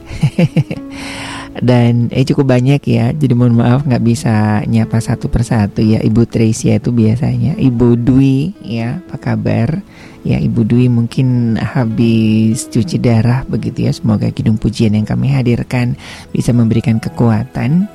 Dan 1.57 2.13
eh 2.13 2.21
cukup 2.21 2.53
banyak 2.53 2.85
ya 2.85 3.09
jadi 3.17 3.33
mohon 3.33 3.57
maaf 3.57 3.81
nggak 3.81 4.05
bisa 4.05 4.61
nyapa 4.67 5.01
satu 5.01 5.31
persatu 5.31 5.81
ya. 5.81 6.03
Ibu 6.03 6.29
Tracy 6.29 6.75
itu 6.75 6.93
biasanya. 6.93 7.57
Ibu 7.57 7.97
Dwi 7.97 8.53
ya 8.61 9.01
apa 9.01 9.17
kabar? 9.17 9.81
Ya 10.21 10.37
Ibu 10.37 10.67
Dwi 10.67 10.85
mungkin 10.91 11.57
habis 11.57 12.69
cuci 12.69 13.01
darah 13.01 13.47
begitu 13.47 13.89
ya. 13.89 13.91
Semoga 13.95 14.29
kidung 14.29 14.61
pujian 14.61 14.93
yang 14.93 15.07
kami 15.07 15.33
hadirkan 15.33 15.97
bisa 16.29 16.53
memberikan 16.53 17.01
kekuatan. 17.01 17.89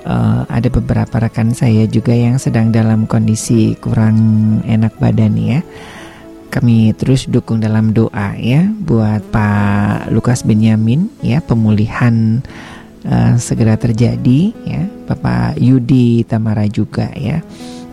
Uh, 0.00 0.48
ada 0.48 0.72
beberapa 0.72 1.20
rekan 1.20 1.52
saya 1.52 1.84
juga 1.84 2.16
yang 2.16 2.40
sedang 2.40 2.72
dalam 2.72 3.04
kondisi 3.04 3.76
kurang 3.76 4.16
enak 4.64 4.96
badan 4.96 5.36
ya 5.36 5.60
kami 6.50 6.90
terus 6.98 7.30
dukung 7.30 7.62
dalam 7.62 7.94
doa 7.94 8.34
ya 8.34 8.66
buat 8.82 9.22
Pak 9.30 10.10
Lukas 10.10 10.42
Benyamin 10.42 11.06
ya 11.22 11.38
pemulihan 11.38 12.42
uh, 13.06 13.38
segera 13.38 13.78
terjadi 13.78 14.50
ya. 14.66 14.82
Bapak 15.06 15.56
Yudi 15.62 16.26
Tamara 16.26 16.66
juga 16.66 17.08
ya. 17.14 17.38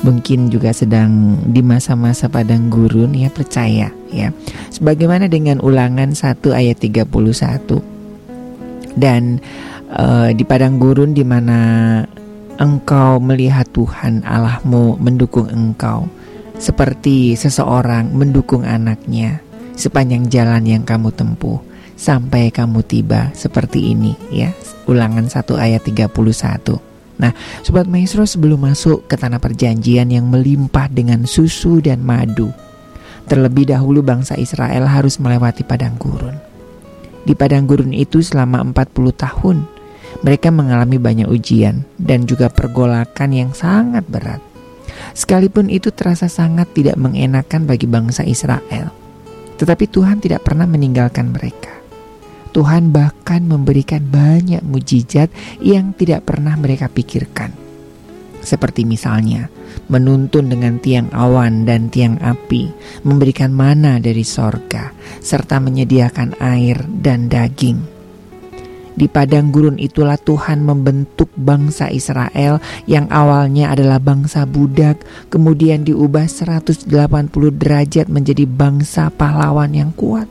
Mungkin 0.02 0.54
juga 0.54 0.74
sedang 0.74 1.42
di 1.50 1.62
masa-masa 1.66 2.30
padang 2.30 2.70
gurun 2.70 3.14
ya 3.14 3.30
percaya 3.30 3.94
ya. 4.10 4.34
Sebagaimana 4.74 5.30
dengan 5.30 5.62
ulangan 5.62 6.18
1 6.18 6.42
ayat 6.54 6.78
31 6.82 7.06
dan 8.98 9.38
uh, 9.94 10.34
di 10.34 10.42
padang 10.42 10.82
gurun 10.82 11.14
di 11.14 11.22
mana 11.22 11.60
engkau 12.58 13.22
melihat 13.22 13.70
Tuhan 13.70 14.26
Allahmu 14.26 14.98
mendukung 14.98 15.46
engkau 15.50 16.10
seperti 16.58 17.38
seseorang 17.38 18.10
mendukung 18.14 18.66
anaknya 18.66 19.42
sepanjang 19.78 20.26
jalan 20.28 20.66
yang 20.66 20.84
kamu 20.84 21.14
tempuh 21.14 21.62
sampai 21.94 22.50
kamu 22.50 22.82
tiba 22.86 23.30
seperti 23.34 23.94
ini 23.94 24.14
ya. 24.34 24.54
Ulangan 24.90 25.30
1 25.30 25.44
ayat 25.58 25.82
31. 25.86 26.08
Nah, 27.18 27.34
sobat 27.66 27.90
maestro 27.90 28.24
sebelum 28.24 28.62
masuk 28.62 29.10
ke 29.10 29.18
tanah 29.18 29.42
perjanjian 29.42 30.08
yang 30.14 30.30
melimpah 30.30 30.86
dengan 30.88 31.26
susu 31.26 31.82
dan 31.82 32.06
madu, 32.06 32.54
terlebih 33.26 33.68
dahulu 33.68 34.06
bangsa 34.06 34.38
Israel 34.38 34.86
harus 34.86 35.18
melewati 35.18 35.66
padang 35.66 35.98
gurun. 35.98 36.38
Di 37.28 37.36
padang 37.36 37.68
gurun 37.68 37.92
itu 37.92 38.24
selama 38.24 38.64
40 38.64 39.12
tahun, 39.18 39.58
mereka 40.24 40.54
mengalami 40.54 40.96
banyak 41.02 41.28
ujian 41.28 41.84
dan 42.00 42.24
juga 42.24 42.48
pergolakan 42.48 43.30
yang 43.36 43.52
sangat 43.52 44.08
berat. 44.08 44.47
Sekalipun 45.14 45.68
itu 45.68 45.90
terasa 45.92 46.30
sangat 46.30 46.72
tidak 46.74 46.96
mengenakan 47.00 47.66
bagi 47.66 47.86
bangsa 47.90 48.24
Israel, 48.24 48.94
tetapi 49.58 49.86
Tuhan 49.90 50.22
tidak 50.22 50.46
pernah 50.46 50.70
meninggalkan 50.70 51.34
mereka. 51.34 51.74
Tuhan 52.56 52.90
bahkan 52.90 53.46
memberikan 53.46 54.02
banyak 54.02 54.66
mujizat 54.66 55.30
yang 55.62 55.94
tidak 55.94 56.26
pernah 56.26 56.58
mereka 56.58 56.90
pikirkan. 56.90 57.54
Seperti 58.42 58.88
misalnya, 58.88 59.52
menuntun 59.92 60.48
dengan 60.48 60.80
tiang 60.80 61.12
awan 61.12 61.68
dan 61.68 61.92
tiang 61.92 62.18
api, 62.18 62.72
memberikan 63.04 63.52
mana 63.52 64.00
dari 64.00 64.24
sorga, 64.24 64.96
serta 65.20 65.60
menyediakan 65.60 66.40
air 66.40 66.82
dan 66.88 67.28
daging 67.28 67.97
di 68.98 69.06
padang 69.06 69.54
gurun 69.54 69.78
itulah 69.78 70.18
Tuhan 70.18 70.66
membentuk 70.66 71.30
bangsa 71.38 71.94
Israel 71.94 72.58
yang 72.90 73.06
awalnya 73.14 73.70
adalah 73.70 74.02
bangsa 74.02 74.50
budak, 74.50 75.06
kemudian 75.30 75.86
diubah 75.86 76.26
180 76.26 76.90
derajat 77.54 78.10
menjadi 78.10 78.50
bangsa 78.50 79.14
pahlawan 79.14 79.70
yang 79.78 79.94
kuat. 79.94 80.26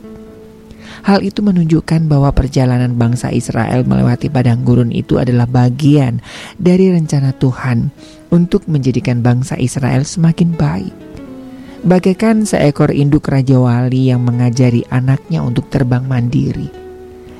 Hal 1.07 1.23
itu 1.23 1.39
menunjukkan 1.39 2.11
bahwa 2.11 2.35
perjalanan 2.35 2.91
bangsa 2.99 3.31
Israel 3.31 3.87
melewati 3.87 4.27
padang 4.27 4.67
gurun 4.67 4.91
itu 4.91 5.15
adalah 5.15 5.47
bagian 5.47 6.19
dari 6.59 6.91
rencana 6.91 7.31
Tuhan 7.31 7.87
untuk 8.35 8.67
menjadikan 8.67 9.23
bangsa 9.23 9.55
Israel 9.55 10.03
semakin 10.03 10.51
baik. 10.59 10.91
Bagaikan 11.87 12.43
seekor 12.43 12.91
induk 12.91 13.31
raja 13.31 13.55
wali 13.55 14.11
yang 14.11 14.27
mengajari 14.27 14.83
anaknya 14.91 15.39
untuk 15.39 15.71
terbang 15.71 16.03
mandiri. 16.03 16.86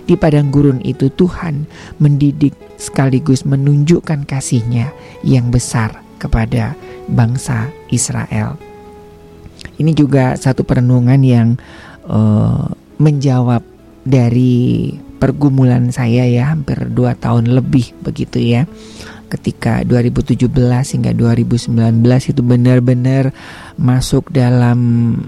Di 0.07 0.15
padang 0.15 0.49
gurun 0.49 0.79
itu 0.87 1.11
Tuhan 1.11 1.67
mendidik 1.99 2.55
sekaligus 2.79 3.43
menunjukkan 3.43 4.23
kasihnya 4.23 4.95
yang 5.21 5.51
besar 5.51 5.99
kepada 6.17 6.79
bangsa 7.11 7.67
Israel. 7.91 8.55
Ini 9.77 9.91
juga 9.93 10.33
satu 10.39 10.63
perenungan 10.63 11.21
yang 11.21 11.59
uh, 12.07 12.71
menjawab 12.97 13.61
dari 14.07 14.95
pergumulan 15.17 15.91
saya 15.91 16.23
ya 16.29 16.53
hampir 16.53 16.77
dua 16.93 17.17
tahun 17.17 17.49
lebih 17.51 17.91
begitu 18.05 18.37
ya 18.39 18.69
ketika 19.27 19.83
2017 19.83 20.47
hingga 20.47 21.11
2019 21.11 22.31
itu 22.31 22.41
benar-benar 22.41 23.35
masuk 23.75 24.31
dalam 24.31 24.79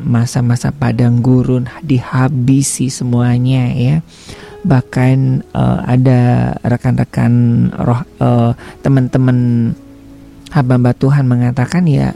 masa-masa 0.07 0.72
padang 0.72 1.19
gurun 1.19 1.68
dihabisi 1.84 2.88
semuanya 2.88 3.76
ya 3.76 3.99
bahkan 4.64 5.45
uh, 5.56 5.81
ada 5.88 6.53
rekan-rekan 6.68 7.34
roh 7.80 8.03
uh, 8.19 8.52
teman-teman 8.84 9.72
hamba 10.52 10.91
Tuhan 10.91 11.30
mengatakan 11.30 11.88
ya 11.88 12.11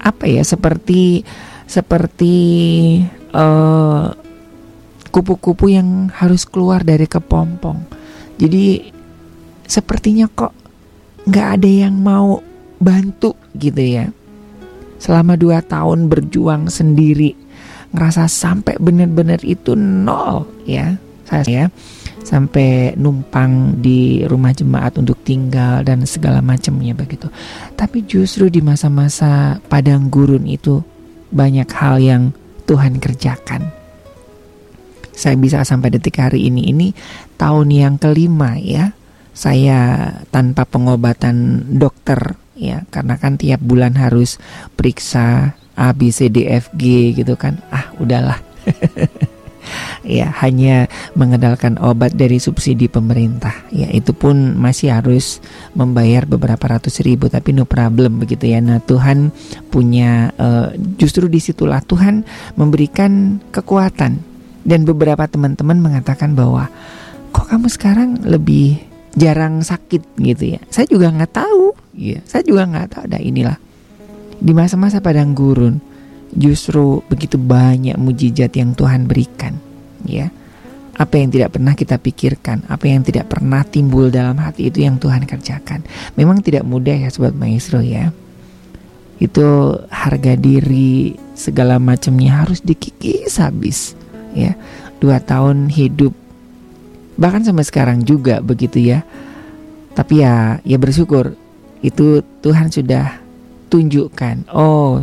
apa 0.00 0.24
ya 0.28 0.40
seperti 0.44 1.24
seperti 1.64 2.36
uh, 3.32 4.12
kupu-kupu 5.14 5.70
yang 5.70 6.10
harus 6.10 6.42
keluar 6.42 6.82
dari 6.82 7.06
kepompong. 7.06 7.86
Jadi 8.34 8.90
sepertinya 9.64 10.26
kok 10.26 10.50
nggak 11.24 11.48
ada 11.60 11.70
yang 11.70 11.94
mau 12.02 12.42
bantu 12.82 13.38
gitu 13.54 13.78
ya. 13.80 14.10
Selama 14.98 15.36
dua 15.38 15.60
tahun 15.62 16.08
berjuang 16.08 16.66
sendiri, 16.66 17.36
ngerasa 17.94 18.26
sampai 18.26 18.74
benar-benar 18.82 19.40
itu 19.46 19.78
nol 19.78 20.50
ya. 20.66 20.98
Saya 21.24 21.44
ya 21.44 21.64
sampai 22.24 22.96
numpang 22.96 23.78
di 23.84 24.24
rumah 24.24 24.56
jemaat 24.56 24.96
untuk 24.96 25.20
tinggal 25.22 25.84
dan 25.84 26.08
segala 26.08 26.40
macamnya 26.40 26.96
begitu. 26.96 27.28
Tapi 27.76 28.08
justru 28.08 28.48
di 28.48 28.64
masa-masa 28.64 29.60
padang 29.68 30.08
gurun 30.08 30.48
itu 30.48 30.80
banyak 31.28 31.68
hal 31.68 32.00
yang 32.00 32.22
Tuhan 32.64 32.96
kerjakan. 32.96 33.68
Saya 35.14 35.36
bisa 35.38 35.62
sampai 35.62 35.94
detik 35.94 36.18
hari 36.18 36.48
ini 36.48 36.72
ini 36.72 36.88
tahun 37.36 37.70
yang 37.70 37.94
kelima 38.00 38.56
ya. 38.58 38.96
Saya 39.34 40.10
tanpa 40.30 40.62
pengobatan 40.64 41.66
dokter 41.76 42.38
ya 42.54 42.86
karena 42.88 43.18
kan 43.18 43.34
tiap 43.34 43.58
bulan 43.58 43.98
harus 43.98 44.38
periksa 44.78 45.58
A 45.74 45.90
B 45.90 46.14
C 46.14 46.30
D 46.30 46.46
F 46.46 46.70
G 46.74 47.12
gitu 47.12 47.34
kan. 47.34 47.58
Ah, 47.68 47.90
udahlah. 47.98 48.40
ya 50.04 50.30
hanya 50.44 50.86
mengandalkan 51.16 51.80
obat 51.80 52.14
dari 52.14 52.38
subsidi 52.38 52.86
pemerintah. 52.86 53.52
Ya 53.72 53.88
itu 53.90 54.12
pun 54.12 54.56
masih 54.56 54.92
harus 54.92 55.40
membayar 55.72 56.28
beberapa 56.28 56.76
ratus 56.76 57.00
ribu 57.02 57.32
tapi 57.32 57.56
no 57.56 57.64
problem 57.64 58.20
begitu 58.20 58.50
ya. 58.50 58.60
Nah 58.60 58.80
Tuhan 58.84 59.32
punya 59.72 60.30
uh, 60.36 60.72
justru 61.00 61.26
di 61.26 61.40
situlah 61.40 61.80
Tuhan 61.84 62.22
memberikan 62.54 63.40
kekuatan. 63.50 64.36
Dan 64.64 64.88
beberapa 64.88 65.28
teman-teman 65.28 65.76
mengatakan 65.76 66.32
bahwa 66.32 66.72
kok 67.36 67.52
kamu 67.52 67.68
sekarang 67.68 68.10
lebih 68.24 68.80
jarang 69.12 69.60
sakit? 69.60 70.16
gitu 70.16 70.56
ya. 70.56 70.60
Saya 70.72 70.88
juga 70.88 71.12
nggak 71.12 71.32
tahu. 71.36 71.76
Ya 71.92 72.24
saya 72.24 72.40
juga 72.48 72.64
nggak 72.64 72.88
tahu. 72.88 73.02
Ada 73.12 73.18
inilah. 73.20 73.60
Di 74.40 74.52
masa-masa 74.56 75.04
padang 75.04 75.36
gurun 75.36 75.93
justru 76.34 77.00
begitu 77.06 77.38
banyak 77.38 77.94
mujizat 77.96 78.52
yang 78.54 78.74
Tuhan 78.74 79.06
berikan 79.06 79.56
ya 80.04 80.28
apa 80.94 81.18
yang 81.18 81.30
tidak 81.34 81.58
pernah 81.58 81.74
kita 81.74 81.98
pikirkan, 81.98 82.70
apa 82.70 82.86
yang 82.86 83.02
tidak 83.02 83.26
pernah 83.26 83.66
timbul 83.66 84.14
dalam 84.14 84.38
hati 84.38 84.70
itu 84.70 84.86
yang 84.86 85.02
Tuhan 85.02 85.26
kerjakan. 85.26 85.82
Memang 86.14 86.38
tidak 86.38 86.62
mudah 86.62 86.94
ya 86.94 87.10
sobat 87.10 87.34
maestro 87.34 87.82
ya. 87.82 88.14
Itu 89.18 89.78
harga 89.90 90.38
diri 90.38 91.18
segala 91.34 91.82
macamnya 91.82 92.46
harus 92.46 92.62
dikikis 92.62 93.42
habis 93.42 93.98
ya. 94.38 94.54
Dua 95.02 95.18
tahun 95.18 95.66
hidup 95.70 96.14
bahkan 97.18 97.42
sampai 97.42 97.66
sekarang 97.66 98.06
juga 98.06 98.38
begitu 98.38 98.78
ya. 98.78 99.02
Tapi 99.98 100.22
ya 100.22 100.62
ya 100.62 100.78
bersyukur 100.78 101.34
itu 101.82 102.22
Tuhan 102.42 102.70
sudah 102.70 103.18
tunjukkan 103.70 104.46
oh 104.54 105.02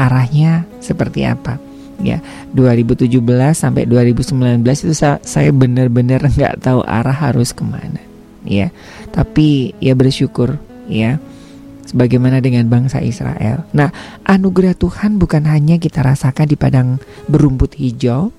arahnya 0.00 0.64
seperti 0.80 1.28
apa. 1.28 1.60
Ya 2.00 2.24
2017 2.56 3.12
sampai 3.52 3.84
2019 3.84 4.64
itu 4.64 4.96
saya, 4.96 5.50
benar-benar 5.52 6.24
nggak 6.32 6.64
tahu 6.64 6.80
arah 6.88 7.12
harus 7.12 7.52
ke 7.52 7.60
mana. 7.60 8.00
Ya 8.48 8.72
tapi 9.12 9.76
ya 9.84 9.92
bersyukur 9.92 10.56
ya. 10.88 11.20
Sebagaimana 11.84 12.38
dengan 12.38 12.70
bangsa 12.70 13.02
Israel. 13.02 13.66
Nah 13.74 13.90
anugerah 14.22 14.78
Tuhan 14.78 15.18
bukan 15.18 15.42
hanya 15.50 15.74
kita 15.74 16.06
rasakan 16.06 16.46
di 16.46 16.54
padang 16.54 17.02
berumput 17.26 17.74
hijau 17.74 18.30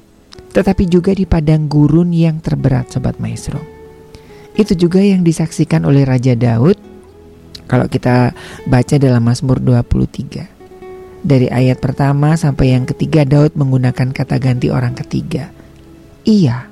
tetapi 0.56 0.88
juga 0.88 1.12
di 1.16 1.28
padang 1.28 1.68
gurun 1.68 2.16
yang 2.16 2.40
terberat 2.40 2.92
sobat 2.92 3.20
maestro. 3.20 3.60
Itu 4.56 4.76
juga 4.76 5.04
yang 5.04 5.24
disaksikan 5.24 5.84
oleh 5.84 6.08
Raja 6.08 6.32
Daud 6.36 6.80
kalau 7.68 7.88
kita 7.92 8.36
baca 8.68 8.96
dalam 9.00 9.24
Mazmur 9.24 9.60
23 9.60 10.61
dari 11.22 11.48
ayat 11.48 11.78
pertama 11.78 12.34
sampai 12.34 12.74
yang 12.74 12.90
ketiga 12.90 13.22
Daud 13.26 13.54
menggunakan 13.54 14.10
kata 14.10 14.42
ganti 14.42 14.74
orang 14.74 14.98
ketiga. 14.98 15.54
Iya, 16.26 16.66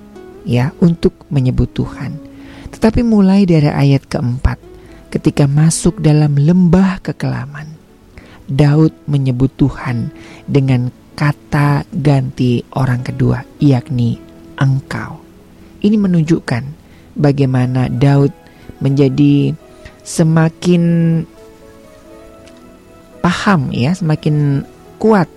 ya 0.46 0.74
untuk 0.82 1.26
menyebut 1.30 1.70
Tuhan. 1.74 2.18
Tetapi 2.70 3.02
mulai 3.06 3.46
dari 3.46 3.70
ayat 3.70 4.06
keempat 4.10 4.58
ketika 5.14 5.46
masuk 5.50 6.02
dalam 6.02 6.38
lembah 6.38 7.02
kekelaman. 7.02 7.78
Daud 8.50 8.94
menyebut 9.06 9.54
Tuhan 9.54 10.10
dengan 10.50 10.90
kata 11.14 11.86
ganti 11.94 12.66
orang 12.74 13.06
kedua 13.06 13.46
yakni 13.62 14.18
engkau. 14.58 15.22
Ini 15.86 15.94
menunjukkan 15.94 16.64
bagaimana 17.14 17.94
Daud 17.94 18.34
menjadi 18.82 19.54
semakin 20.02 20.84
paham 23.20 23.72
ya, 23.72 23.96
semakin 23.96 24.64
kuat, 25.00 25.28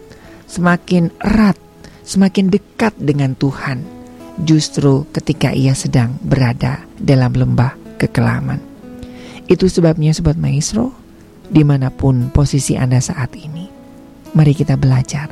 semakin 0.47 1.11
erat, 1.23 1.59
semakin 2.03 2.51
dekat 2.51 2.95
dengan 2.99 3.35
Tuhan. 3.39 3.83
Justru 4.43 5.05
ketika 5.13 5.53
ia 5.53 5.77
sedang 5.77 6.17
berada 6.25 6.81
dalam 6.97 7.37
lembah 7.37 7.77
kekelaman. 8.01 8.59
Itu 9.47 9.69
sebabnya 9.69 10.17
Sobat 10.17 10.41
Maestro, 10.41 10.97
di 11.53 11.63
mana 11.63 11.93
pun 11.93 12.33
posisi 12.33 12.75
Anda 12.75 12.99
saat 12.99 13.37
ini. 13.37 13.69
Mari 14.33 14.57
kita 14.57 14.81
belajar 14.81 15.29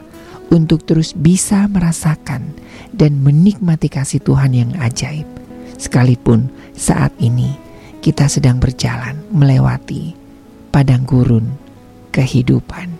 untuk 0.52 0.84
terus 0.84 1.16
bisa 1.16 1.64
merasakan 1.70 2.52
dan 2.92 3.24
menikmati 3.24 3.88
kasih 3.88 4.20
Tuhan 4.20 4.52
yang 4.52 4.70
ajaib. 4.76 5.24
Sekalipun 5.80 6.52
saat 6.76 7.16
ini 7.16 7.56
kita 8.04 8.28
sedang 8.28 8.60
berjalan 8.60 9.16
melewati 9.32 10.12
padang 10.68 11.08
gurun 11.08 11.69
kehidupan. 12.12 12.90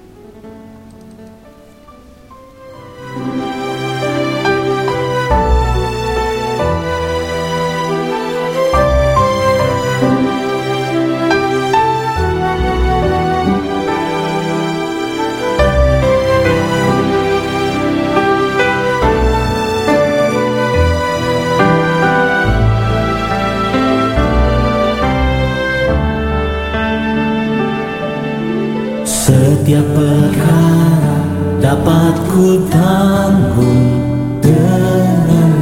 Setiap 29.61 29.93
perkara 29.93 31.21
dapat 31.61 32.17
ku 32.33 32.65
tanggung 32.73 33.93
dengan 34.41 35.53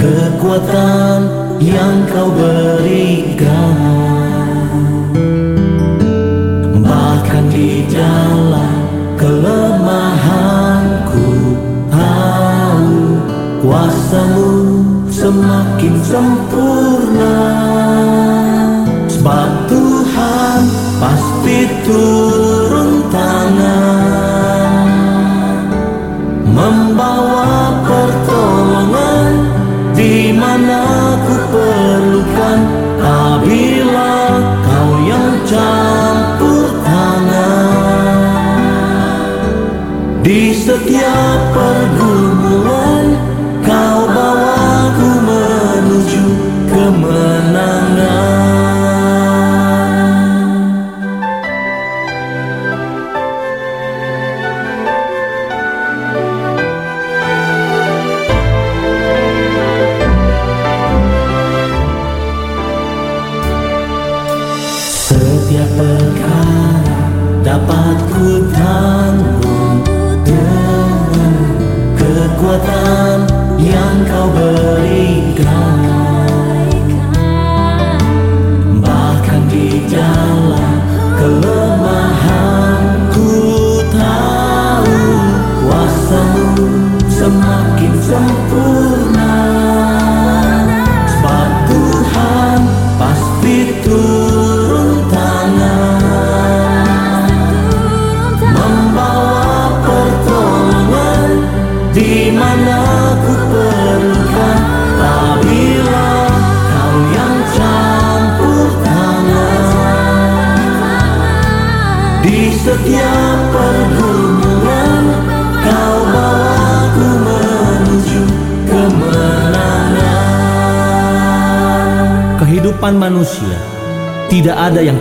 kekuatan 0.00 1.28
yang 1.60 2.08
kau 2.08 2.32
berikan. 2.32 3.76
Bahkan 6.72 7.44
di 7.52 7.84
dalam 7.92 8.80
kelemahanku 9.20 11.28
tahu 11.92 12.96
kuasamu 13.60 14.56
semakin 15.12 15.94
sempurna. 16.00 17.44
Sebab 19.12 19.68
Tuhan 19.68 20.60
pasti 20.96 21.68
turun 21.84 22.63
tangan 23.14 24.90
Membawa 26.50 27.78
pertolongan 27.86 29.30
di 29.94 30.34
mana 30.34 30.82
ku 31.22 31.34
perlukan. 31.54 32.58
Apabila 33.04 34.40
kau 34.64 34.90
yang 35.04 35.36
campur 35.44 36.72
tangan 36.80 37.76
Di 40.24 40.56
setiap 40.56 41.38
pergumulan 41.52 42.03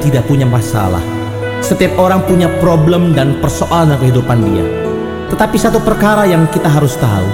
tidak 0.04 0.28
punya 0.28 0.44
masalah. 0.44 1.00
Setiap 1.64 1.96
orang 1.96 2.20
punya 2.28 2.52
problem 2.60 3.16
dan 3.16 3.40
persoalan 3.40 3.96
dalam 3.96 4.02
kehidupan 4.04 4.38
dia. 4.52 4.66
Tetapi 5.32 5.56
satu 5.56 5.80
perkara 5.80 6.28
yang 6.28 6.44
kita 6.52 6.68
harus 6.68 7.00
tahu, 7.00 7.28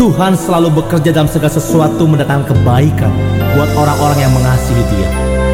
Tuhan 0.00 0.32
selalu 0.32 0.80
bekerja 0.80 1.12
dalam 1.12 1.28
segala 1.28 1.52
sesuatu 1.52 2.08
mendatangkan 2.08 2.56
kebaikan 2.56 3.12
buat 3.52 3.70
orang-orang 3.76 4.24
yang 4.24 4.32
mengasihi 4.32 4.82
dia. 4.96 5.08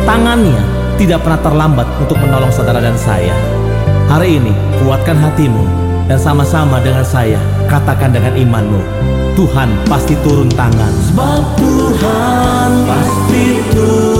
Tangannya 0.07 0.63
tidak 0.99 1.27
pernah 1.27 1.43
terlambat 1.43 1.87
untuk 1.99 2.19
menolong 2.23 2.55
saudara 2.55 2.79
dan 2.79 2.95
saya. 2.95 3.35
Hari 4.07 4.39
ini, 4.39 4.55
kuatkan 4.83 5.19
hatimu 5.19 5.67
dan 6.07 6.19
sama-sama 6.19 6.79
dengan 6.79 7.07
saya 7.07 7.39
katakan 7.67 8.15
dengan 8.15 8.35
imanmu, 8.39 8.83
Tuhan 9.35 9.71
pasti 9.91 10.15
turun 10.23 10.51
tangan. 10.53 10.93
Sebab 11.11 11.43
Tuhan 11.59 12.71
pasti 12.87 13.45
turun 13.75 14.12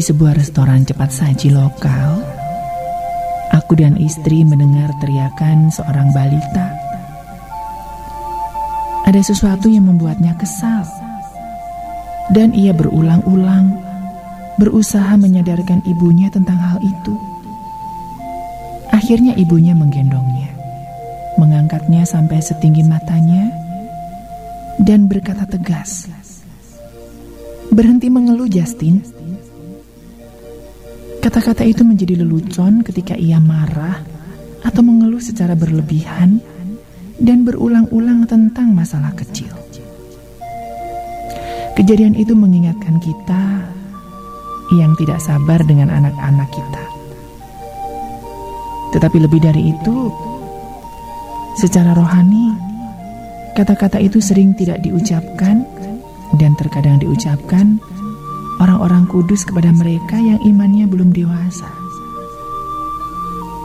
Sebuah 0.01 0.33
restoran 0.33 0.81
cepat 0.81 1.13
saji 1.13 1.53
lokal, 1.53 2.25
aku 3.53 3.77
dan 3.77 3.93
istri 4.01 4.41
mendengar 4.41 4.89
teriakan 4.97 5.69
seorang 5.69 6.09
balita. 6.09 6.73
Ada 9.05 9.21
sesuatu 9.21 9.69
yang 9.69 9.85
membuatnya 9.85 10.33
kesal, 10.41 10.89
dan 12.33 12.49
ia 12.57 12.73
berulang-ulang 12.73 13.77
berusaha 14.57 15.13
menyadarkan 15.21 15.85
ibunya 15.85 16.33
tentang 16.33 16.57
hal 16.57 16.81
itu. 16.81 17.13
Akhirnya, 18.89 19.37
ibunya 19.37 19.77
menggendongnya, 19.77 20.49
mengangkatnya 21.37 22.09
sampai 22.09 22.41
setinggi 22.41 22.81
matanya, 22.81 23.53
dan 24.81 25.05
berkata 25.05 25.45
tegas, 25.45 26.09
"Berhenti 27.69 28.09
mengeluh, 28.09 28.49
Justin." 28.49 29.20
Kata-kata 31.41 31.65
itu 31.65 31.81
menjadi 31.81 32.21
lelucon 32.21 32.85
ketika 32.85 33.17
ia 33.17 33.41
marah 33.41 33.97
atau 34.61 34.85
mengeluh 34.85 35.17
secara 35.17 35.57
berlebihan 35.57 36.37
dan 37.17 37.41
berulang-ulang 37.41 38.29
tentang 38.29 38.69
masalah 38.77 39.09
kecil. 39.17 39.49
Kejadian 41.73 42.13
itu 42.13 42.37
mengingatkan 42.37 43.01
kita 43.01 43.57
yang 44.77 44.93
tidak 45.01 45.17
sabar 45.17 45.57
dengan 45.65 45.89
anak-anak 45.89 46.45
kita. 46.53 46.83
Tetapi 48.93 49.17
lebih 49.25 49.41
dari 49.41 49.73
itu, 49.73 50.13
secara 51.57 51.97
rohani, 51.97 52.53
kata-kata 53.57 53.97
itu 53.97 54.21
sering 54.21 54.53
tidak 54.53 54.77
diucapkan 54.85 55.65
dan 56.37 56.53
terkadang 56.53 57.01
diucapkan 57.01 57.81
orang-orang 58.61 59.09
kudus 59.09 59.41
kepada 59.41 59.73
mereka 59.73 60.21
yang 60.21 60.37
imannya 60.45 60.85
belum 60.85 61.09
dewasa. 61.09 61.67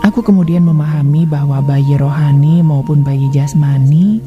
Aku 0.09 0.25
kemudian 0.25 0.65
memahami 0.65 1.29
bahwa 1.29 1.61
bayi 1.61 2.01
rohani 2.01 2.65
maupun 2.65 3.05
bayi 3.05 3.29
jasmani 3.29 4.25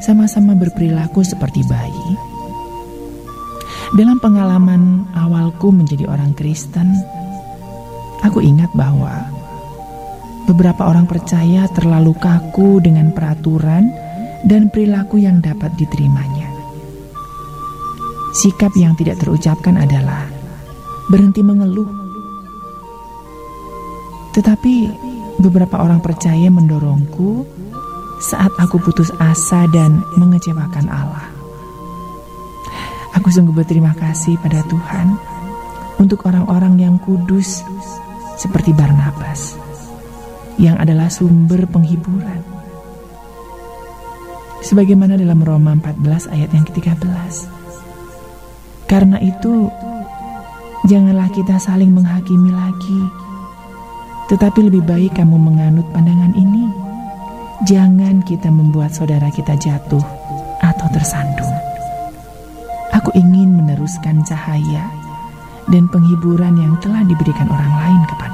sama-sama 0.00 0.56
berperilaku 0.56 1.20
seperti 1.20 1.60
bayi. 1.68 2.10
Dalam 3.92 4.16
pengalaman 4.18 5.04
awalku 5.12 5.70
menjadi 5.70 6.08
orang 6.08 6.32
Kristen, 6.32 6.90
aku 8.24 8.42
ingat 8.42 8.72
bahwa 8.74 9.28
beberapa 10.46 10.88
orang 10.88 11.08
percaya 11.08 11.68
terlalu 11.74 12.12
kaku 12.18 12.80
dengan 12.82 13.10
peraturan 13.12 13.88
dan 14.44 14.68
perilaku 14.68 15.22
yang 15.22 15.40
dapat 15.40 15.74
diterimanya. 15.80 16.35
Sikap 18.46 18.78
yang 18.78 18.94
tidak 18.94 19.18
terucapkan 19.18 19.74
adalah 19.74 20.22
berhenti 21.10 21.42
mengeluh. 21.42 21.90
Tetapi 24.30 24.74
beberapa 25.42 25.82
orang 25.82 25.98
percaya 25.98 26.46
mendorongku 26.46 27.42
saat 28.22 28.54
aku 28.54 28.78
putus 28.78 29.10
asa 29.18 29.66
dan 29.74 29.98
mengecewakan 30.14 30.86
Allah. 30.86 31.26
Aku 33.18 33.34
sungguh 33.34 33.50
berterima 33.50 33.90
kasih 33.98 34.38
pada 34.38 34.62
Tuhan 34.70 35.18
untuk 35.98 36.22
orang-orang 36.22 36.78
yang 36.78 37.02
kudus 37.02 37.66
seperti 38.38 38.70
Barnabas 38.70 39.58
yang 40.54 40.78
adalah 40.78 41.10
sumber 41.10 41.66
penghiburan. 41.66 42.46
Sebagaimana 44.62 45.18
dalam 45.18 45.42
Roma 45.42 45.74
14 45.74 46.30
ayat 46.30 46.54
yang 46.54 46.62
ke-13. 46.62 47.55
Karena 48.86 49.18
itu, 49.18 49.66
janganlah 50.86 51.26
kita 51.34 51.58
saling 51.58 51.90
menghakimi 51.90 52.54
lagi, 52.54 53.02
tetapi 54.30 54.70
lebih 54.70 54.86
baik 54.86 55.18
kamu 55.18 55.34
menganut 55.38 55.86
pandangan 55.90 56.30
ini. 56.38 56.70
Jangan 57.66 58.22
kita 58.22 58.46
membuat 58.46 58.94
saudara 58.94 59.26
kita 59.34 59.58
jatuh 59.58 60.02
atau 60.62 60.86
tersandung. 60.94 61.54
Aku 62.94 63.10
ingin 63.18 63.58
meneruskan 63.58 64.22
cahaya 64.22 64.86
dan 65.66 65.90
penghiburan 65.90 66.54
yang 66.54 66.78
telah 66.78 67.02
diberikan 67.02 67.50
orang 67.50 67.72
lain 67.74 68.00
kepadaku. 68.06 68.25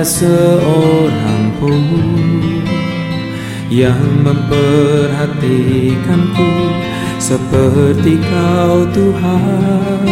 Seorang 0.00 1.60
pun 1.60 1.84
Yang 3.68 4.00
memperhatikanku. 4.24 6.48
Seperti 7.30 8.16
kau 8.16 8.88
Tuhan 8.90 10.02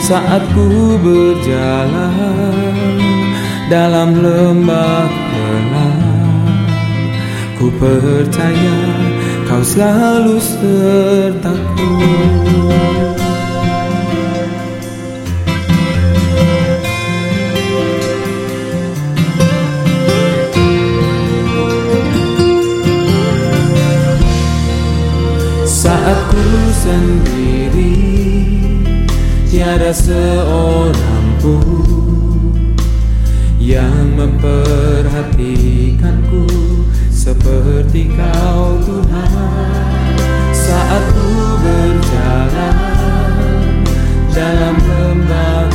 Saat 0.00 0.40
ku 0.56 0.96
berjalan 1.02 2.54
Dalam 3.68 4.24
lembah 4.24 5.10
gelap 5.10 6.00
Ku 7.60 7.68
percaya 7.76 8.78
kau 9.44 9.60
selalu 9.60 10.40
sertaku 10.40 11.92
Saat 26.06 26.22
ku 26.30 26.38
sendiri 26.70 27.98
Tiada 29.50 29.90
seorang 29.90 31.26
pun 31.42 32.54
Yang 33.58 34.14
memperhatikanku 34.14 36.46
Seperti 37.10 38.06
kau 38.14 38.78
Tuhan. 38.86 40.14
Saat 40.54 41.10
ku 41.10 41.26
berjalan 41.66 42.78
Dalam 44.30 44.78
lembah 44.78 45.66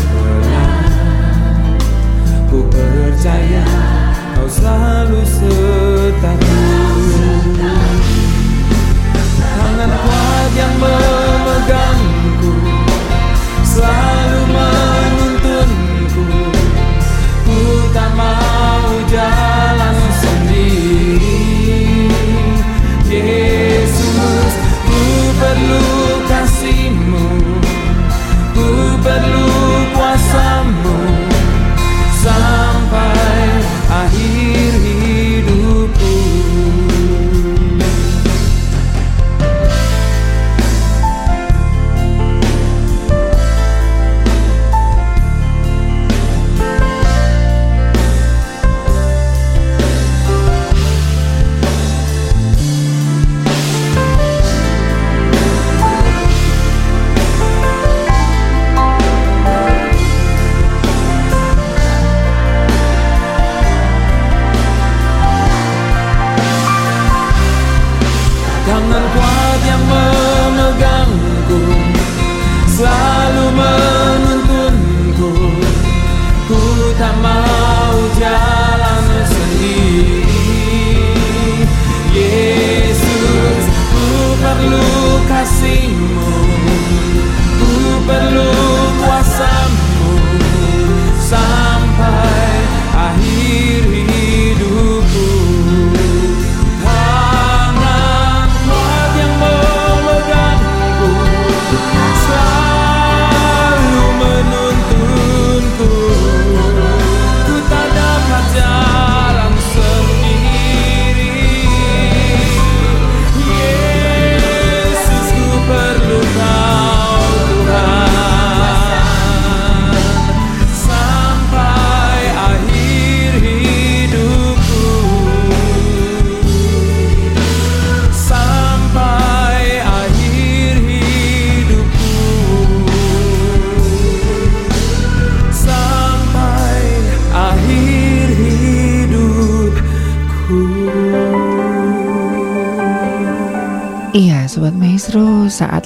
Ku 2.47 2.71
percaya 2.71 3.67
kau 4.39 4.47
selalu 4.47 5.27
sertaku 5.27 6.71
Tangan 9.61 9.93
kuat 9.93 10.51
yang 10.57 10.73
memegangku 10.81 12.53
Selalu 13.61 14.41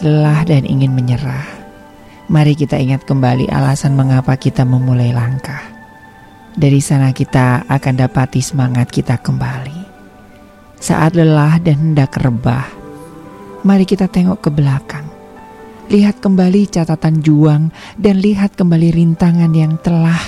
lelah 0.06 0.46
dan 0.46 0.70
ingin 0.70 0.94
menyerah, 0.94 1.50
mari 2.30 2.54
kita 2.54 2.78
ingat 2.78 3.10
kembali 3.10 3.50
alasan 3.50 3.98
mengapa 3.98 4.38
kita 4.38 4.62
memulai 4.62 5.10
langkah. 5.10 5.66
Dari 6.54 6.78
sana 6.78 7.10
kita 7.10 7.66
akan 7.66 7.94
dapati 7.98 8.38
semangat 8.38 8.94
kita 8.94 9.18
kembali. 9.18 9.82
Saat 10.78 11.18
lelah 11.18 11.58
dan 11.58 11.82
hendak 11.82 12.22
rebah, 12.22 12.70
mari 13.66 13.84
kita 13.90 14.06
tengok 14.06 14.46
ke 14.46 14.50
belakang. 14.54 15.10
Lihat 15.90 16.22
kembali 16.22 16.70
catatan 16.70 17.26
juang 17.26 17.74
dan 17.98 18.22
lihat 18.22 18.54
kembali 18.54 18.94
rintangan 18.94 19.50
yang 19.58 19.82
telah 19.82 20.22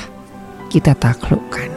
kita 0.73 0.97
taklukkan. 0.97 1.69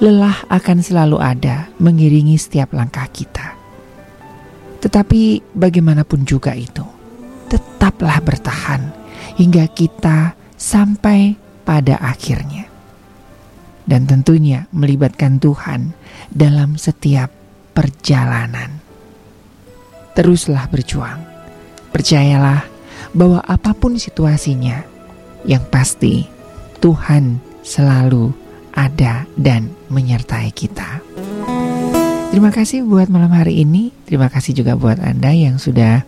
Lelah 0.00 0.40
akan 0.48 0.78
selalu 0.80 1.20
ada 1.20 1.68
mengiringi 1.76 2.40
setiap 2.40 2.72
langkah 2.72 3.06
kita. 3.12 3.53
Tetapi 4.84 5.40
bagaimanapun 5.56 6.28
juga 6.28 6.52
itu, 6.52 6.84
tetaplah 7.48 8.20
bertahan 8.20 8.92
hingga 9.40 9.64
kita 9.72 10.36
sampai 10.60 11.40
pada 11.64 11.96
akhirnya. 12.04 12.68
Dan 13.88 14.04
tentunya 14.04 14.68
melibatkan 14.76 15.40
Tuhan 15.40 15.96
dalam 16.28 16.76
setiap 16.76 17.32
perjalanan. 17.72 18.80
Teruslah 20.12 20.68
berjuang. 20.68 21.20
Percayalah 21.88 22.64
bahwa 23.16 23.40
apa 23.40 23.72
pun 23.72 23.96
situasinya, 23.96 24.84
yang 25.48 25.64
pasti 25.68 26.28
Tuhan 26.80 27.40
selalu 27.64 28.32
ada 28.76 29.24
dan 29.36 29.72
menyertai 29.88 30.52
kita. 30.52 31.00
Terima 32.34 32.50
kasih 32.50 32.82
buat 32.82 33.06
malam 33.14 33.30
hari 33.30 33.62
ini. 33.62 33.94
Terima 34.10 34.26
kasih 34.26 34.58
juga 34.58 34.74
buat 34.74 34.98
Anda 34.98 35.30
yang 35.30 35.62
sudah 35.62 36.02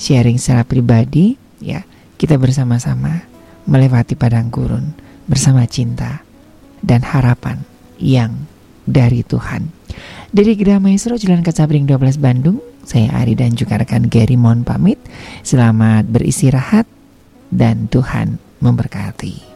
sharing 0.00 0.40
secara 0.40 0.64
pribadi 0.64 1.36
ya. 1.60 1.84
Kita 2.16 2.40
bersama-sama 2.40 3.28
melewati 3.68 4.16
padang 4.16 4.48
gurun 4.48 4.96
bersama 5.28 5.68
cinta 5.68 6.24
dan 6.80 7.04
harapan 7.04 7.60
yang 8.00 8.48
dari 8.88 9.20
Tuhan. 9.20 9.68
Dari 10.32 10.56
Gerah 10.56 10.80
Maestro 10.80 11.20
Jalan 11.20 11.44
Kacabring 11.44 11.84
12 11.84 12.24
Bandung, 12.24 12.64
saya 12.80 13.12
Ari 13.12 13.36
dan 13.36 13.52
juga 13.52 13.76
rekan 13.76 14.08
Gary 14.08 14.40
mohon 14.40 14.64
pamit. 14.64 14.96
Selamat 15.44 16.08
beristirahat 16.08 16.88
dan 17.52 17.84
Tuhan 17.92 18.40
memberkati. 18.64 19.55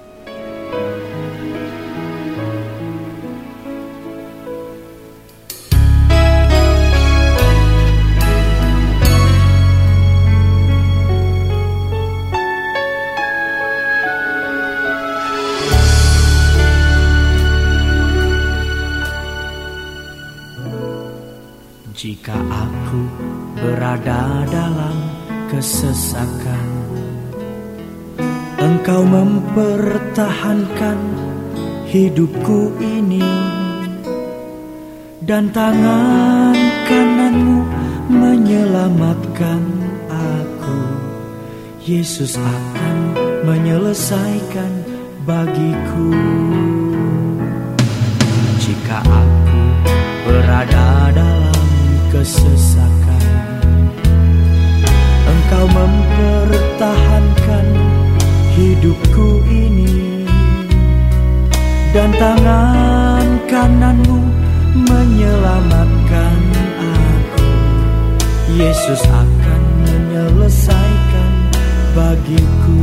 Berada 23.60 24.48
dalam 24.48 24.96
kesesakan. 25.52 26.68
Engkau 28.60 29.04
mempertahankan 29.04 30.98
hidupku 31.92 32.72
ini. 32.80 33.24
Dan 35.20 35.52
tangan 35.54 36.56
kananmu 36.88 37.60
menyelamatkan 38.10 39.62
aku. 40.10 40.80
Yesus 41.84 42.34
akan 42.40 42.96
menyelesaikan 43.46 44.72
bagiku. 45.22 46.10
Jika 48.58 48.98
aku 49.06 49.60
berada 50.26 51.14
dalam 51.14 51.68
kesesakan 52.10 53.09
Engkau 55.60 55.76
mempertahankan 55.76 57.68
hidupku 58.56 59.44
ini. 59.44 60.24
Dan 61.92 62.16
tangan 62.16 63.44
kananmu 63.44 64.24
menyelamatkan 64.88 66.40
aku. 66.80 67.44
Yesus 68.56 69.04
akan 69.04 69.62
menyelesaikan 69.84 71.52
bagiku. 71.92 72.80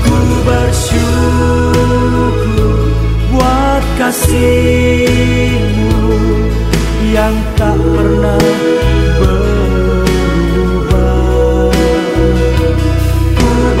Ku 0.00 0.16
bersyukur 0.48 1.92
buat 3.28 3.84
kasihmu 4.00 5.92
yang 7.12 7.36
tak 7.60 7.76
pernah 7.76 8.40
berubah 9.20 9.39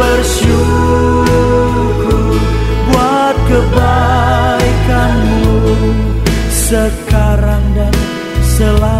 bersyukur 0.00 1.28
buat 2.88 3.36
kebaikanmu 3.52 4.56
sekarang 6.48 7.60
dan 7.76 7.92
selama-lamanya 8.40 8.99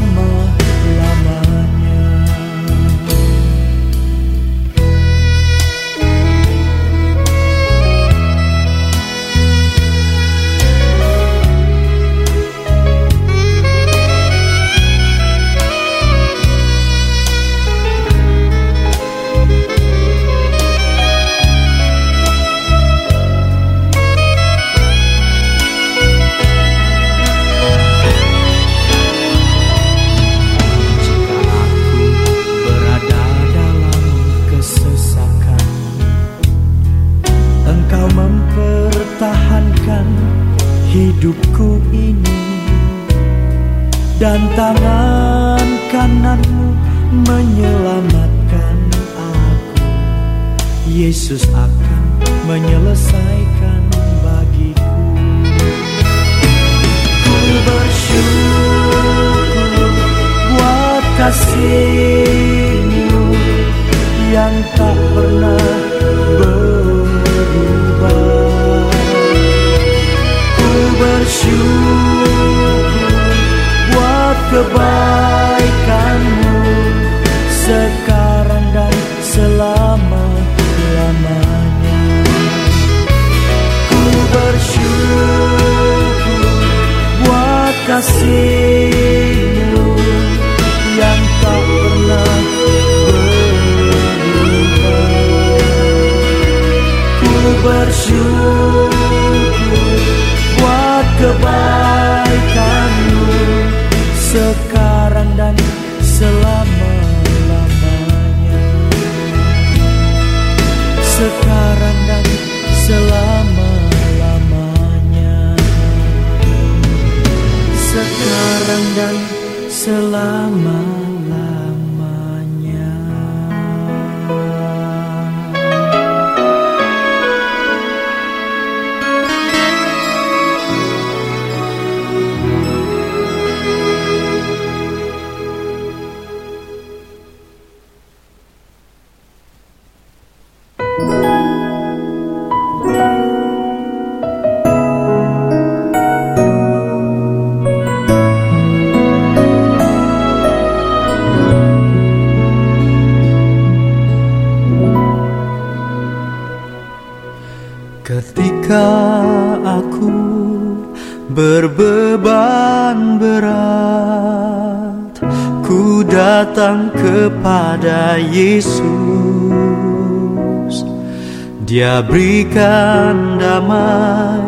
berikan 172.10 173.38
damai 173.38 174.42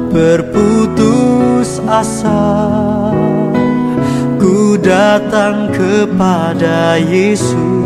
berputus 0.09 1.79
asa 1.85 2.73
Ku 4.41 4.75
datang 4.81 5.69
kepada 5.71 6.97
Yesus 6.99 7.78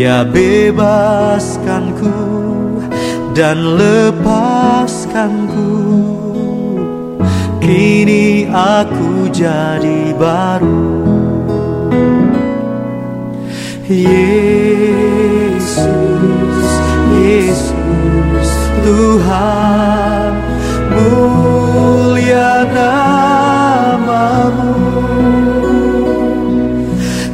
Dia 0.00 0.24
bebaskanku 0.24 2.16
dan 3.36 3.76
lepaskanku. 3.76 4.32
Kini 7.60 8.48
aku 8.48 9.28
jadi 9.28 10.16
baru. 10.16 11.04
Yesus, 13.84 15.68
Yesus, 17.20 18.50
Tuhan 18.80 20.32
mulia 20.96 22.64
namamu. 22.72 24.00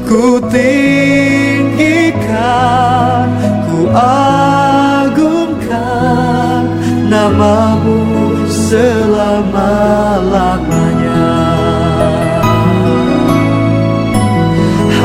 Ku 0.03 0.43
ku 0.51 0.96
agungkan 3.95 5.47
namamu 7.07 8.03
selama-lamanya. 8.51 11.31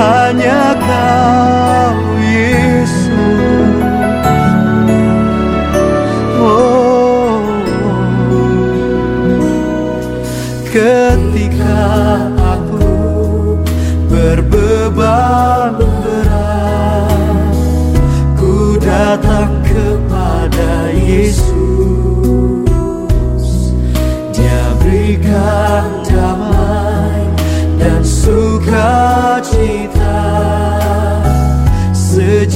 Hanya 0.02 0.74
kau 0.82 1.61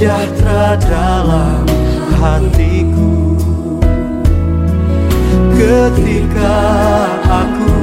Sejahtera 0.06 0.78
dalam 0.86 1.66
hatiku. 2.22 3.42
Ketika 5.58 6.62
aku 7.26 7.74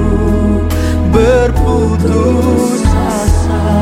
berputus 1.10 2.78
asa 2.94 3.74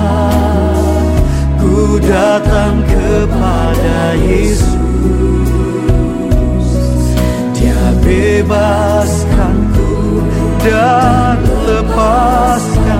Ku 1.60 2.00
datang 2.00 2.80
kepada 2.88 4.16
Yesus. 4.24 4.72
Dia 7.52 7.92
bebaskanku 8.00 9.92
dan 10.64 11.44
lepaskanku 11.44 12.99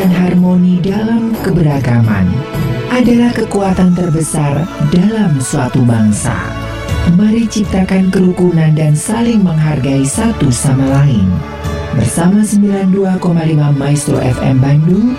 dan 0.00 0.16
harmoni 0.16 0.80
dalam 0.80 1.36
keberagaman 1.44 2.24
adalah 2.88 3.36
kekuatan 3.36 3.92
terbesar 3.92 4.64
dalam 4.88 5.36
suatu 5.36 5.84
bangsa. 5.84 6.32
Mari 7.20 7.44
ciptakan 7.44 8.08
kerukunan 8.08 8.72
dan 8.72 8.96
saling 8.96 9.44
menghargai 9.44 10.00
satu 10.08 10.48
sama 10.48 11.04
lain. 11.04 11.28
Bersama 11.92 12.40
92,5 12.40 12.96
Maestro 13.76 14.16
FM 14.16 14.56
Bandung, 14.64 15.12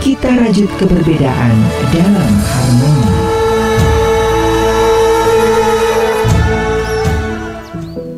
kita 0.00 0.32
rajut 0.32 0.70
keberbedaan 0.80 1.56
dalam 1.92 2.32
harmoni. 2.40 3.15